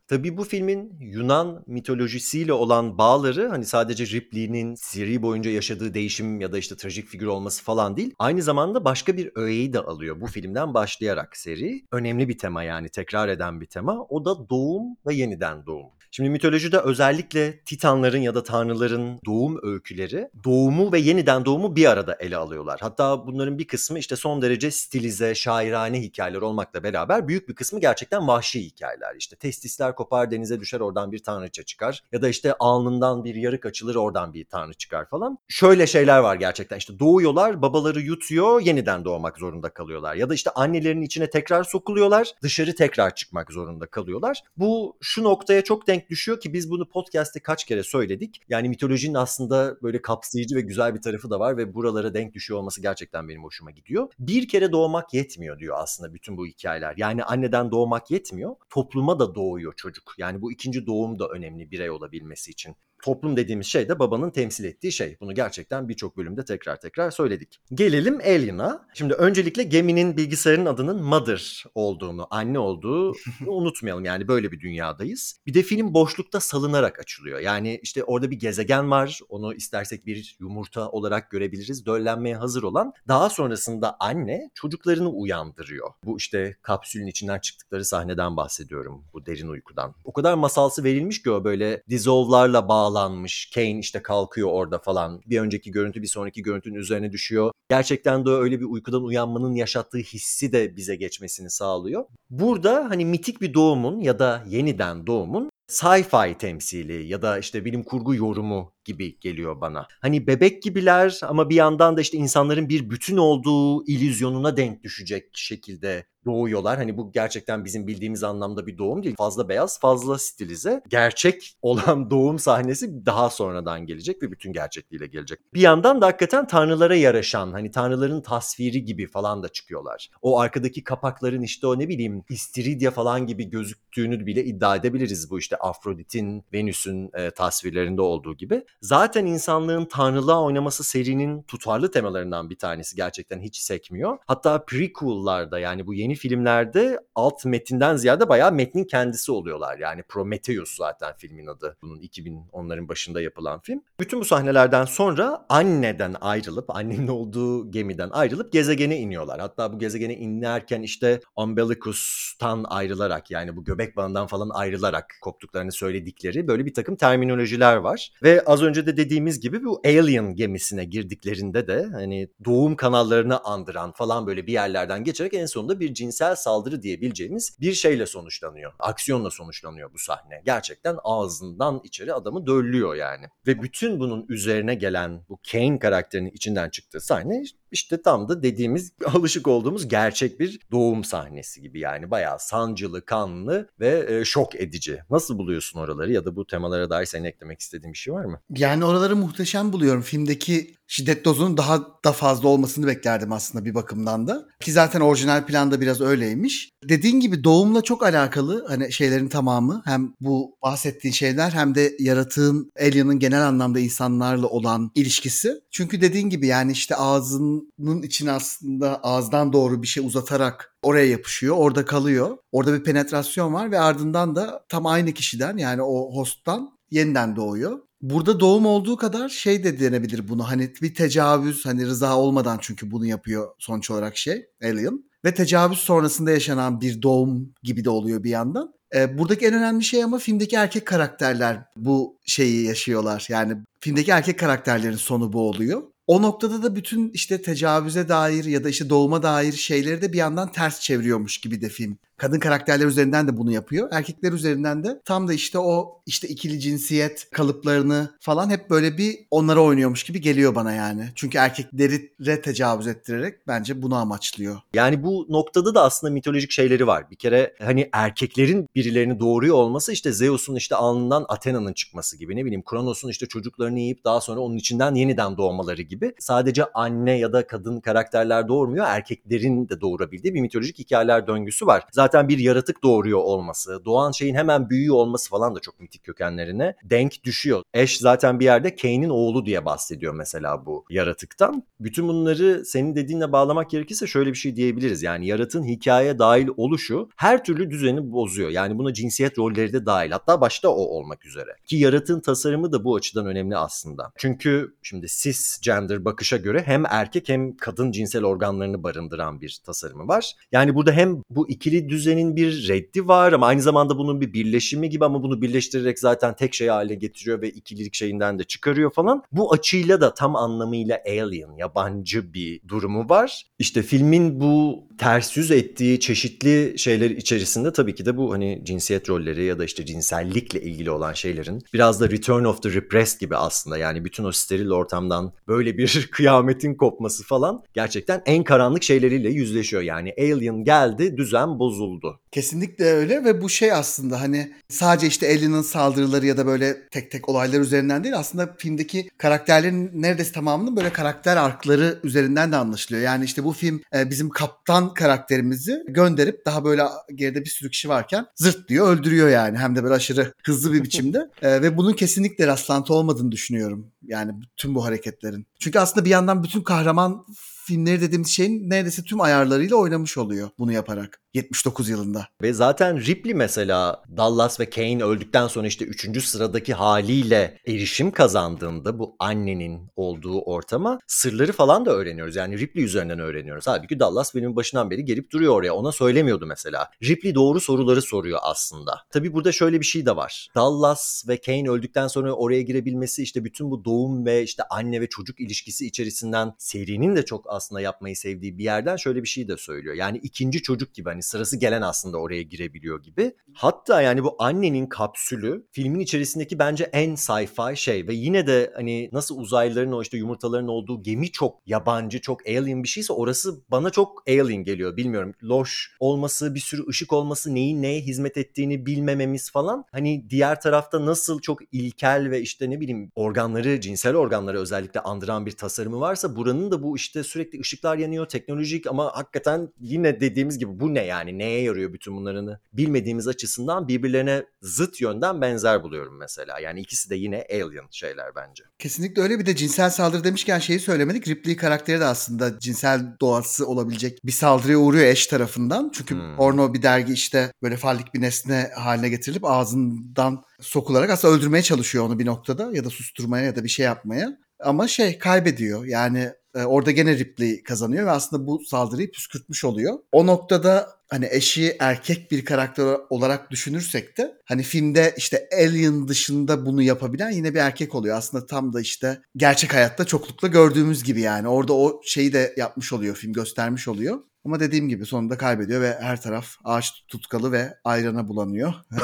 Tabii 0.08 0.36
bu 0.36 0.44
filmin 0.44 0.96
Yunan 1.00 1.64
mitolojisiyle 1.66 2.52
olan 2.52 2.98
bağları 2.98 3.48
hani 3.48 3.64
sadece 3.64 4.06
Ripley'nin 4.06 4.74
seri 4.74 5.22
boyunca 5.22 5.50
yaşadığı 5.50 5.94
değişim 5.94 6.40
ya 6.40 6.52
da 6.52 6.58
işte 6.58 6.76
trajik 6.76 7.08
figür 7.08 7.26
olması 7.26 7.64
falan 7.64 7.96
değil. 7.96 8.14
Aynı 8.18 8.42
zamanda 8.42 8.84
başka 8.84 9.16
bir 9.16 9.30
öğeyi 9.34 9.72
de 9.72 9.80
alıyor 9.80 10.20
bu 10.20 10.26
filmden 10.26 10.74
başlayarak 10.74 11.36
seri. 11.36 11.84
Önemli 11.92 12.28
bir 12.28 12.38
tema 12.38 12.62
yani 12.62 12.88
tekrar 12.88 13.28
eden 13.28 13.60
bir 13.60 13.66
tema. 13.66 14.06
O 14.08 14.24
da 14.24 14.48
doğum 14.48 14.96
ve 15.06 15.14
yeniden 15.14 15.66
doğum. 15.66 15.96
Şimdi 16.16 16.30
mitolojide 16.30 16.78
özellikle 16.78 17.60
titanların 17.60 18.18
ya 18.18 18.34
da 18.34 18.42
tanrıların 18.42 19.20
doğum 19.26 19.58
öyküleri 19.62 20.28
doğumu 20.44 20.92
ve 20.92 20.98
yeniden 20.98 21.44
doğumu 21.44 21.76
bir 21.76 21.86
arada 21.90 22.14
ele 22.14 22.36
alıyorlar. 22.36 22.78
Hatta 22.82 23.26
bunların 23.26 23.58
bir 23.58 23.66
kısmı 23.66 23.98
işte 23.98 24.16
son 24.16 24.42
derece 24.42 24.70
stilize, 24.70 25.34
şairane 25.34 26.00
hikayeler 26.00 26.40
olmakla 26.40 26.82
beraber 26.82 27.28
büyük 27.28 27.48
bir 27.48 27.54
kısmı 27.54 27.80
gerçekten 27.86 28.28
vahşi 28.28 28.60
hikayeler. 28.60 29.14
İşte 29.18 29.36
testisler 29.36 29.94
kopar 29.94 30.30
denize 30.30 30.60
düşer 30.60 30.80
oradan 30.80 31.12
bir 31.12 31.18
tanrıça 31.18 31.62
çıkar. 31.62 32.02
Ya 32.12 32.22
da 32.22 32.28
işte 32.28 32.54
alnından 32.58 33.24
bir 33.24 33.34
yarık 33.34 33.66
açılır 33.66 33.94
oradan 33.94 34.34
bir 34.34 34.44
tanrı 34.44 34.74
çıkar 34.74 35.08
falan. 35.08 35.38
Şöyle 35.48 35.86
şeyler 35.86 36.18
var 36.18 36.36
gerçekten 36.36 36.76
işte 36.76 36.98
doğuyorlar 36.98 37.62
babaları 37.62 38.00
yutuyor 38.00 38.60
yeniden 38.60 39.04
doğmak 39.04 39.38
zorunda 39.38 39.68
kalıyorlar. 39.68 40.14
Ya 40.14 40.28
da 40.28 40.34
işte 40.34 40.50
annelerin 40.50 41.02
içine 41.02 41.30
tekrar 41.30 41.64
sokuluyorlar 41.64 42.32
dışarı 42.42 42.74
tekrar 42.74 43.14
çıkmak 43.14 43.52
zorunda 43.52 43.86
kalıyorlar. 43.86 44.42
Bu 44.56 44.96
şu 45.00 45.24
noktaya 45.24 45.64
çok 45.64 45.86
denk 45.86 46.10
düşüyor 46.10 46.40
ki 46.40 46.52
biz 46.52 46.70
bunu 46.70 46.88
podcast'te 46.88 47.40
kaç 47.40 47.64
kere 47.64 47.82
söyledik. 47.82 48.40
Yani 48.48 48.68
mitolojinin 48.68 49.14
aslında 49.14 49.76
böyle 49.82 50.02
kapsayıcı 50.02 50.56
ve 50.56 50.60
güzel 50.60 50.94
bir 50.94 51.02
tarafı 51.02 51.30
da 51.30 51.40
var 51.40 51.56
ve 51.56 51.74
buralara 51.74 52.14
denk 52.14 52.34
düşüyor 52.34 52.60
olması 52.60 52.82
gerçekten 52.82 53.28
benim 53.28 53.44
hoşuma 53.44 53.70
gidiyor. 53.70 54.08
Bir 54.18 54.48
kere 54.48 54.72
doğmak 54.72 55.14
yetmiyor 55.14 55.58
diyor 55.58 55.76
aslında 55.78 56.14
bütün 56.14 56.36
bu 56.36 56.46
hikayeler. 56.46 56.94
Yani 56.96 57.24
anneden 57.24 57.70
doğmak 57.76 58.10
yetmiyor. 58.10 58.56
Topluma 58.70 59.18
da 59.18 59.34
doğuyor 59.34 59.74
çocuk. 59.76 60.14
Yani 60.18 60.42
bu 60.42 60.52
ikinci 60.52 60.86
doğum 60.86 61.18
da 61.18 61.28
önemli 61.28 61.70
birey 61.70 61.90
olabilmesi 61.90 62.50
için. 62.50 62.76
Toplum 63.02 63.36
dediğimiz 63.36 63.66
şey 63.66 63.88
de 63.88 63.98
babanın 63.98 64.30
temsil 64.30 64.64
ettiği 64.64 64.92
şey. 64.92 65.16
Bunu 65.20 65.34
gerçekten 65.34 65.88
birçok 65.88 66.16
bölümde 66.16 66.44
tekrar 66.44 66.80
tekrar 66.80 67.10
söyledik. 67.10 67.60
Gelelim 67.74 68.20
Alien'a. 68.20 68.86
Şimdi 68.94 69.14
öncelikle 69.14 69.62
geminin 69.62 70.16
bilgisayarın 70.16 70.66
adının 70.66 71.02
Mother 71.02 71.64
olduğunu, 71.74 72.26
anne 72.30 72.58
olduğu 72.58 73.12
unutmayalım. 73.46 74.04
Yani 74.04 74.28
böyle 74.28 74.52
bir 74.52 74.60
dünyadayız. 74.60 75.40
Bir 75.46 75.54
de 75.54 75.62
film 75.62 75.94
boşlukta 75.94 76.40
salınarak 76.40 77.00
açılıyor. 77.00 77.40
Yani 77.40 77.80
işte 77.82 78.04
orada 78.04 78.30
bir 78.30 78.38
gezegen 78.38 78.90
var. 78.90 79.20
Onu 79.28 79.54
istersek 79.54 80.06
bir 80.06 80.36
yumurta 80.40 80.88
olarak 80.90 81.30
görebiliriz. 81.30 81.86
Döllenmeye 81.86 82.36
hazır 82.36 82.62
olan. 82.62 82.92
Daha 83.08 83.30
sonrasında 83.30 83.96
anne 84.00 84.50
çocuklarını 84.54 85.08
uyandırıyor. 85.08 85.90
Bu 86.04 86.16
işte 86.16 86.56
kapsülün 86.62 87.06
içinden 87.06 87.38
çıktıkları 87.38 87.84
sahneden 87.84 88.36
bahsediyorum. 88.36 89.04
Bu 89.12 89.26
derin 89.26 89.48
uykudan. 89.48 89.94
O 90.04 90.12
kadar 90.12 90.34
masalsı 90.34 90.84
verilmiş 90.84 91.22
ki 91.22 91.30
o 91.30 91.44
böyle 91.44 91.82
dissolve'larla 91.88 92.68
bağlanmış. 92.86 93.50
Kane 93.54 93.78
işte 93.78 94.02
kalkıyor 94.02 94.48
orada 94.52 94.78
falan. 94.78 95.22
Bir 95.26 95.40
önceki 95.40 95.70
görüntü 95.70 96.02
bir 96.02 96.06
sonraki 96.06 96.42
görüntünün 96.42 96.74
üzerine 96.74 97.12
düşüyor. 97.12 97.52
Gerçekten 97.68 98.26
de 98.26 98.30
öyle 98.30 98.60
bir 98.60 98.64
uykudan 98.64 99.04
uyanmanın 99.04 99.54
yaşattığı 99.54 99.98
hissi 99.98 100.52
de 100.52 100.76
bize 100.76 100.96
geçmesini 100.96 101.50
sağlıyor. 101.50 102.04
Burada 102.30 102.86
hani 102.90 103.04
mitik 103.04 103.40
bir 103.40 103.54
doğumun 103.54 104.00
ya 104.00 104.18
da 104.18 104.44
yeniden 104.48 105.06
doğumun 105.06 105.50
sci-fi 105.68 106.38
temsili 106.38 107.06
ya 107.06 107.22
da 107.22 107.38
işte 107.38 107.64
bilim 107.64 107.82
kurgu 107.82 108.14
yorumu 108.14 108.72
gibi 108.86 109.20
geliyor 109.20 109.60
bana. 109.60 109.86
Hani 110.00 110.26
bebek 110.26 110.62
gibiler 110.62 111.20
ama 111.22 111.50
bir 111.50 111.54
yandan 111.54 111.96
da 111.96 112.00
işte 112.00 112.18
insanların 112.18 112.68
bir 112.68 112.90
bütün 112.90 113.16
olduğu 113.16 113.86
illüzyonuna 113.86 114.56
denk 114.56 114.82
düşecek 114.82 115.30
şekilde 115.32 116.06
doğuyorlar. 116.26 116.76
Hani 116.76 116.96
bu 116.96 117.12
gerçekten 117.12 117.64
bizim 117.64 117.86
bildiğimiz 117.86 118.24
anlamda 118.24 118.66
bir 118.66 118.78
doğum 118.78 119.02
değil. 119.02 119.16
Fazla 119.16 119.48
beyaz, 119.48 119.80
fazla 119.80 120.18
stilize. 120.18 120.82
Gerçek 120.88 121.56
olan 121.62 122.10
doğum 122.10 122.38
sahnesi 122.38 123.06
daha 123.06 123.30
sonradan 123.30 123.86
gelecek 123.86 124.22
ve 124.22 124.30
bütün 124.30 124.52
gerçekliğiyle 124.52 125.06
gelecek. 125.06 125.38
Bir 125.54 125.60
yandan 125.60 126.00
da 126.00 126.06
hakikaten 126.06 126.46
tanrılara 126.46 126.96
yaraşan, 126.96 127.52
hani 127.52 127.70
tanrıların 127.70 128.20
tasviri 128.20 128.84
gibi 128.84 129.06
falan 129.06 129.42
da 129.42 129.48
çıkıyorlar. 129.48 130.10
O 130.22 130.38
arkadaki 130.40 130.84
kapakların 130.84 131.42
işte 131.42 131.66
o 131.66 131.78
ne 131.78 131.88
bileyim 131.88 132.24
istiridye 132.30 132.90
falan 132.90 133.26
gibi 133.26 133.50
gözüktüğünü 133.50 134.26
bile 134.26 134.44
iddia 134.44 134.76
edebiliriz 134.76 135.30
bu 135.30 135.38
işte 135.38 135.56
Afrodit'in, 135.56 136.44
Venüs'ün 136.52 137.10
e, 137.14 137.30
tasvirlerinde 137.30 138.02
olduğu 138.02 138.36
gibi. 138.36 138.64
Zaten 138.80 139.26
insanlığın 139.26 139.84
tanrılığa 139.84 140.42
oynaması 140.42 140.84
serinin 140.84 141.42
tutarlı 141.42 141.90
temalarından 141.90 142.50
bir 142.50 142.58
tanesi 142.58 142.96
gerçekten 142.96 143.40
hiç 143.40 143.56
sekmiyor. 143.56 144.18
Hatta 144.26 144.64
prequel'larda 144.64 145.58
yani 145.58 145.86
bu 145.86 145.94
yeni 145.94 146.14
filmlerde 146.14 147.00
alt 147.14 147.44
metinden 147.44 147.96
ziyade 147.96 148.28
bayağı 148.28 148.52
metnin 148.52 148.84
kendisi 148.84 149.32
oluyorlar. 149.32 149.78
Yani 149.78 150.02
Prometheus 150.02 150.76
zaten 150.76 151.14
filmin 151.16 151.46
adı. 151.46 151.76
Bunun 151.82 152.00
2010'ların 152.00 152.88
başında 152.88 153.20
yapılan 153.20 153.60
film. 153.60 153.82
Bütün 154.00 154.20
bu 154.20 154.24
sahnelerden 154.24 154.84
sonra 154.84 155.46
anneden 155.48 156.14
ayrılıp, 156.20 156.76
annenin 156.76 157.08
olduğu 157.08 157.70
gemiden 157.70 158.10
ayrılıp 158.10 158.52
gezegene 158.52 158.98
iniyorlar. 158.98 159.40
Hatta 159.40 159.72
bu 159.72 159.78
gezegene 159.78 160.14
inerken 160.14 160.82
işte 160.82 161.20
umbilicus'tan 161.36 162.64
ayrılarak 162.68 163.30
yani 163.30 163.56
bu 163.56 163.64
göbek 163.64 163.96
bağından 163.96 164.26
falan 164.26 164.50
ayrılarak 164.50 165.14
koptuklarını 165.22 165.72
söyledikleri 165.72 166.48
böyle 166.48 166.66
bir 166.66 166.74
takım 166.74 166.96
terminolojiler 166.96 167.76
var. 167.76 168.12
Ve 168.22 168.44
az 168.46 168.62
önce 168.66 168.86
de 168.86 168.96
dediğimiz 168.96 169.40
gibi 169.40 169.64
bu 169.64 169.80
Alien 169.84 170.34
gemisine 170.34 170.84
girdiklerinde 170.84 171.66
de 171.66 171.88
hani 171.92 172.28
doğum 172.44 172.76
kanallarını 172.76 173.44
andıran 173.44 173.92
falan 173.92 174.26
böyle 174.26 174.46
bir 174.46 174.52
yerlerden 174.52 175.04
geçerek 175.04 175.34
en 175.34 175.46
sonunda 175.46 175.80
bir 175.80 175.94
cinsel 175.94 176.36
saldırı 176.36 176.82
diyebileceğimiz 176.82 177.56
bir 177.60 177.72
şeyle 177.72 178.06
sonuçlanıyor. 178.06 178.72
Aksiyonla 178.78 179.30
sonuçlanıyor 179.30 179.92
bu 179.92 179.98
sahne. 179.98 180.42
Gerçekten 180.44 180.96
ağzından 181.04 181.80
içeri 181.84 182.14
adamı 182.14 182.46
döllüyor 182.46 182.94
yani. 182.94 183.26
Ve 183.46 183.62
bütün 183.62 184.00
bunun 184.00 184.26
üzerine 184.28 184.74
gelen 184.74 185.24
bu 185.28 185.40
Kane 185.52 185.78
karakterinin 185.78 186.30
içinden 186.30 186.70
çıktığı 186.70 187.00
sahne 187.00 187.42
işte 187.76 188.02
tam 188.02 188.28
da 188.28 188.42
dediğimiz 188.42 188.92
alışık 189.06 189.48
olduğumuz 189.48 189.88
gerçek 189.88 190.40
bir 190.40 190.60
doğum 190.72 191.04
sahnesi 191.04 191.60
gibi 191.60 191.80
yani 191.80 192.10
bayağı 192.10 192.38
sancılı, 192.40 193.04
kanlı 193.04 193.68
ve 193.80 194.06
e, 194.08 194.24
şok 194.24 194.54
edici. 194.54 195.02
Nasıl 195.10 195.38
buluyorsun 195.38 195.80
oraları 195.80 196.12
ya 196.12 196.24
da 196.24 196.36
bu 196.36 196.46
temalara 196.46 196.90
dair 196.90 197.06
senin 197.06 197.24
eklemek 197.24 197.60
istediğin 197.60 197.92
bir 197.92 197.98
şey 197.98 198.14
var 198.14 198.24
mı? 198.24 198.40
Yani 198.50 198.84
oraları 198.84 199.16
muhteşem 199.16 199.72
buluyorum. 199.72 200.02
Filmdeki 200.02 200.74
şiddet 200.86 201.24
dozunun 201.24 201.56
daha 201.56 201.80
da 202.04 202.12
fazla 202.12 202.48
olmasını 202.48 202.86
beklerdim 202.86 203.32
aslında 203.32 203.64
bir 203.64 203.74
bakımdan 203.74 204.26
da. 204.26 204.46
Ki 204.60 204.72
zaten 204.72 205.00
orijinal 205.00 205.46
planda 205.46 205.80
biraz 205.80 206.00
öyleymiş. 206.00 206.70
Dediğin 206.88 207.20
gibi 207.20 207.44
doğumla 207.44 207.82
çok 207.82 208.02
alakalı 208.02 208.64
hani 208.68 208.92
şeylerin 208.92 209.28
tamamı 209.28 209.82
hem 209.84 210.12
bu 210.20 210.56
bahsettiğin 210.62 211.12
şeyler 211.12 211.50
hem 211.50 211.74
de 211.74 211.96
yaratığın 211.98 212.70
Alien'ın 212.80 213.18
genel 213.18 213.46
anlamda 213.46 213.80
insanlarla 213.80 214.46
olan 214.46 214.90
ilişkisi. 214.94 215.60
Çünkü 215.70 216.00
dediğin 216.00 216.30
gibi 216.30 216.46
yani 216.46 216.72
işte 216.72 216.96
ağzının 216.96 218.02
içine 218.02 218.32
aslında 218.32 219.00
ağızdan 219.02 219.52
doğru 219.52 219.82
bir 219.82 219.86
şey 219.86 220.06
uzatarak 220.06 220.76
oraya 220.82 221.06
yapışıyor, 221.06 221.56
orada 221.56 221.84
kalıyor. 221.84 222.38
Orada 222.52 222.74
bir 222.78 222.84
penetrasyon 222.84 223.54
var 223.54 223.70
ve 223.70 223.80
ardından 223.80 224.36
da 224.36 224.64
tam 224.68 224.86
aynı 224.86 225.12
kişiden 225.12 225.56
yani 225.56 225.82
o 225.82 226.16
hosttan 226.16 226.76
yeniden 226.90 227.36
doğuyor. 227.36 227.78
Burada 228.02 228.40
doğum 228.40 228.66
olduğu 228.66 228.96
kadar 228.96 229.28
şey 229.28 229.64
de 229.64 229.80
denebilir 229.80 230.28
bunu. 230.28 230.48
Hani 230.50 230.72
bir 230.82 230.94
tecavüz 230.94 231.66
hani 231.66 231.86
rıza 231.86 232.16
olmadan 232.16 232.58
çünkü 232.60 232.90
bunu 232.90 233.06
yapıyor 233.06 233.48
sonuç 233.58 233.90
olarak 233.90 234.16
şey 234.16 234.46
Alien. 234.62 235.04
Ve 235.24 235.34
tecavüz 235.34 235.78
sonrasında 235.78 236.30
yaşanan 236.30 236.80
bir 236.80 237.02
doğum 237.02 237.54
gibi 237.62 237.84
de 237.84 237.90
oluyor 237.90 238.24
bir 238.24 238.30
yandan. 238.30 238.74
Ee, 238.94 239.18
buradaki 239.18 239.46
en 239.46 239.54
önemli 239.54 239.84
şey 239.84 240.04
ama 240.04 240.18
filmdeki 240.18 240.56
erkek 240.56 240.86
karakterler 240.86 241.64
bu 241.76 242.18
şeyi 242.24 242.66
yaşıyorlar. 242.66 243.26
Yani 243.28 243.56
filmdeki 243.80 244.10
erkek 244.10 244.38
karakterlerin 244.38 244.96
sonu 244.96 245.32
bu 245.32 245.48
oluyor. 245.48 245.82
O 246.06 246.22
noktada 246.22 246.62
da 246.62 246.76
bütün 246.76 247.10
işte 247.10 247.42
tecavüze 247.42 248.08
dair 248.08 248.44
ya 248.44 248.64
da 248.64 248.68
işte 248.68 248.90
doğuma 248.90 249.22
dair 249.22 249.52
şeyleri 249.52 250.02
de 250.02 250.12
bir 250.12 250.18
yandan 250.18 250.52
ters 250.52 250.80
çeviriyormuş 250.80 251.38
gibi 251.38 251.60
de 251.60 251.68
film. 251.68 251.98
Kadın 252.16 252.38
karakterler 252.38 252.86
üzerinden 252.86 253.28
de 253.28 253.36
bunu 253.36 253.52
yapıyor. 253.52 253.88
Erkekler 253.92 254.32
üzerinden 254.32 254.84
de 254.84 255.00
tam 255.04 255.28
da 255.28 255.32
işte 255.32 255.58
o 255.58 256.02
işte 256.06 256.28
ikili 256.28 256.60
cinsiyet 256.60 257.30
kalıplarını 257.30 258.10
falan 258.20 258.50
hep 258.50 258.70
böyle 258.70 258.98
bir 258.98 259.16
onlara 259.30 259.60
oynuyormuş 259.60 260.04
gibi 260.04 260.20
geliyor 260.20 260.54
bana 260.54 260.72
yani. 260.72 261.08
Çünkü 261.14 261.38
erkekleri 261.38 262.42
tecavüz 262.42 262.86
ettirerek 262.86 263.46
bence 263.48 263.82
bunu 263.82 263.94
amaçlıyor. 263.94 264.56
Yani 264.74 265.02
bu 265.02 265.26
noktada 265.28 265.74
da 265.74 265.82
aslında 265.82 266.12
mitolojik 266.12 266.50
şeyleri 266.50 266.86
var. 266.86 267.10
Bir 267.10 267.16
kere 267.16 267.54
hani 267.62 267.88
erkeklerin 267.92 268.68
birilerini 268.74 269.20
doğuruyor 269.20 269.54
olması 269.54 269.92
işte 269.92 270.12
Zeus'un 270.12 270.56
işte 270.56 270.76
alnından 270.76 271.26
Athena'nın 271.28 271.72
çıkması 271.72 272.16
gibi 272.16 272.36
ne 272.36 272.44
bileyim 272.44 272.62
Kronos'un 272.64 273.08
işte 273.08 273.26
çocuklarını 273.26 273.80
yiyip 273.80 274.04
daha 274.04 274.20
sonra 274.20 274.40
onun 274.40 274.56
içinden 274.56 274.94
yeniden 274.94 275.36
doğmaları 275.36 275.82
gibi. 275.82 276.14
Sadece 276.18 276.64
anne 276.64 277.18
ya 277.18 277.32
da 277.32 277.46
kadın 277.46 277.80
karakterler 277.80 278.48
doğurmuyor. 278.48 278.86
Erkeklerin 278.88 279.68
de 279.68 279.80
doğurabildiği 279.80 280.34
bir 280.34 280.40
mitolojik 280.40 280.78
hikayeler 280.78 281.26
döngüsü 281.26 281.66
var. 281.66 281.84
Zaten 281.92 282.05
zaten 282.06 282.28
bir 282.28 282.38
yaratık 282.38 282.82
doğuruyor 282.82 283.18
olması, 283.18 283.84
doğan 283.84 284.12
şeyin 284.12 284.34
hemen 284.34 284.70
büyüyor 284.70 284.94
olması 284.94 285.30
falan 285.30 285.54
da 285.54 285.60
çok 285.60 285.80
mitik 285.80 286.04
kökenlerine 286.04 286.74
denk 286.84 287.24
düşüyor. 287.24 287.62
Ash 287.76 287.96
zaten 287.98 288.40
bir 288.40 288.44
yerde 288.44 288.76
Kane'in 288.76 289.08
oğlu 289.08 289.46
diye 289.46 289.64
bahsediyor 289.64 290.14
mesela 290.14 290.66
bu 290.66 290.84
yaratıktan. 290.90 291.62
Bütün 291.80 292.08
bunları 292.08 292.64
senin 292.64 292.94
dediğinle 292.94 293.32
bağlamak 293.32 293.70
gerekirse 293.70 294.06
şöyle 294.06 294.30
bir 294.30 294.36
şey 294.36 294.56
diyebiliriz. 294.56 295.02
Yani 295.02 295.26
yaratığın 295.26 295.64
hikayeye 295.64 296.18
dahil 296.18 296.48
oluşu 296.56 297.08
her 297.16 297.44
türlü 297.44 297.70
düzeni 297.70 298.12
bozuyor. 298.12 298.50
Yani 298.50 298.78
buna 298.78 298.94
cinsiyet 298.94 299.38
rolleri 299.38 299.72
de 299.72 299.86
dahil. 299.86 300.10
Hatta 300.10 300.40
başta 300.40 300.68
o 300.68 300.80
olmak 300.80 301.26
üzere. 301.26 301.50
Ki 301.64 301.76
yaratığın 301.76 302.20
tasarımı 302.20 302.72
da 302.72 302.84
bu 302.84 302.94
açıdan 302.94 303.26
önemli 303.26 303.56
aslında. 303.56 304.12
Çünkü 304.16 304.74
şimdi 304.82 305.06
cisgender 305.06 306.04
bakışa 306.04 306.36
göre 306.36 306.62
hem 306.66 306.86
erkek 306.86 307.28
hem 307.28 307.56
kadın 307.56 307.92
cinsel 307.92 308.24
organlarını 308.24 308.82
barındıran 308.82 309.40
bir 309.40 309.60
tasarımı 309.66 310.08
var. 310.08 310.32
Yani 310.52 310.74
burada 310.74 310.92
hem 310.92 311.22
bu 311.30 311.48
ikili 311.48 311.88
düzenin 311.96 312.36
bir 312.36 312.68
reddi 312.68 313.08
var 313.08 313.32
ama 313.32 313.46
aynı 313.46 313.62
zamanda 313.62 313.98
bunun 313.98 314.20
bir 314.20 314.32
birleşimi 314.32 314.90
gibi 314.90 315.04
ama 315.04 315.22
bunu 315.22 315.42
birleştirerek 315.42 315.98
zaten 315.98 316.36
tek 316.36 316.54
şey 316.54 316.68
haline 316.68 316.94
getiriyor 316.94 317.42
ve 317.42 317.50
ikililik 317.50 317.94
şeyinden 317.94 318.38
de 318.38 318.44
çıkarıyor 318.44 318.92
falan. 318.92 319.22
Bu 319.32 319.52
açıyla 319.52 320.00
da 320.00 320.14
tam 320.14 320.36
anlamıyla 320.36 321.00
alien, 321.06 321.56
yabancı 321.58 322.34
bir 322.34 322.60
durumu 322.68 323.08
var. 323.08 323.46
İşte 323.58 323.82
filmin 323.82 324.40
bu 324.40 324.84
ters 324.98 325.36
yüz 325.36 325.50
ettiği 325.50 326.00
çeşitli 326.00 326.78
şeyler 326.78 327.10
içerisinde 327.10 327.72
tabii 327.72 327.94
ki 327.94 328.06
de 328.06 328.16
bu 328.16 328.32
hani 328.32 328.62
cinsiyet 328.64 329.08
rolleri 329.10 329.44
ya 329.44 329.58
da 329.58 329.64
işte 329.64 329.86
cinsellikle 329.86 330.62
ilgili 330.62 330.90
olan 330.90 331.12
şeylerin 331.12 331.62
biraz 331.74 332.00
da 332.00 332.10
Return 332.10 332.44
of 332.44 332.62
the 332.62 332.72
Repressed 332.72 333.20
gibi 333.20 333.36
aslında 333.36 333.78
yani 333.78 334.04
bütün 334.04 334.24
o 334.24 334.32
steril 334.32 334.70
ortamdan 334.70 335.32
böyle 335.48 335.78
bir 335.78 336.08
kıyametin 336.12 336.74
kopması 336.74 337.24
falan 337.24 337.62
gerçekten 337.74 338.22
en 338.26 338.44
karanlık 338.44 338.82
şeyleriyle 338.82 339.28
yüzleşiyor. 339.28 339.82
Yani 339.82 340.14
Alien 340.18 340.64
geldi 340.64 341.16
düzen 341.16 341.58
bozuldu. 341.58 341.85
Kesinlikle 342.32 342.84
öyle 342.84 343.24
ve 343.24 343.42
bu 343.42 343.48
şey 343.48 343.72
aslında 343.72 344.20
hani 344.20 344.52
sadece 344.68 345.06
işte 345.06 345.28
Alien'ın 345.28 345.62
saldırıları 345.62 346.26
ya 346.26 346.36
da 346.36 346.46
böyle 346.46 346.88
tek 346.88 347.10
tek 347.10 347.28
olaylar 347.28 347.60
üzerinden 347.60 348.04
değil 348.04 348.16
aslında 348.16 348.54
filmdeki 348.58 349.08
karakterlerin 349.18 349.90
neredeyse 349.94 350.32
tamamının 350.32 350.76
böyle 350.76 350.92
karakter 350.92 351.36
arkları 351.36 351.98
üzerinden 352.04 352.52
de 352.52 352.56
anlaşılıyor. 352.56 353.02
Yani 353.02 353.24
işte 353.24 353.44
bu 353.44 353.52
film 353.52 353.80
bizim 353.92 354.30
kaptan 354.30 354.94
karakterimizi 354.94 355.82
gönderip 355.88 356.46
daha 356.46 356.64
böyle 356.64 356.82
geride 357.14 357.40
bir 357.40 357.50
sürü 357.50 357.70
kişi 357.70 357.88
varken 357.88 358.26
zırt 358.36 358.68
diyor 358.68 358.96
öldürüyor 358.96 359.28
yani. 359.28 359.58
Hem 359.58 359.76
de 359.76 359.82
böyle 359.82 359.94
aşırı 359.94 360.32
hızlı 360.44 360.72
bir 360.72 360.82
biçimde. 360.84 361.30
Ve 361.42 361.76
bunun 361.76 361.92
kesinlikle 361.92 362.46
rastlantı 362.46 362.94
olmadığını 362.94 363.32
düşünüyorum 363.32 363.92
yani 364.08 364.32
tüm 364.56 364.74
bu 364.74 364.84
hareketlerin. 364.84 365.46
Çünkü 365.60 365.78
aslında 365.78 366.04
bir 366.04 366.10
yandan 366.10 366.42
bütün 366.42 366.60
kahraman 366.60 367.26
filmleri 367.66 368.00
dediğimiz 368.00 368.28
şeyin 368.28 368.70
neredeyse 368.70 369.02
tüm 369.02 369.20
ayarlarıyla 369.20 369.76
oynamış 369.76 370.18
oluyor 370.18 370.50
bunu 370.58 370.72
yaparak 370.72 371.20
79 371.34 371.88
yılında. 371.88 372.28
Ve 372.42 372.52
zaten 372.52 373.00
Ripley 373.00 373.34
mesela 373.34 374.02
Dallas 374.16 374.60
ve 374.60 374.70
Kane 374.70 375.04
öldükten 375.04 375.48
sonra 375.48 375.66
işte 375.66 375.84
3. 375.84 376.24
sıradaki 376.24 376.74
haliyle 376.74 377.58
erişim 377.66 378.10
kazandığında 378.10 378.98
bu 378.98 379.16
annenin 379.18 379.90
olduğu 379.96 380.40
ortama 380.40 380.98
sırları 381.06 381.52
falan 381.52 381.86
da 381.86 381.90
öğreniyoruz. 381.90 382.36
Yani 382.36 382.58
Ripley 382.58 382.84
üzerinden 382.84 383.18
öğreniyoruz. 383.18 383.66
Halbuki 383.66 384.00
Dallas 384.00 384.32
filmin 384.32 384.56
başından 384.56 384.90
beri 384.90 385.04
gelip 385.04 385.30
duruyor 385.30 385.54
oraya. 385.54 385.72
Ona 385.72 385.92
söylemiyordu 385.92 386.46
mesela. 386.46 386.90
Ripley 387.02 387.34
doğru 387.34 387.60
soruları 387.60 388.02
soruyor 388.02 388.38
aslında. 388.42 389.02
Tabii 389.10 389.32
burada 389.32 389.52
şöyle 389.52 389.80
bir 389.80 389.86
şey 389.86 390.06
de 390.06 390.16
var. 390.16 390.48
Dallas 390.54 391.28
ve 391.28 391.40
Kane 391.40 391.70
öldükten 391.70 392.08
sonra 392.08 392.32
oraya 392.32 392.62
girebilmesi 392.62 393.22
işte 393.22 393.44
bütün 393.44 393.70
bu 393.70 393.84
doğu 393.84 393.95
doğum 393.96 394.26
ve 394.26 394.42
işte 394.42 394.62
anne 394.70 395.00
ve 395.00 395.08
çocuk 395.08 395.40
ilişkisi 395.40 395.86
içerisinden 395.86 396.52
serinin 396.58 397.16
de 397.16 397.24
çok 397.24 397.44
aslında 397.48 397.80
yapmayı 397.80 398.16
sevdiği 398.16 398.58
bir 398.58 398.64
yerden 398.64 398.96
şöyle 398.96 399.22
bir 399.22 399.28
şey 399.28 399.48
de 399.48 399.56
söylüyor. 399.56 399.94
Yani 399.94 400.18
ikinci 400.18 400.62
çocuk 400.62 400.94
gibi 400.94 401.08
hani 401.08 401.22
sırası 401.22 401.56
gelen 401.56 401.82
aslında 401.82 402.18
oraya 402.18 402.42
girebiliyor 402.42 403.02
gibi. 403.02 403.34
Hatta 403.54 404.02
yani 404.02 404.24
bu 404.24 404.36
annenin 404.38 404.86
kapsülü 404.86 405.66
filmin 405.72 406.00
içerisindeki 406.00 406.58
bence 406.58 406.84
en 406.84 407.14
sci-fi 407.14 407.76
şey 407.76 408.08
ve 408.08 408.14
yine 408.14 408.46
de 408.46 408.72
hani 408.76 409.10
nasıl 409.12 409.38
uzaylıların 409.38 409.92
o 409.92 410.02
işte 410.02 410.16
yumurtaların 410.16 410.68
olduğu 410.68 411.02
gemi 411.02 411.30
çok 411.30 411.58
yabancı, 411.66 412.20
çok 412.20 412.46
alien 412.46 412.82
bir 412.82 412.88
şeyse 412.88 413.12
orası 413.12 413.64
bana 413.70 413.90
çok 413.90 414.22
alien 414.28 414.64
geliyor. 414.64 414.96
Bilmiyorum. 414.96 415.34
Loş 415.42 415.96
olması, 416.00 416.54
bir 416.54 416.60
sürü 416.60 416.88
ışık 416.88 417.12
olması, 417.12 417.54
neyin 417.54 417.82
neye 417.82 418.00
hizmet 418.00 418.36
ettiğini 418.36 418.86
bilmememiz 418.86 419.50
falan. 419.50 419.84
Hani 419.92 420.30
diğer 420.30 420.60
tarafta 420.60 421.06
nasıl 421.06 421.40
çok 421.40 421.60
ilkel 421.72 422.30
ve 422.30 422.40
işte 422.40 422.70
ne 422.70 422.80
bileyim 422.80 423.10
organları, 423.14 423.80
cinsel 423.86 424.16
organları 424.16 424.60
özellikle 424.60 425.00
andıran 425.00 425.46
bir 425.46 425.52
tasarımı 425.52 426.00
varsa 426.00 426.36
buranın 426.36 426.70
da 426.70 426.82
bu 426.82 426.96
işte 426.96 427.22
sürekli 427.22 427.60
ışıklar 427.60 427.96
yanıyor, 427.98 428.26
teknolojik 428.26 428.86
ama 428.86 429.10
hakikaten 429.14 429.68
yine 429.80 430.20
dediğimiz 430.20 430.58
gibi 430.58 430.80
bu 430.80 430.94
ne 430.94 431.04
yani? 431.04 431.38
Neye 431.38 431.62
yarıyor 431.62 431.92
bütün 431.92 432.16
bunlarını 432.16 432.60
bilmediğimiz 432.72 433.28
açısından 433.28 433.88
birbirlerine 433.88 434.44
zıt 434.62 435.00
yönden 435.00 435.40
benzer 435.40 435.82
buluyorum 435.82 436.16
mesela. 436.18 436.60
Yani 436.60 436.80
ikisi 436.80 437.10
de 437.10 437.16
yine 437.16 437.46
alien 437.50 437.86
şeyler 437.90 438.34
bence. 438.36 438.64
Kesinlikle 438.78 439.22
öyle. 439.22 439.38
Bir 439.38 439.46
de 439.46 439.56
cinsel 439.56 439.90
saldırı 439.90 440.24
demişken 440.24 440.58
şeyi 440.58 440.80
söylemedik. 440.80 441.28
Ripley 441.28 441.56
karakteri 441.56 442.00
de 442.00 442.04
aslında 442.04 442.58
cinsel 442.58 443.00
doğası 443.20 443.66
olabilecek 443.66 444.18
bir 444.24 444.32
saldırıya 444.32 444.78
uğruyor 444.78 445.04
eş 445.04 445.26
tarafından. 445.26 445.90
Çünkü 445.94 446.14
Hmm. 446.14 446.36
porno 446.36 446.74
bir 446.74 446.82
dergi 446.82 447.12
işte 447.12 447.52
böyle 447.62 447.76
fallik 447.76 448.14
bir 448.14 448.20
nesne 448.20 448.70
haline 448.76 449.08
getirilip 449.08 449.44
ağzından 449.44 450.42
sokularak 450.60 451.10
aslında 451.10 451.34
öldürmeye 451.34 451.62
çalışıyor 451.62 452.04
onu 452.04 452.18
bir 452.18 452.26
noktada 452.26 452.70
ya 452.72 452.84
da 452.84 452.90
susturmaya 452.90 453.44
ya 453.44 453.56
da 453.56 453.64
bir 453.64 453.68
şey 453.68 453.86
yapmaya. 453.86 454.38
Ama 454.60 454.88
şey 454.88 455.18
kaybediyor. 455.18 455.84
Yani 455.84 456.32
e, 456.54 456.64
orada 456.64 456.90
gene 456.90 457.18
Ripley 457.18 457.62
kazanıyor 457.62 458.06
ve 458.06 458.10
aslında 458.10 458.46
bu 458.46 458.64
saldırıyı 458.64 459.10
püskürtmüş 459.10 459.64
oluyor. 459.64 459.98
O 460.12 460.26
noktada 460.26 460.88
hani 461.08 461.28
eşi 461.30 461.76
erkek 461.80 462.30
bir 462.30 462.44
karakter 462.44 462.96
olarak 463.10 463.50
düşünürsek 463.50 464.18
de 464.18 464.34
hani 464.44 464.62
filmde 464.62 465.14
işte 465.16 465.48
Alien 465.52 466.08
dışında 466.08 466.66
bunu 466.66 466.82
yapabilen 466.82 467.30
yine 467.30 467.54
bir 467.54 467.58
erkek 467.58 467.94
oluyor. 467.94 468.16
Aslında 468.16 468.46
tam 468.46 468.72
da 468.72 468.80
işte 468.80 469.20
gerçek 469.36 469.74
hayatta 469.74 470.04
çoklukla 470.04 470.48
gördüğümüz 470.48 471.04
gibi 471.04 471.20
yani. 471.20 471.48
Orada 471.48 471.72
o 471.72 472.00
şeyi 472.04 472.32
de 472.32 472.54
yapmış 472.56 472.92
oluyor 472.92 473.16
film 473.16 473.32
göstermiş 473.32 473.88
oluyor. 473.88 474.18
Ama 474.46 474.60
dediğim 474.60 474.88
gibi 474.88 475.06
sonunda 475.06 475.38
kaybediyor 475.38 475.80
ve 475.80 475.96
her 476.00 476.22
taraf 476.22 476.48
ağaç 476.64 477.04
tutkalı 477.08 477.52
ve 477.52 477.74
ayrana 477.84 478.28
bulanıyor. 478.28 478.74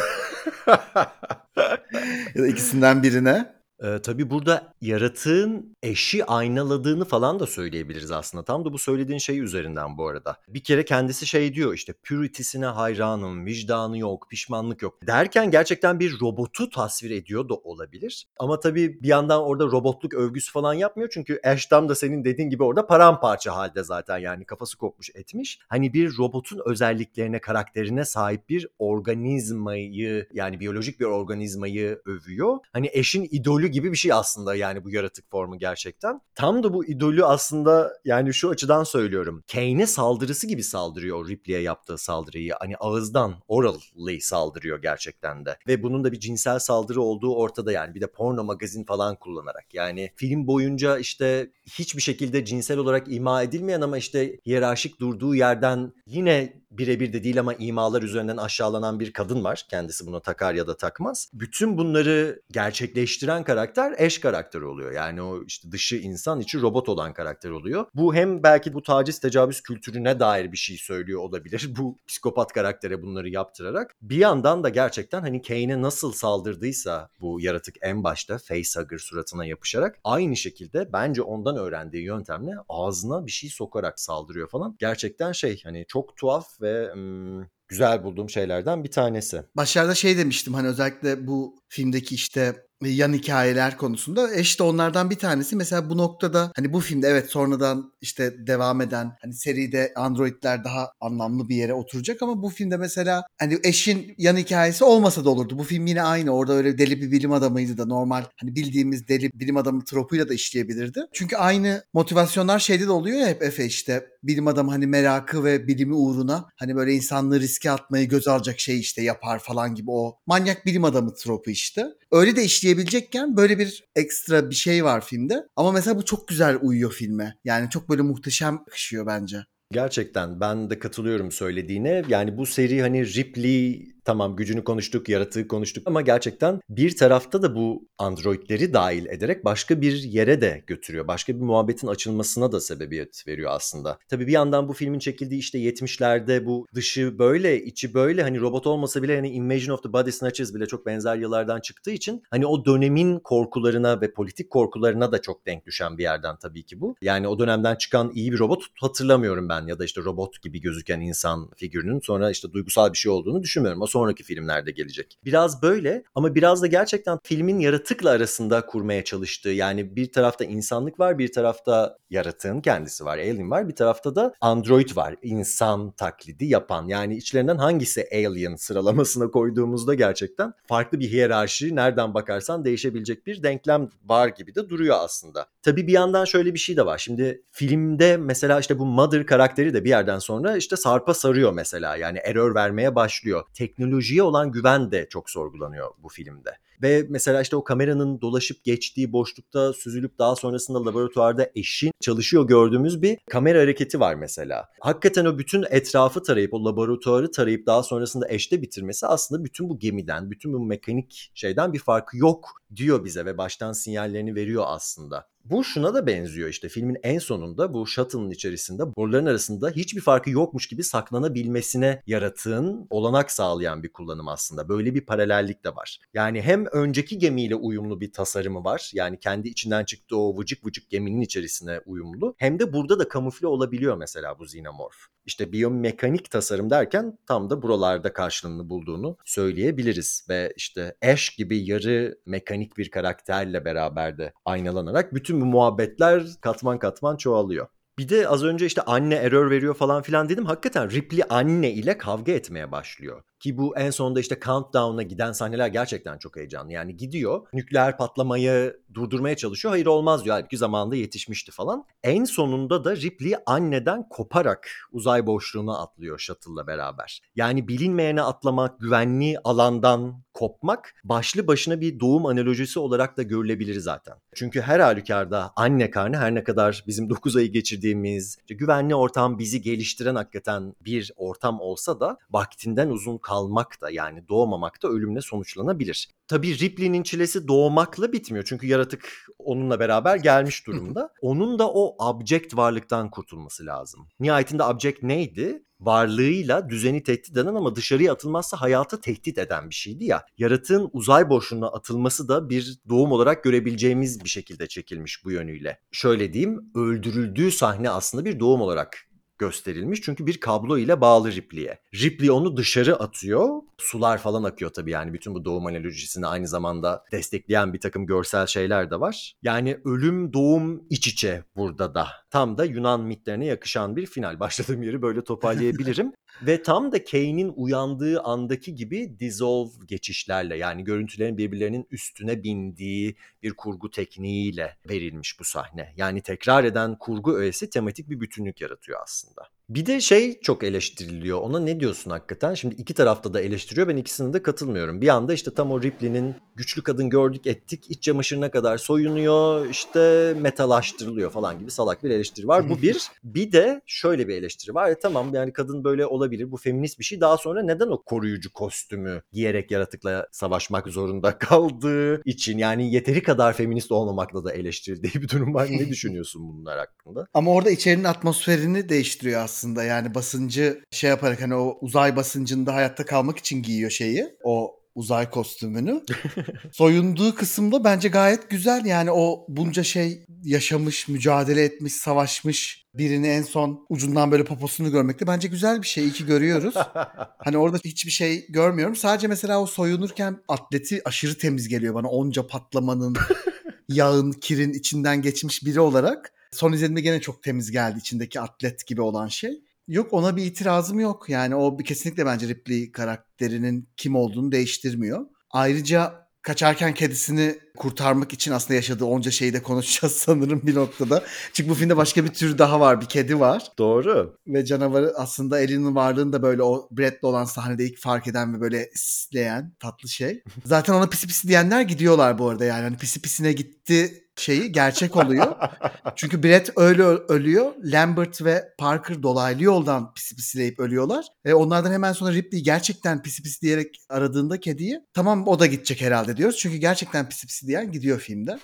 ya 2.34 2.42
da 2.42 2.46
ikisinden 2.46 3.02
birine. 3.02 3.61
Ee, 3.82 3.98
tabii 4.02 4.30
burada 4.30 4.74
yaratığın 4.80 5.76
eşi 5.82 6.24
aynaladığını 6.24 7.04
falan 7.04 7.40
da 7.40 7.46
söyleyebiliriz 7.46 8.10
aslında. 8.10 8.44
Tam 8.44 8.64
da 8.64 8.72
bu 8.72 8.78
söylediğin 8.78 9.18
şey 9.18 9.40
üzerinden 9.40 9.98
bu 9.98 10.08
arada. 10.08 10.36
Bir 10.48 10.62
kere 10.62 10.84
kendisi 10.84 11.26
şey 11.26 11.54
diyor 11.54 11.74
işte 11.74 11.92
puritisine 11.92 12.66
hayranım, 12.66 13.46
vicdanı 13.46 13.98
yok, 13.98 14.26
pişmanlık 14.30 14.82
yok. 14.82 15.06
Derken 15.06 15.50
gerçekten 15.50 16.00
bir 16.00 16.20
robotu 16.20 16.70
tasvir 16.70 17.10
ediyor 17.10 17.48
da 17.48 17.54
olabilir. 17.54 18.26
Ama 18.38 18.60
tabii 18.60 19.02
bir 19.02 19.08
yandan 19.08 19.42
orada 19.42 19.64
robotluk 19.64 20.14
övgüsü 20.14 20.52
falan 20.52 20.74
yapmıyor. 20.74 21.10
Çünkü 21.12 21.40
Ash 21.44 21.66
tam 21.66 21.88
da 21.88 21.94
senin 21.94 22.24
dediğin 22.24 22.50
gibi 22.50 22.62
orada 22.62 22.86
paramparça 22.86 23.56
halde 23.56 23.84
zaten 23.84 24.18
yani 24.18 24.44
kafası 24.44 24.78
kopmuş 24.78 25.10
etmiş. 25.14 25.58
Hani 25.68 25.92
bir 25.92 26.18
robotun 26.18 26.60
özelliklerine, 26.66 27.40
karakterine 27.40 28.04
sahip 28.04 28.48
bir 28.48 28.68
organizmayı 28.78 30.28
yani 30.32 30.60
biyolojik 30.60 31.00
bir 31.00 31.04
organizmayı 31.04 32.00
övüyor. 32.06 32.58
Hani 32.72 32.90
eşin 32.92 33.28
idolü 33.30 33.71
gibi 33.72 33.92
bir 33.92 33.96
şey 33.96 34.12
aslında 34.12 34.54
yani 34.54 34.84
bu 34.84 34.90
yaratık 34.90 35.30
formu 35.30 35.58
gerçekten. 35.58 36.20
Tam 36.34 36.62
da 36.62 36.74
bu 36.74 36.84
idolü 36.84 37.24
aslında 37.24 37.92
yani 38.04 38.34
şu 38.34 38.50
açıdan 38.50 38.84
söylüyorum. 38.84 39.44
Kane'e 39.52 39.86
saldırısı 39.86 40.46
gibi 40.46 40.62
saldırıyor 40.62 41.28
Ripley'e 41.28 41.60
yaptığı 41.60 41.98
saldırıyı. 41.98 42.52
Hani 42.60 42.76
ağızdan, 42.76 43.34
orally 43.48 44.20
saldırıyor 44.20 44.82
gerçekten 44.82 45.46
de. 45.46 45.58
Ve 45.66 45.82
bunun 45.82 46.04
da 46.04 46.12
bir 46.12 46.20
cinsel 46.20 46.58
saldırı 46.58 47.02
olduğu 47.02 47.34
ortada 47.34 47.72
yani. 47.72 47.94
Bir 47.94 48.00
de 48.00 48.06
porno 48.06 48.44
magazin 48.44 48.84
falan 48.84 49.16
kullanarak. 49.16 49.74
Yani 49.74 50.10
film 50.16 50.46
boyunca 50.46 50.98
işte 50.98 51.50
hiçbir 51.66 52.02
şekilde 52.02 52.44
cinsel 52.44 52.78
olarak 52.78 53.12
ima 53.12 53.42
edilmeyen 53.42 53.80
ama 53.80 53.98
işte 53.98 54.38
hiyerarşik 54.46 55.00
durduğu 55.00 55.34
yerden 55.34 55.92
yine 56.06 56.62
birebir 56.70 57.12
de 57.12 57.24
değil 57.24 57.40
ama 57.40 57.54
imalar 57.54 58.02
üzerinden 58.02 58.36
aşağılanan 58.36 59.00
bir 59.00 59.12
kadın 59.12 59.44
var. 59.44 59.66
Kendisi 59.70 60.06
bunu 60.06 60.20
takar 60.20 60.54
ya 60.54 60.66
da 60.66 60.76
takmaz. 60.76 61.30
Bütün 61.34 61.78
bunları 61.78 62.42
gerçekleştiren 62.50 63.44
karakter 63.44 63.61
eş 63.98 64.20
karakteri 64.20 64.64
oluyor. 64.64 64.92
Yani 64.92 65.22
o 65.22 65.44
işte 65.44 65.72
dışı 65.72 65.96
insan 65.96 66.40
içi 66.40 66.60
robot 66.60 66.88
olan 66.88 67.12
karakter 67.12 67.50
oluyor. 67.50 67.86
Bu 67.94 68.14
hem 68.14 68.42
belki 68.42 68.74
bu 68.74 68.82
taciz 68.82 69.18
tecavüz 69.18 69.60
kültürüne 69.60 70.20
dair 70.20 70.52
bir 70.52 70.56
şey 70.56 70.76
söylüyor 70.76 71.20
olabilir. 71.20 71.72
Bu 71.76 71.98
psikopat 72.06 72.52
karaktere 72.52 73.02
bunları 73.02 73.28
yaptırarak. 73.28 73.94
Bir 74.02 74.16
yandan 74.16 74.64
da 74.64 74.68
gerçekten 74.68 75.20
hani 75.20 75.42
Kane'e 75.42 75.82
nasıl 75.82 76.12
saldırdıysa 76.12 77.08
bu 77.20 77.40
yaratık 77.40 77.76
en 77.82 78.04
başta 78.04 78.38
facehugger 78.38 78.98
suratına 78.98 79.44
yapışarak 79.44 79.98
aynı 80.04 80.36
şekilde 80.36 80.92
bence 80.92 81.22
ondan 81.22 81.56
öğrendiği 81.56 82.04
yöntemle 82.04 82.52
ağzına 82.68 83.26
bir 83.26 83.30
şey 83.30 83.50
sokarak 83.50 84.00
saldırıyor 84.00 84.48
falan. 84.48 84.76
Gerçekten 84.78 85.32
şey 85.32 85.60
hani 85.64 85.84
çok 85.88 86.16
tuhaf 86.16 86.60
ve 86.60 86.92
ım, 86.92 87.46
güzel 87.72 88.04
bulduğum 88.04 88.30
şeylerden 88.30 88.84
bir 88.84 88.90
tanesi. 88.90 89.42
Başlarda 89.56 89.94
şey 89.94 90.18
demiştim 90.18 90.54
hani 90.54 90.68
özellikle 90.68 91.26
bu 91.26 91.56
filmdeki 91.68 92.14
işte 92.14 92.66
yan 92.88 93.12
hikayeler 93.12 93.76
konusunda 93.76 94.34
eş 94.34 94.58
de 94.58 94.62
onlardan 94.62 95.10
bir 95.10 95.16
tanesi. 95.16 95.56
Mesela 95.56 95.90
bu 95.90 95.98
noktada 95.98 96.52
hani 96.56 96.72
bu 96.72 96.80
filmde 96.80 97.08
evet 97.08 97.30
sonradan 97.30 97.92
işte 98.00 98.46
devam 98.46 98.80
eden 98.80 99.12
hani 99.22 99.34
seride 99.34 99.92
androidler 99.96 100.64
daha 100.64 100.92
anlamlı 101.00 101.48
bir 101.48 101.56
yere 101.56 101.74
oturacak 101.74 102.22
ama 102.22 102.42
bu 102.42 102.48
filmde 102.48 102.76
mesela 102.76 103.22
hani 103.38 103.58
eşin 103.64 104.14
yan 104.18 104.36
hikayesi 104.36 104.84
olmasa 104.84 105.24
da 105.24 105.30
olurdu. 105.30 105.58
Bu 105.58 105.64
film 105.64 105.86
yine 105.86 106.02
aynı. 106.02 106.30
Orada 106.30 106.52
öyle 106.52 106.78
deli 106.78 107.00
bir 107.00 107.10
bilim 107.10 107.32
adamıydı 107.32 107.78
da 107.78 107.86
normal 107.86 108.24
hani 108.40 108.54
bildiğimiz 108.54 109.08
deli 109.08 109.30
bilim 109.34 109.56
adamı 109.56 109.84
tropuyla 109.84 110.28
da 110.28 110.34
işleyebilirdi. 110.34 111.00
Çünkü 111.12 111.36
aynı 111.36 111.84
motivasyonlar 111.94 112.58
şeyde 112.58 112.86
de 112.86 112.90
oluyor 112.90 113.18
ya 113.18 113.26
hep 113.26 113.42
Efe 113.42 113.64
işte 113.64 114.06
bilim 114.22 114.46
adamı 114.46 114.70
hani 114.70 114.86
merakı 114.86 115.44
ve 115.44 115.68
bilimi 115.68 115.94
uğruna 115.94 116.48
hani 116.56 116.76
böyle 116.76 116.92
insanlığı 116.92 117.40
riske 117.40 117.70
atmayı 117.70 118.08
göz 118.08 118.28
alacak 118.28 118.60
şey 118.60 118.80
işte 118.80 119.02
yapar 119.02 119.38
falan 119.38 119.74
gibi 119.74 119.90
o 119.90 120.18
manyak 120.26 120.66
bilim 120.66 120.84
adamı 120.84 121.14
tropu 121.14 121.50
işte. 121.50 121.86
Öyle 122.12 122.36
de 122.36 122.44
işleyebilecekken 122.44 123.36
böyle 123.36 123.58
bir 123.58 123.84
ekstra 123.96 124.50
bir 124.50 124.54
şey 124.54 124.84
var 124.84 125.04
filmde. 125.04 125.46
Ama 125.56 125.72
mesela 125.72 125.96
bu 125.96 126.04
çok 126.04 126.28
güzel 126.28 126.58
uyuyor 126.62 126.92
filme. 126.92 127.34
Yani 127.44 127.70
çok 127.70 127.88
böyle 127.88 128.02
muhteşem 128.02 128.54
yakışıyor 128.54 129.06
bence. 129.06 129.36
Gerçekten 129.72 130.40
ben 130.40 130.70
de 130.70 130.78
katılıyorum 130.78 131.32
söylediğine. 131.32 132.04
Yani 132.08 132.36
bu 132.36 132.46
seri 132.46 132.82
hani 132.82 133.14
Ripley 133.14 133.92
tamam 134.04 134.36
gücünü 134.36 134.64
konuştuk, 134.64 135.08
yaratığı 135.08 135.48
konuştuk 135.48 135.82
ama 135.86 136.00
gerçekten 136.00 136.60
bir 136.68 136.96
tarafta 136.96 137.42
da 137.42 137.54
bu 137.54 137.88
androidleri 137.98 138.72
dahil 138.72 139.06
ederek 139.06 139.44
başka 139.44 139.80
bir 139.80 140.02
yere 140.02 140.40
de 140.40 140.64
götürüyor. 140.66 141.08
Başka 141.08 141.34
bir 141.34 141.40
muhabbetin 141.40 141.86
açılmasına 141.86 142.52
da 142.52 142.60
sebebiyet 142.60 143.24
veriyor 143.28 143.50
aslında. 143.54 143.98
Tabii 144.08 144.26
bir 144.26 144.32
yandan 144.32 144.68
bu 144.68 144.72
filmin 144.72 144.98
çekildiği 144.98 145.40
işte 145.40 145.58
70'lerde 145.58 146.46
bu 146.46 146.66
dışı 146.74 147.18
böyle, 147.18 147.64
içi 147.64 147.94
böyle 147.94 148.22
hani 148.22 148.40
robot 148.40 148.66
olmasa 148.66 149.02
bile 149.02 149.16
hani 149.16 149.30
Invasion 149.30 149.74
of 149.74 149.82
the 149.82 149.92
Body 149.92 150.10
Snatchers 150.10 150.54
bile 150.54 150.66
çok 150.66 150.86
benzer 150.86 151.16
yıllardan 151.16 151.60
çıktığı 151.60 151.90
için 151.90 152.22
hani 152.30 152.46
o 152.46 152.64
dönemin 152.64 153.18
korkularına 153.18 154.00
ve 154.00 154.12
politik 154.12 154.50
korkularına 154.50 155.12
da 155.12 155.20
çok 155.22 155.46
denk 155.46 155.66
düşen 155.66 155.98
bir 155.98 156.02
yerden 156.02 156.36
tabii 156.36 156.62
ki 156.62 156.80
bu. 156.80 156.96
Yani 157.02 157.28
o 157.28 157.38
dönemden 157.38 157.74
çıkan 157.74 158.10
iyi 158.14 158.32
bir 158.32 158.38
robot 158.38 158.64
hatırlamıyorum 158.80 159.48
ben 159.48 159.66
ya 159.66 159.78
da 159.78 159.84
işte 159.84 160.00
robot 160.00 160.42
gibi 160.42 160.60
gözüken 160.60 161.00
insan 161.00 161.50
figürünün 161.56 162.00
sonra 162.00 162.30
işte 162.30 162.52
duygusal 162.52 162.92
bir 162.92 162.98
şey 162.98 163.12
olduğunu 163.12 163.42
düşünmüyorum. 163.42 163.82
O 163.82 163.86
sonraki 163.92 164.22
filmlerde 164.22 164.70
gelecek. 164.70 165.18
Biraz 165.24 165.62
böyle 165.62 166.04
ama 166.14 166.34
biraz 166.34 166.62
da 166.62 166.66
gerçekten 166.66 167.18
filmin 167.22 167.58
yaratıkla 167.58 168.10
arasında 168.10 168.66
kurmaya 168.66 169.04
çalıştığı 169.04 169.50
yani 169.50 169.96
bir 169.96 170.12
tarafta 170.12 170.44
insanlık 170.44 171.00
var 171.00 171.18
bir 171.18 171.32
tarafta 171.32 171.98
yaratığın 172.10 172.60
kendisi 172.60 173.04
var 173.04 173.18
alien 173.18 173.50
var 173.50 173.68
bir 173.68 173.74
tarafta 173.74 174.14
da 174.14 174.34
android 174.40 174.96
var 174.96 175.16
insan 175.22 175.90
taklidi 175.90 176.44
yapan 176.44 176.86
yani 176.88 177.16
içlerinden 177.16 177.56
hangisi 177.56 178.08
alien 178.12 178.56
sıralamasına 178.56 179.30
koyduğumuzda 179.30 179.94
gerçekten 179.94 180.52
farklı 180.66 181.00
bir 181.00 181.08
hiyerarşi 181.08 181.76
nereden 181.76 182.14
bakarsan 182.14 182.64
değişebilecek 182.64 183.26
bir 183.26 183.42
denklem 183.42 183.88
var 184.04 184.28
gibi 184.28 184.54
de 184.54 184.68
duruyor 184.68 184.96
aslında. 185.00 185.46
Tabii 185.62 185.86
bir 185.86 185.92
yandan 185.92 186.24
şöyle 186.24 186.54
bir 186.54 186.58
şey 186.58 186.76
de 186.76 186.86
var. 186.86 186.98
Şimdi 186.98 187.42
filmde 187.50 188.16
mesela 188.16 188.60
işte 188.60 188.78
bu 188.78 188.86
Mother 188.86 189.26
karakteri 189.26 189.74
de 189.74 189.84
bir 189.84 189.88
yerden 189.88 190.18
sonra 190.18 190.56
işte 190.56 190.76
sarpa 190.76 191.14
sarıyor 191.14 191.52
mesela. 191.52 191.96
Yani 191.96 192.18
error 192.18 192.54
vermeye 192.54 192.94
başlıyor. 192.94 193.42
Teknoloji 193.54 193.81
teknolojiye 193.82 194.22
olan 194.22 194.52
güven 194.52 194.90
de 194.90 195.08
çok 195.08 195.30
sorgulanıyor 195.30 195.90
bu 196.02 196.08
filmde. 196.08 196.58
Ve 196.82 197.06
mesela 197.08 197.42
işte 197.42 197.56
o 197.56 197.64
kameranın 197.64 198.20
dolaşıp 198.20 198.64
geçtiği 198.64 199.12
boşlukta 199.12 199.72
süzülüp 199.72 200.18
daha 200.18 200.36
sonrasında 200.36 200.86
laboratuvarda 200.86 201.50
eşin 201.54 201.92
çalışıyor 202.00 202.48
gördüğümüz 202.48 203.02
bir 203.02 203.18
kamera 203.30 203.60
hareketi 203.60 204.00
var 204.00 204.14
mesela. 204.14 204.68
Hakikaten 204.80 205.24
o 205.24 205.38
bütün 205.38 205.64
etrafı 205.70 206.22
tarayıp 206.22 206.54
o 206.54 206.64
laboratuvarı 206.64 207.30
tarayıp 207.30 207.66
daha 207.66 207.82
sonrasında 207.82 208.28
eşte 208.28 208.62
bitirmesi 208.62 209.06
aslında 209.06 209.44
bütün 209.44 209.68
bu 209.68 209.78
gemiden, 209.78 210.30
bütün 210.30 210.52
bu 210.52 210.60
mekanik 210.60 211.30
şeyden 211.34 211.72
bir 211.72 211.78
farkı 211.78 212.16
yok 212.16 212.62
diyor 212.76 213.04
bize 213.04 213.24
ve 213.24 213.38
baştan 213.38 213.72
sinyallerini 213.72 214.34
veriyor 214.34 214.64
aslında. 214.66 215.32
Bu 215.44 215.64
şuna 215.64 215.94
da 215.94 216.06
benziyor 216.06 216.48
işte 216.48 216.68
filmin 216.68 216.96
en 217.02 217.18
sonunda 217.18 217.74
bu 217.74 217.86
shuttle'ın 217.86 218.30
içerisinde 218.30 218.96
boruların 218.96 219.26
arasında 219.26 219.70
hiçbir 219.70 220.00
farkı 220.00 220.30
yokmuş 220.30 220.68
gibi 220.68 220.84
saklanabilmesine 220.84 222.02
yaratığın 222.06 222.86
olanak 222.90 223.30
sağlayan 223.30 223.82
bir 223.82 223.92
kullanım 223.92 224.28
aslında. 224.28 224.68
Böyle 224.68 224.94
bir 224.94 225.06
paralellik 225.06 225.64
de 225.64 225.76
var. 225.76 225.98
Yani 226.14 226.42
hem 226.42 226.61
önceki 226.72 227.18
gemiyle 227.18 227.54
uyumlu 227.54 228.00
bir 228.00 228.12
tasarımı 228.12 228.64
var. 228.64 228.90
Yani 228.94 229.18
kendi 229.20 229.48
içinden 229.48 229.84
çıktığı 229.84 230.16
o 230.16 230.38
vıcık 230.38 230.66
vıcık 230.66 230.90
geminin 230.90 231.20
içerisine 231.20 231.80
uyumlu. 231.86 232.34
Hem 232.38 232.58
de 232.58 232.72
burada 232.72 232.98
da 232.98 233.08
kamufle 233.08 233.46
olabiliyor 233.46 233.96
mesela 233.96 234.38
bu 234.38 234.44
xenomorf. 234.44 234.96
İşte 235.26 235.52
biyomekanik 235.52 236.30
tasarım 236.30 236.70
derken 236.70 237.18
tam 237.26 237.50
da 237.50 237.62
buralarda 237.62 238.12
karşılığını 238.12 238.70
bulduğunu 238.70 239.16
söyleyebiliriz. 239.24 240.26
Ve 240.28 240.52
işte 240.56 240.96
Ash 241.02 241.36
gibi 241.36 241.58
yarı 241.58 242.18
mekanik 242.26 242.78
bir 242.78 242.90
karakterle 242.90 243.64
beraber 243.64 244.18
de 244.18 244.32
aynalanarak 244.44 245.14
bütün 245.14 245.40
bu 245.40 245.44
muhabbetler 245.44 246.22
katman 246.40 246.78
katman 246.78 247.16
çoğalıyor. 247.16 247.66
Bir 247.98 248.08
de 248.08 248.28
az 248.28 248.44
önce 248.44 248.66
işte 248.66 248.82
anne 248.82 249.14
error 249.14 249.50
veriyor 249.50 249.74
falan 249.74 250.02
filan 250.02 250.28
dedim. 250.28 250.46
Hakikaten 250.46 250.90
Ripley 250.90 251.22
anne 251.28 251.72
ile 251.72 251.98
kavga 251.98 252.32
etmeye 252.32 252.72
başlıyor. 252.72 253.22
Ki 253.42 253.58
bu 253.58 253.76
en 253.76 253.90
sonunda 253.90 254.20
işte 254.20 254.38
Countdown'a 254.44 255.02
giden 255.02 255.32
sahneler 255.32 255.68
gerçekten 255.68 256.18
çok 256.18 256.36
heyecanlı. 256.36 256.72
Yani 256.72 256.96
gidiyor 256.96 257.46
nükleer 257.52 257.96
patlamayı 257.96 258.80
durdurmaya 258.94 259.36
çalışıyor. 259.36 259.72
Hayır 259.72 259.86
olmaz 259.86 260.24
diyor. 260.24 260.36
Halbuki 260.36 260.56
zamanında 260.56 260.96
yetişmişti 260.96 261.52
falan. 261.52 261.84
En 262.02 262.24
sonunda 262.24 262.84
da 262.84 262.96
Ripley 262.96 263.34
anneden 263.46 264.08
koparak 264.08 264.68
uzay 264.92 265.26
boşluğuna 265.26 265.78
atlıyor 265.78 266.18
shuttle'la 266.18 266.66
beraber. 266.66 267.22
Yani 267.36 267.68
bilinmeyene 267.68 268.22
atlamak, 268.22 268.80
güvenli 268.80 269.38
alandan 269.44 270.22
kopmak 270.34 270.94
başlı 271.04 271.46
başına 271.46 271.80
bir 271.80 272.00
doğum 272.00 272.26
analojisi 272.26 272.78
olarak 272.78 273.16
da 273.16 273.22
görülebilir 273.22 273.80
zaten. 273.80 274.14
Çünkü 274.34 274.60
her 274.60 274.80
halükarda 274.80 275.52
anne 275.56 275.90
karnı 275.90 276.16
her 276.16 276.34
ne 276.34 276.44
kadar 276.44 276.84
bizim 276.86 277.10
9 277.10 277.36
ayı 277.36 277.52
geçirdiğimiz 277.52 278.36
işte 278.38 278.54
güvenli 278.54 278.94
ortam 278.94 279.38
bizi 279.38 279.62
geliştiren 279.62 280.14
hakikaten 280.14 280.74
bir 280.80 281.12
ortam 281.16 281.60
olsa 281.60 282.00
da 282.00 282.18
vaktinden 282.30 282.88
uzun 282.88 283.18
kalmak 283.32 283.80
da 283.80 283.90
yani 283.90 284.28
doğmamak 284.28 284.82
da 284.82 284.88
ölümle 284.88 285.20
sonuçlanabilir. 285.20 286.08
Tabii 286.28 286.58
Ripley'nin 286.58 287.02
çilesi 287.02 287.48
doğmakla 287.48 288.12
bitmiyor. 288.12 288.44
Çünkü 288.44 288.66
yaratık 288.66 289.26
onunla 289.38 289.80
beraber 289.80 290.16
gelmiş 290.16 290.66
durumda. 290.66 291.12
Onun 291.20 291.58
da 291.58 291.70
o 291.70 291.96
abject 291.98 292.56
varlıktan 292.56 293.10
kurtulması 293.10 293.66
lazım. 293.66 294.08
Nihayetinde 294.20 294.64
abject 294.64 295.02
neydi? 295.02 295.62
varlığıyla 295.80 296.68
düzeni 296.68 297.02
tehdit 297.02 297.30
eden 297.30 297.54
ama 297.54 297.76
dışarıya 297.76 298.12
atılmazsa 298.12 298.60
hayatı 298.60 299.00
tehdit 299.00 299.38
eden 299.38 299.70
bir 299.70 299.74
şeydi 299.74 300.04
ya. 300.04 300.24
Yaratığın 300.38 300.90
uzay 300.92 301.28
boşluğuna 301.30 301.66
atılması 301.66 302.28
da 302.28 302.50
bir 302.50 302.78
doğum 302.88 303.12
olarak 303.12 303.44
görebileceğimiz 303.44 304.24
bir 304.24 304.28
şekilde 304.28 304.68
çekilmiş 304.68 305.24
bu 305.24 305.30
yönüyle. 305.30 305.78
Şöyle 305.92 306.32
diyeyim, 306.32 306.70
öldürüldüğü 306.74 307.50
sahne 307.50 307.90
aslında 307.90 308.24
bir 308.24 308.40
doğum 308.40 308.60
olarak 308.60 309.11
gösterilmiş. 309.42 310.00
Çünkü 310.02 310.26
bir 310.26 310.40
kablo 310.40 310.78
ile 310.78 311.00
bağlı 311.00 311.32
Ripley'e. 311.32 311.78
Ripley 311.94 312.30
onu 312.30 312.56
dışarı 312.56 312.96
atıyor. 312.96 313.48
Sular 313.78 314.18
falan 314.18 314.44
akıyor 314.44 314.70
tabii 314.72 314.90
yani 314.90 315.12
bütün 315.12 315.34
bu 315.34 315.44
doğum 315.44 315.66
analojisini 315.66 316.26
aynı 316.26 316.48
zamanda 316.48 317.04
destekleyen 317.12 317.72
bir 317.72 317.80
takım 317.80 318.06
görsel 318.06 318.46
şeyler 318.46 318.90
de 318.90 319.00
var. 319.00 319.34
Yani 319.42 319.78
ölüm 319.84 320.32
doğum 320.32 320.82
iç 320.90 321.06
içe 321.08 321.44
burada 321.56 321.94
da. 321.94 322.08
Tam 322.30 322.58
da 322.58 322.64
Yunan 322.64 323.00
mitlerine 323.00 323.46
yakışan 323.46 323.96
bir 323.96 324.06
final. 324.06 324.40
Başladığım 324.40 324.82
yeri 324.82 325.02
böyle 325.02 325.24
toparlayabilirim. 325.24 326.12
Ve 326.42 326.62
tam 326.62 326.92
da 326.92 327.04
Kane'in 327.04 327.52
uyandığı 327.56 328.20
andaki 328.20 328.74
gibi 328.74 329.18
dissolve 329.20 329.70
geçişlerle 329.86 330.56
yani 330.56 330.84
görüntülerin 330.84 331.38
birbirlerinin 331.38 331.86
üstüne 331.90 332.42
bindiği 332.42 333.16
bir 333.42 333.50
kurgu 333.50 333.90
tekniğiyle 333.90 334.76
verilmiş 334.88 335.40
bu 335.40 335.44
sahne. 335.44 335.94
Yani 335.96 336.20
tekrar 336.20 336.64
eden 336.64 336.98
kurgu 336.98 337.36
öğesi 337.36 337.70
tematik 337.70 338.10
bir 338.10 338.20
bütünlük 338.20 338.60
yaratıyor 338.60 339.00
aslında. 339.02 339.48
Bir 339.74 339.86
de 339.86 340.00
şey 340.00 340.40
çok 340.40 340.64
eleştiriliyor. 340.64 341.40
Ona 341.40 341.60
ne 341.60 341.80
diyorsun 341.80 342.10
hakikaten? 342.10 342.54
Şimdi 342.54 342.74
iki 342.74 342.94
tarafta 342.94 343.34
da 343.34 343.40
eleştiriyor. 343.40 343.88
Ben 343.88 343.96
ikisine 343.96 344.32
de 344.32 344.42
katılmıyorum. 344.42 345.00
Bir 345.00 345.08
anda 345.08 345.34
işte 345.34 345.54
tam 345.54 345.70
o 345.70 345.82
Ripley'nin 345.82 346.34
güçlü 346.56 346.82
kadın 346.82 347.10
gördük 347.10 347.46
ettik 347.46 347.84
iç 347.88 348.02
çamaşırına 348.02 348.50
kadar 348.50 348.78
soyunuyor 348.78 349.68
işte 349.68 350.34
metalaştırılıyor 350.40 351.30
falan 351.30 351.58
gibi 351.58 351.70
salak 351.70 352.04
bir 352.04 352.10
eleştiri 352.10 352.48
var. 352.48 352.68
Bu 352.68 352.82
bir. 352.82 353.10
Bir 353.24 353.52
de 353.52 353.80
şöyle 353.86 354.28
bir 354.28 354.34
eleştiri 354.34 354.74
var. 354.74 354.90
E 354.90 354.98
tamam 354.98 355.34
yani 355.34 355.52
kadın 355.52 355.84
böyle 355.84 356.06
olabilir. 356.06 356.52
Bu 356.52 356.56
feminist 356.56 356.98
bir 356.98 357.04
şey. 357.04 357.20
Daha 357.20 357.36
sonra 357.36 357.62
neden 357.62 357.88
o 357.88 358.02
koruyucu 358.02 358.52
kostümü 358.52 359.22
giyerek 359.32 359.70
yaratıkla 359.70 360.28
savaşmak 360.32 360.88
zorunda 360.88 361.38
kaldığı 361.38 362.22
için 362.24 362.58
yani 362.58 362.94
yeteri 362.94 363.22
kadar 363.22 363.52
feminist 363.52 363.92
olmamakla 363.92 364.44
da 364.44 364.52
eleştirildiği 364.52 365.14
bir 365.14 365.28
durum 365.28 365.54
var. 365.54 365.68
Ne 365.70 365.88
düşünüyorsun 365.88 366.42
bunlar 366.48 366.78
hakkında? 366.78 367.26
Ama 367.34 367.52
orada 367.52 367.70
içerinin 367.70 368.04
atmosferini 368.04 368.88
değiştiriyor 368.88 369.40
aslında. 369.40 369.61
Yani 369.84 370.14
basıncı 370.14 370.84
şey 370.90 371.10
yaparak 371.10 371.42
hani 371.42 371.54
o 371.54 371.78
uzay 371.80 372.16
basıncında 372.16 372.74
hayatta 372.74 373.06
kalmak 373.06 373.38
için 373.38 373.62
giyiyor 373.62 373.90
şeyi. 373.90 374.26
O 374.44 374.82
uzay 374.94 375.30
kostümünü. 375.30 376.02
Soyunduğu 376.72 377.34
kısımda 377.34 377.84
bence 377.84 378.08
gayet 378.08 378.50
güzel. 378.50 378.84
Yani 378.84 379.10
o 379.12 379.46
bunca 379.48 379.82
şey 379.82 380.24
yaşamış, 380.44 381.08
mücadele 381.08 381.64
etmiş, 381.64 381.92
savaşmış 381.92 382.86
birini 382.94 383.28
en 383.28 383.42
son 383.42 383.86
ucundan 383.88 384.30
böyle 384.30 384.44
poposunu 384.44 384.90
görmekte 384.90 385.26
bence 385.26 385.48
güzel 385.48 385.82
bir 385.82 385.86
şey. 385.86 386.04
İyi 386.04 386.12
ki 386.12 386.26
görüyoruz. 386.26 386.74
hani 387.38 387.56
orada 387.58 387.78
hiçbir 387.84 388.10
şey 388.10 388.46
görmüyorum. 388.48 388.96
Sadece 388.96 389.26
mesela 389.26 389.62
o 389.62 389.66
soyunurken 389.66 390.38
atleti 390.48 391.08
aşırı 391.08 391.38
temiz 391.38 391.68
geliyor 391.68 391.94
bana. 391.94 392.08
Onca 392.08 392.46
patlamanın, 392.46 393.16
yağın, 393.88 394.32
kirin 394.32 394.72
içinden 394.72 395.22
geçmiş 395.22 395.64
biri 395.64 395.80
olarak. 395.80 396.32
Son 396.52 396.72
izlediğimde 396.72 397.00
gene 397.00 397.20
çok 397.20 397.42
temiz 397.42 397.70
geldi 397.70 397.98
içindeki 397.98 398.40
atlet 398.40 398.86
gibi 398.86 399.00
olan 399.00 399.28
şey. 399.28 399.60
Yok 399.88 400.12
ona 400.12 400.36
bir 400.36 400.44
itirazım 400.44 401.00
yok. 401.00 401.28
Yani 401.28 401.54
o 401.54 401.78
bir 401.78 401.84
kesinlikle 401.84 402.26
bence 402.26 402.48
Ripley 402.48 402.92
karakterinin 402.92 403.88
kim 403.96 404.16
olduğunu 404.16 404.52
değiştirmiyor. 404.52 405.26
Ayrıca 405.50 406.22
kaçarken 406.42 406.94
kedisini 406.94 407.58
kurtarmak 407.76 408.32
için 408.32 408.52
aslında 408.52 408.74
yaşadığı 408.74 409.04
onca 409.04 409.30
şeyi 409.30 409.52
de 409.52 409.62
konuşacağız 409.62 410.12
sanırım 410.16 410.62
bir 410.66 410.74
noktada. 410.74 411.24
Çünkü 411.52 411.70
bu 411.70 411.74
filmde 411.74 411.96
başka 411.96 412.24
bir 412.24 412.28
tür 412.28 412.58
daha 412.58 412.80
var. 412.80 413.00
Bir 413.00 413.06
kedi 413.06 413.40
var. 413.40 413.72
Doğru. 413.78 414.36
Ve 414.46 414.64
canavarı 414.64 415.12
aslında 415.16 415.60
Ellie'nin 415.60 415.94
varlığını 415.94 416.32
da 416.32 416.42
böyle 416.42 416.62
o 416.62 416.88
Brett'le 416.90 417.24
olan 417.24 417.44
sahnede 417.44 417.84
ilk 417.84 417.98
fark 417.98 418.26
eden 418.26 418.54
ve 418.54 418.60
böyle 418.60 418.90
isleyen 418.94 419.74
tatlı 419.80 420.08
şey. 420.08 420.42
Zaten 420.64 420.94
ona 420.94 421.06
pisi 421.06 421.26
pisi 421.26 421.48
diyenler 421.48 421.82
gidiyorlar 421.82 422.38
bu 422.38 422.48
arada 422.48 422.64
yani. 422.64 422.82
Hani 422.82 422.96
pisi 422.96 423.22
pisine 423.22 423.52
gitti 423.52 424.24
şeyi 424.36 424.72
gerçek 424.72 425.16
oluyor. 425.16 425.46
Çünkü 426.16 426.42
Brett 426.42 426.70
öyle 426.76 427.02
ölüyor. 427.02 427.72
Lambert 427.84 428.44
ve 428.44 428.64
Parker 428.78 429.22
dolaylı 429.22 429.62
yoldan 429.62 430.14
pisi 430.14 430.36
pisileyip 430.36 430.80
ölüyorlar. 430.80 431.24
E 431.44 431.54
onlardan 431.54 431.92
hemen 431.92 432.12
sonra 432.12 432.32
Ripley 432.32 432.62
gerçekten 432.62 433.22
pisi 433.22 433.42
pisi 433.42 433.62
diyerek 433.62 433.96
aradığında 434.08 434.60
kediyi 434.60 435.00
tamam 435.14 435.48
o 435.48 435.58
da 435.58 435.66
gidecek 435.66 436.00
herhalde 436.00 436.36
diyoruz. 436.36 436.56
Çünkü 436.58 436.76
gerçekten 436.76 437.28
pisi 437.28 437.46
pisi 437.46 437.66
diyen 437.66 437.92
gidiyor 437.92 438.18
filmde. 438.18 438.58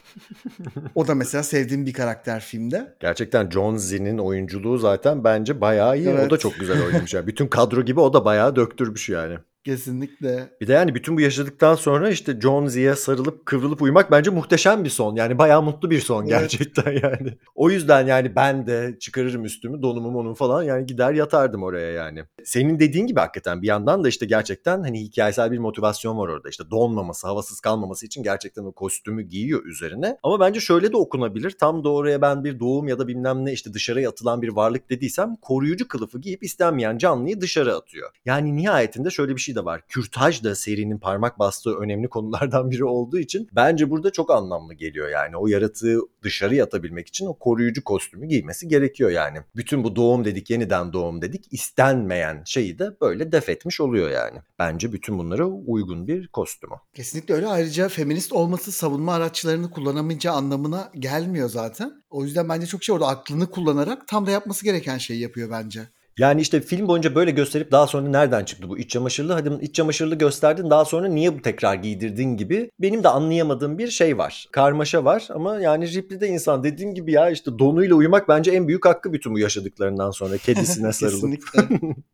o 0.94 1.06
da 1.06 1.14
mesela 1.14 1.42
sevdiğim 1.42 1.86
bir 1.86 1.92
karakter 1.92 2.40
filmde. 2.40 2.96
Gerçekten 3.00 3.50
John 3.50 3.76
Z'nin 3.76 4.18
oyunculuğu 4.18 4.78
zaten 4.78 5.24
bence 5.24 5.60
bayağı 5.60 5.98
iyi. 5.98 6.08
Evet. 6.08 6.26
O 6.26 6.30
da 6.30 6.38
çok 6.38 6.54
güzel 6.54 6.86
oynamış. 6.86 7.14
Yani. 7.14 7.26
Bütün 7.26 7.46
kadro 7.46 7.82
gibi 7.82 8.00
o 8.00 8.12
da 8.12 8.24
bayağı 8.24 8.56
döktürmüş 8.56 9.08
yani. 9.08 9.38
Kesinlikle. 9.68 10.50
Bir 10.60 10.66
de 10.66 10.72
yani 10.72 10.94
bütün 10.94 11.16
bu 11.16 11.20
yaşadıktan 11.20 11.74
sonra 11.74 12.10
işte 12.10 12.40
John 12.40 12.66
Z'ye 12.66 12.94
sarılıp 12.94 13.46
kıvrılıp 13.46 13.82
uyumak 13.82 14.10
bence 14.10 14.30
muhteşem 14.30 14.84
bir 14.84 14.90
son. 14.90 15.16
Yani 15.16 15.38
bayağı 15.38 15.62
mutlu 15.62 15.90
bir 15.90 16.00
son 16.00 16.22
Evet. 16.22 16.30
gerçekten 16.30 16.92
yani. 17.02 17.38
O 17.54 17.70
yüzden 17.70 18.06
yani 18.06 18.36
ben 18.36 18.66
de 18.66 18.96
çıkarırım 19.00 19.44
üstümü 19.44 19.82
donumu 19.82 20.18
onun 20.18 20.34
falan 20.34 20.62
yani 20.62 20.86
gider 20.86 21.12
yatardım 21.12 21.62
oraya 21.62 21.90
yani. 21.90 22.24
Senin 22.44 22.78
dediğin 22.78 23.06
gibi 23.06 23.20
hakikaten 23.20 23.62
bir 23.62 23.66
yandan 23.66 24.04
da 24.04 24.08
işte 24.08 24.26
gerçekten 24.26 24.82
hani 24.82 25.00
hikayesel 25.00 25.52
bir 25.52 25.58
motivasyon 25.58 26.18
var 26.18 26.28
orada. 26.28 26.48
İşte 26.48 26.70
donmaması, 26.70 27.26
havasız 27.26 27.60
kalmaması 27.60 28.06
için 28.06 28.22
gerçekten 28.22 28.64
o 28.64 28.72
kostümü 28.72 29.22
giyiyor 29.22 29.64
üzerine. 29.64 30.16
Ama 30.22 30.40
bence 30.40 30.60
şöyle 30.60 30.92
de 30.92 30.96
okunabilir. 30.96 31.50
Tam 31.50 31.84
da 31.84 31.92
oraya 31.92 32.22
ben 32.22 32.44
bir 32.44 32.60
doğum 32.60 32.88
ya 32.88 32.98
da 32.98 33.08
bilmem 33.08 33.44
ne 33.44 33.52
işte 33.52 33.74
dışarıya 33.74 34.08
atılan 34.08 34.42
bir 34.42 34.48
varlık 34.48 34.90
dediysem 34.90 35.36
koruyucu 35.42 35.88
kılıfı 35.88 36.20
giyip 36.20 36.42
istenmeyen 36.42 36.98
canlıyı 36.98 37.40
dışarı 37.40 37.76
atıyor. 37.76 38.10
Yani 38.24 38.56
nihayetinde 38.56 39.10
şöyle 39.10 39.36
bir 39.36 39.40
şey 39.40 39.57
de 39.58 39.64
var. 39.64 39.82
Kürtaj 39.88 40.44
da 40.44 40.54
serinin 40.54 40.98
parmak 40.98 41.38
bastığı 41.38 41.74
önemli 41.74 42.08
konulardan 42.08 42.70
biri 42.70 42.84
olduğu 42.84 43.18
için 43.18 43.48
bence 43.52 43.90
burada 43.90 44.12
çok 44.12 44.30
anlamlı 44.30 44.74
geliyor 44.74 45.08
yani. 45.08 45.36
O 45.36 45.46
yaratığı 45.46 45.98
dışarıya 46.22 46.64
atabilmek 46.64 47.08
için 47.08 47.26
o 47.26 47.34
koruyucu 47.34 47.84
kostümü 47.84 48.26
giymesi 48.26 48.68
gerekiyor 48.68 49.10
yani. 49.10 49.38
Bütün 49.56 49.84
bu 49.84 49.96
doğum 49.96 50.24
dedik, 50.24 50.50
yeniden 50.50 50.92
doğum 50.92 51.22
dedik. 51.22 51.44
istenmeyen 51.50 52.42
şeyi 52.44 52.78
de 52.78 53.00
böyle 53.00 53.32
def 53.32 53.48
etmiş 53.48 53.80
oluyor 53.80 54.10
yani. 54.10 54.38
Bence 54.58 54.92
bütün 54.92 55.18
bunlara 55.18 55.46
uygun 55.46 56.06
bir 56.06 56.28
kostümü. 56.28 56.74
Kesinlikle 56.94 57.34
öyle. 57.34 57.46
Ayrıca 57.46 57.88
feminist 57.88 58.32
olması 58.32 58.72
savunma 58.72 59.14
araçlarını 59.14 59.70
kullanamayacağı 59.70 60.34
anlamına 60.34 60.90
gelmiyor 60.98 61.48
zaten. 61.48 62.02
O 62.10 62.24
yüzden 62.24 62.48
bence 62.48 62.66
çok 62.66 62.84
şey 62.84 62.94
orada 62.94 63.06
aklını 63.06 63.50
kullanarak 63.50 64.08
tam 64.08 64.26
da 64.26 64.30
yapması 64.30 64.64
gereken 64.64 64.98
şeyi 64.98 65.20
yapıyor 65.20 65.50
bence. 65.50 65.88
Yani 66.18 66.40
işte 66.40 66.60
film 66.60 66.88
boyunca 66.88 67.14
böyle 67.14 67.30
gösterip 67.30 67.72
daha 67.72 67.86
sonra 67.86 68.08
nereden 68.08 68.44
çıktı 68.44 68.68
bu 68.68 68.78
iç 68.78 68.90
çamaşırlı? 68.90 69.32
Hadi 69.32 69.50
iç 69.60 69.74
çamaşırlı 69.74 70.14
gösterdin 70.14 70.70
daha 70.70 70.84
sonra 70.84 71.08
niye 71.08 71.38
bu 71.38 71.42
tekrar 71.42 71.74
giydirdin 71.74 72.36
gibi 72.36 72.70
benim 72.80 73.04
de 73.04 73.08
anlayamadığım 73.08 73.78
bir 73.78 73.88
şey 73.88 74.18
var. 74.18 74.46
Karmaşa 74.52 75.04
var 75.04 75.28
ama 75.30 75.60
yani 75.60 75.94
Ripley 75.94 76.20
de 76.20 76.28
insan 76.28 76.64
dediğim 76.64 76.94
gibi 76.94 77.12
ya 77.12 77.30
işte 77.30 77.58
donuyla 77.58 77.94
uyumak 77.94 78.28
bence 78.28 78.50
en 78.50 78.68
büyük 78.68 78.86
hakkı 78.86 79.12
bütün 79.12 79.34
bu 79.34 79.38
yaşadıklarından 79.38 80.10
sonra 80.10 80.36
kedisine 80.38 80.92
sarılıp. 80.92 81.44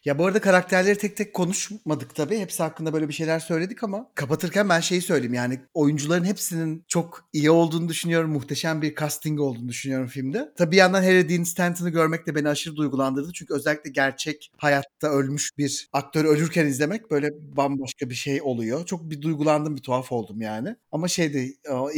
Ya 0.04 0.18
bu 0.18 0.26
arada 0.26 0.40
karakterleri 0.40 0.98
tek 0.98 1.16
tek 1.16 1.34
konuşmadık 1.34 2.14
tabii. 2.14 2.38
Hepsi 2.38 2.62
hakkında 2.62 2.92
böyle 2.92 3.08
bir 3.08 3.12
şeyler 3.12 3.38
söyledik 3.38 3.82
ama 3.82 4.06
kapatırken 4.14 4.68
ben 4.68 4.80
şeyi 4.80 5.02
söyleyeyim. 5.02 5.34
Yani 5.34 5.60
oyuncuların 5.74 6.24
hepsinin 6.24 6.84
çok 6.88 7.24
iyi 7.32 7.50
olduğunu 7.50 7.88
düşünüyorum. 7.88 8.30
Muhteşem 8.30 8.82
bir 8.82 8.94
casting 8.94 9.40
olduğunu 9.40 9.68
düşünüyorum 9.68 10.06
filmde. 10.06 10.52
Tabii 10.56 10.70
bir 10.70 10.76
yandan 10.76 11.02
Harry 11.02 11.28
Dean 11.28 11.42
Stanton'ı 11.42 11.90
görmek 11.90 12.26
de 12.26 12.34
beni 12.34 12.48
aşırı 12.48 12.76
duygulandırdı. 12.76 13.32
Çünkü 13.32 13.54
özellikle 13.54 13.90
gerçek 13.94 14.50
hayatta 14.56 15.08
ölmüş 15.08 15.50
bir 15.58 15.88
aktör 15.92 16.24
ölürken 16.24 16.66
izlemek 16.66 17.10
böyle 17.10 17.30
bambaşka 17.56 18.10
bir 18.10 18.14
şey 18.14 18.42
oluyor. 18.42 18.86
Çok 18.86 19.10
bir 19.10 19.22
duygulandım, 19.22 19.76
bir 19.76 19.82
tuhaf 19.82 20.12
oldum 20.12 20.40
yani. 20.40 20.76
Ama 20.92 21.08
şeydi 21.08 21.52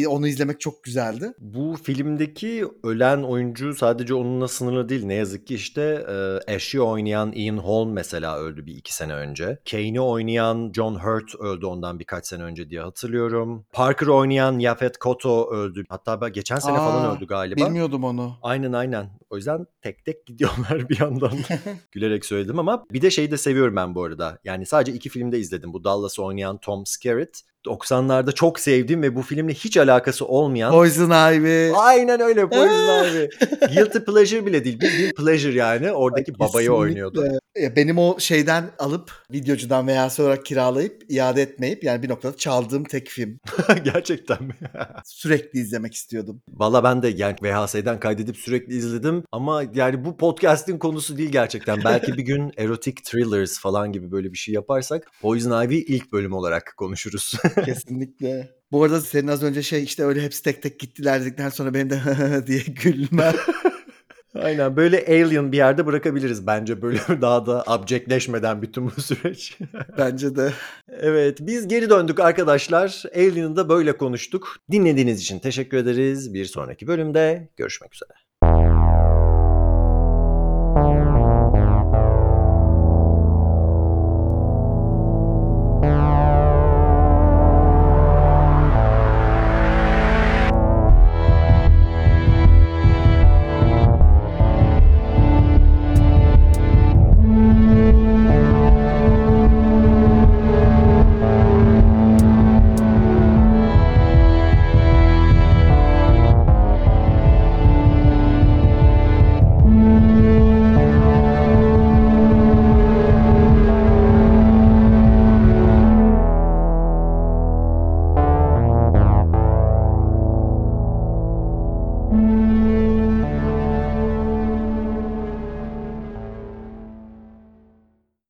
onu 0.09 0.28
izlemek 0.28 0.61
çok 0.61 0.84
güzeldi. 0.84 1.32
Bu 1.38 1.76
filmdeki 1.82 2.64
ölen 2.82 3.22
oyuncu 3.22 3.74
sadece 3.74 4.14
onunla 4.14 4.49
sınırlı 4.49 4.88
değil. 4.88 5.07
Ne 5.07 5.14
yazık 5.14 5.47
ki 5.47 5.55
işte 5.55 6.05
e, 6.09 6.55
Ash'i 6.55 6.80
oynayan 6.80 7.32
Ian 7.34 7.59
Holm 7.59 7.92
mesela 7.92 8.38
öldü 8.38 8.66
bir 8.66 8.74
iki 8.76 8.94
sene 8.94 9.14
önce. 9.14 9.59
Kane'i 9.70 10.01
oynayan 10.01 10.72
John 10.74 10.94
Hurt 10.94 11.34
öldü 11.34 11.66
ondan 11.66 11.99
birkaç 11.99 12.26
sene 12.26 12.42
önce 12.42 12.70
diye 12.70 12.80
hatırlıyorum. 12.80 13.66
Parker 13.72 14.07
oynayan 14.07 14.59
Yaphet 14.59 14.99
Kotto 14.99 15.51
öldü. 15.51 15.84
Hatta 15.88 16.28
geçen 16.28 16.59
sene 16.59 16.78
Aa, 16.78 16.90
falan 16.90 17.16
öldü 17.16 17.26
galiba. 17.26 17.66
Bilmiyordum 17.66 18.05
onu. 18.05 18.38
Aynen 18.42 18.72
aynen. 18.72 19.11
O 19.30 19.36
yüzden 19.36 19.66
tek 19.82 20.05
tek 20.05 20.26
gidiyorlar 20.26 20.88
bir 20.88 21.01
yandan. 21.01 21.32
Gülerek 21.93 22.24
söyledim 22.24 22.59
ama 22.59 22.84
bir 22.91 23.03
de 23.03 23.11
şeyi 23.11 23.30
de 23.30 23.37
seviyorum 23.37 23.76
ben 23.76 23.95
bu 23.95 24.05
arada. 24.05 24.39
Yani 24.45 24.66
sadece 24.66 24.93
iki 24.93 25.09
filmde 25.09 25.39
izledim. 25.39 25.72
Bu 25.72 25.84
Dallas'ı 25.84 26.22
oynayan 26.22 26.59
Tom 26.59 26.87
Skerritt. 26.87 27.43
90'larda 27.67 28.35
çok 28.35 28.61
sevdiğim 28.61 29.03
ve 29.03 29.17
bu 29.17 29.23
filmle 29.23 29.55
hiç 29.55 29.77
alakası 29.77 30.27
olmayan 30.27 30.73
Poison 30.73 31.33
Ivy. 31.33 31.73
Aynen 31.77 32.21
öyle 32.21 32.49
Poison 32.49 33.05
Ivy. 33.05 33.29
Guilty 33.75 33.99
Pleasure 33.99 34.47
bile 34.47 34.64
değil. 34.64 34.81
Bildiğin 34.81 35.12
pleasure 35.12 35.55
yani. 35.55 35.93
Oradaki 35.93 36.35
babayı 36.35 36.51
Kesinlikle. 36.53 36.73
oynuyordu. 36.73 37.29
Ya 37.61 37.77
Benim 37.77 37.99
o 37.99 38.21
şeyden 38.21 38.71
alıp 38.79 39.12
videocudan 39.33 39.87
veya 39.87 40.11
olarak 40.19 40.47
kiralayıp 40.47 41.03
iade 41.09 41.43
etmeyip 41.43 41.85
yani 41.85 42.03
bir 42.03 42.09
noktada 42.09 42.37
çaldığım 42.37 42.85
tek 42.85 43.09
film. 43.09 43.41
Gerçekten 43.85 44.43
mi? 44.43 44.55
Sürekli 45.05 45.59
izlemek 45.59 45.95
istiyordum. 45.95 46.43
Valla 46.49 46.85
ben 46.85 47.03
de 47.03 47.09
yani 47.09 47.37
VHS'den 47.43 48.01
kaydedip 48.01 48.37
sürekli 48.37 48.77
izledim 48.77 49.25
ama 49.33 49.62
yani 49.75 50.05
bu 50.05 50.17
podcast'in 50.17 50.79
konusu 50.79 51.19
değil 51.19 51.31
gerçekten. 51.31 51.85
Belki 51.85 52.12
bir 52.12 52.23
gün 52.23 52.53
erotic 52.57 53.03
thrillers 53.05 53.61
falan 53.61 53.93
gibi 53.93 54.11
böyle 54.11 54.33
bir 54.33 54.39
şey 54.39 54.55
yaparsak 54.55 55.11
Poison 55.21 55.64
Ivy 55.64 55.79
ilk 55.79 56.12
bölüm 56.12 56.33
olarak 56.33 56.75
konuşuruz. 56.77 57.35
Kesinlikle. 57.64 58.57
Bu 58.72 58.82
arada 58.82 59.00
senin 59.00 59.28
az 59.28 59.42
önce 59.42 59.62
şey 59.62 59.84
işte 59.84 60.04
öyle 60.04 60.22
hepsi 60.22 60.42
tek 60.42 60.62
tek 60.62 60.80
gittiler 60.80 61.20
dedikten 61.20 61.48
sonra 61.48 61.74
benim 61.74 61.90
de 61.90 62.00
diye 62.46 62.62
gülmem. 62.82 63.34
Aynen 64.34 64.76
böyle 64.76 65.07
alien 65.07 65.52
bir 65.52 65.57
yerde 65.57 65.86
bırakabiliriz 65.86 66.46
bence 66.46 66.82
böyle 66.82 66.98
daha 67.20 67.46
da 67.46 67.64
abjekleşmeden 67.66 68.62
bütün 68.62 68.86
bu 68.86 69.00
süreç. 69.00 69.59
Bence 69.98 70.36
de. 70.36 70.52
Evet 70.88 71.38
biz 71.40 71.68
geri 71.68 71.90
döndük 71.90 72.20
arkadaşlar. 72.20 73.02
Alien'ı 73.16 73.57
da 73.57 73.68
böyle 73.68 73.96
konuştuk. 73.96 74.57
Dinlediğiniz 74.70 75.20
için 75.20 75.38
teşekkür 75.38 75.76
ederiz. 75.76 76.34
Bir 76.34 76.44
sonraki 76.44 76.86
bölümde 76.86 77.48
görüşmek 77.57 77.94
üzere. 77.94 78.26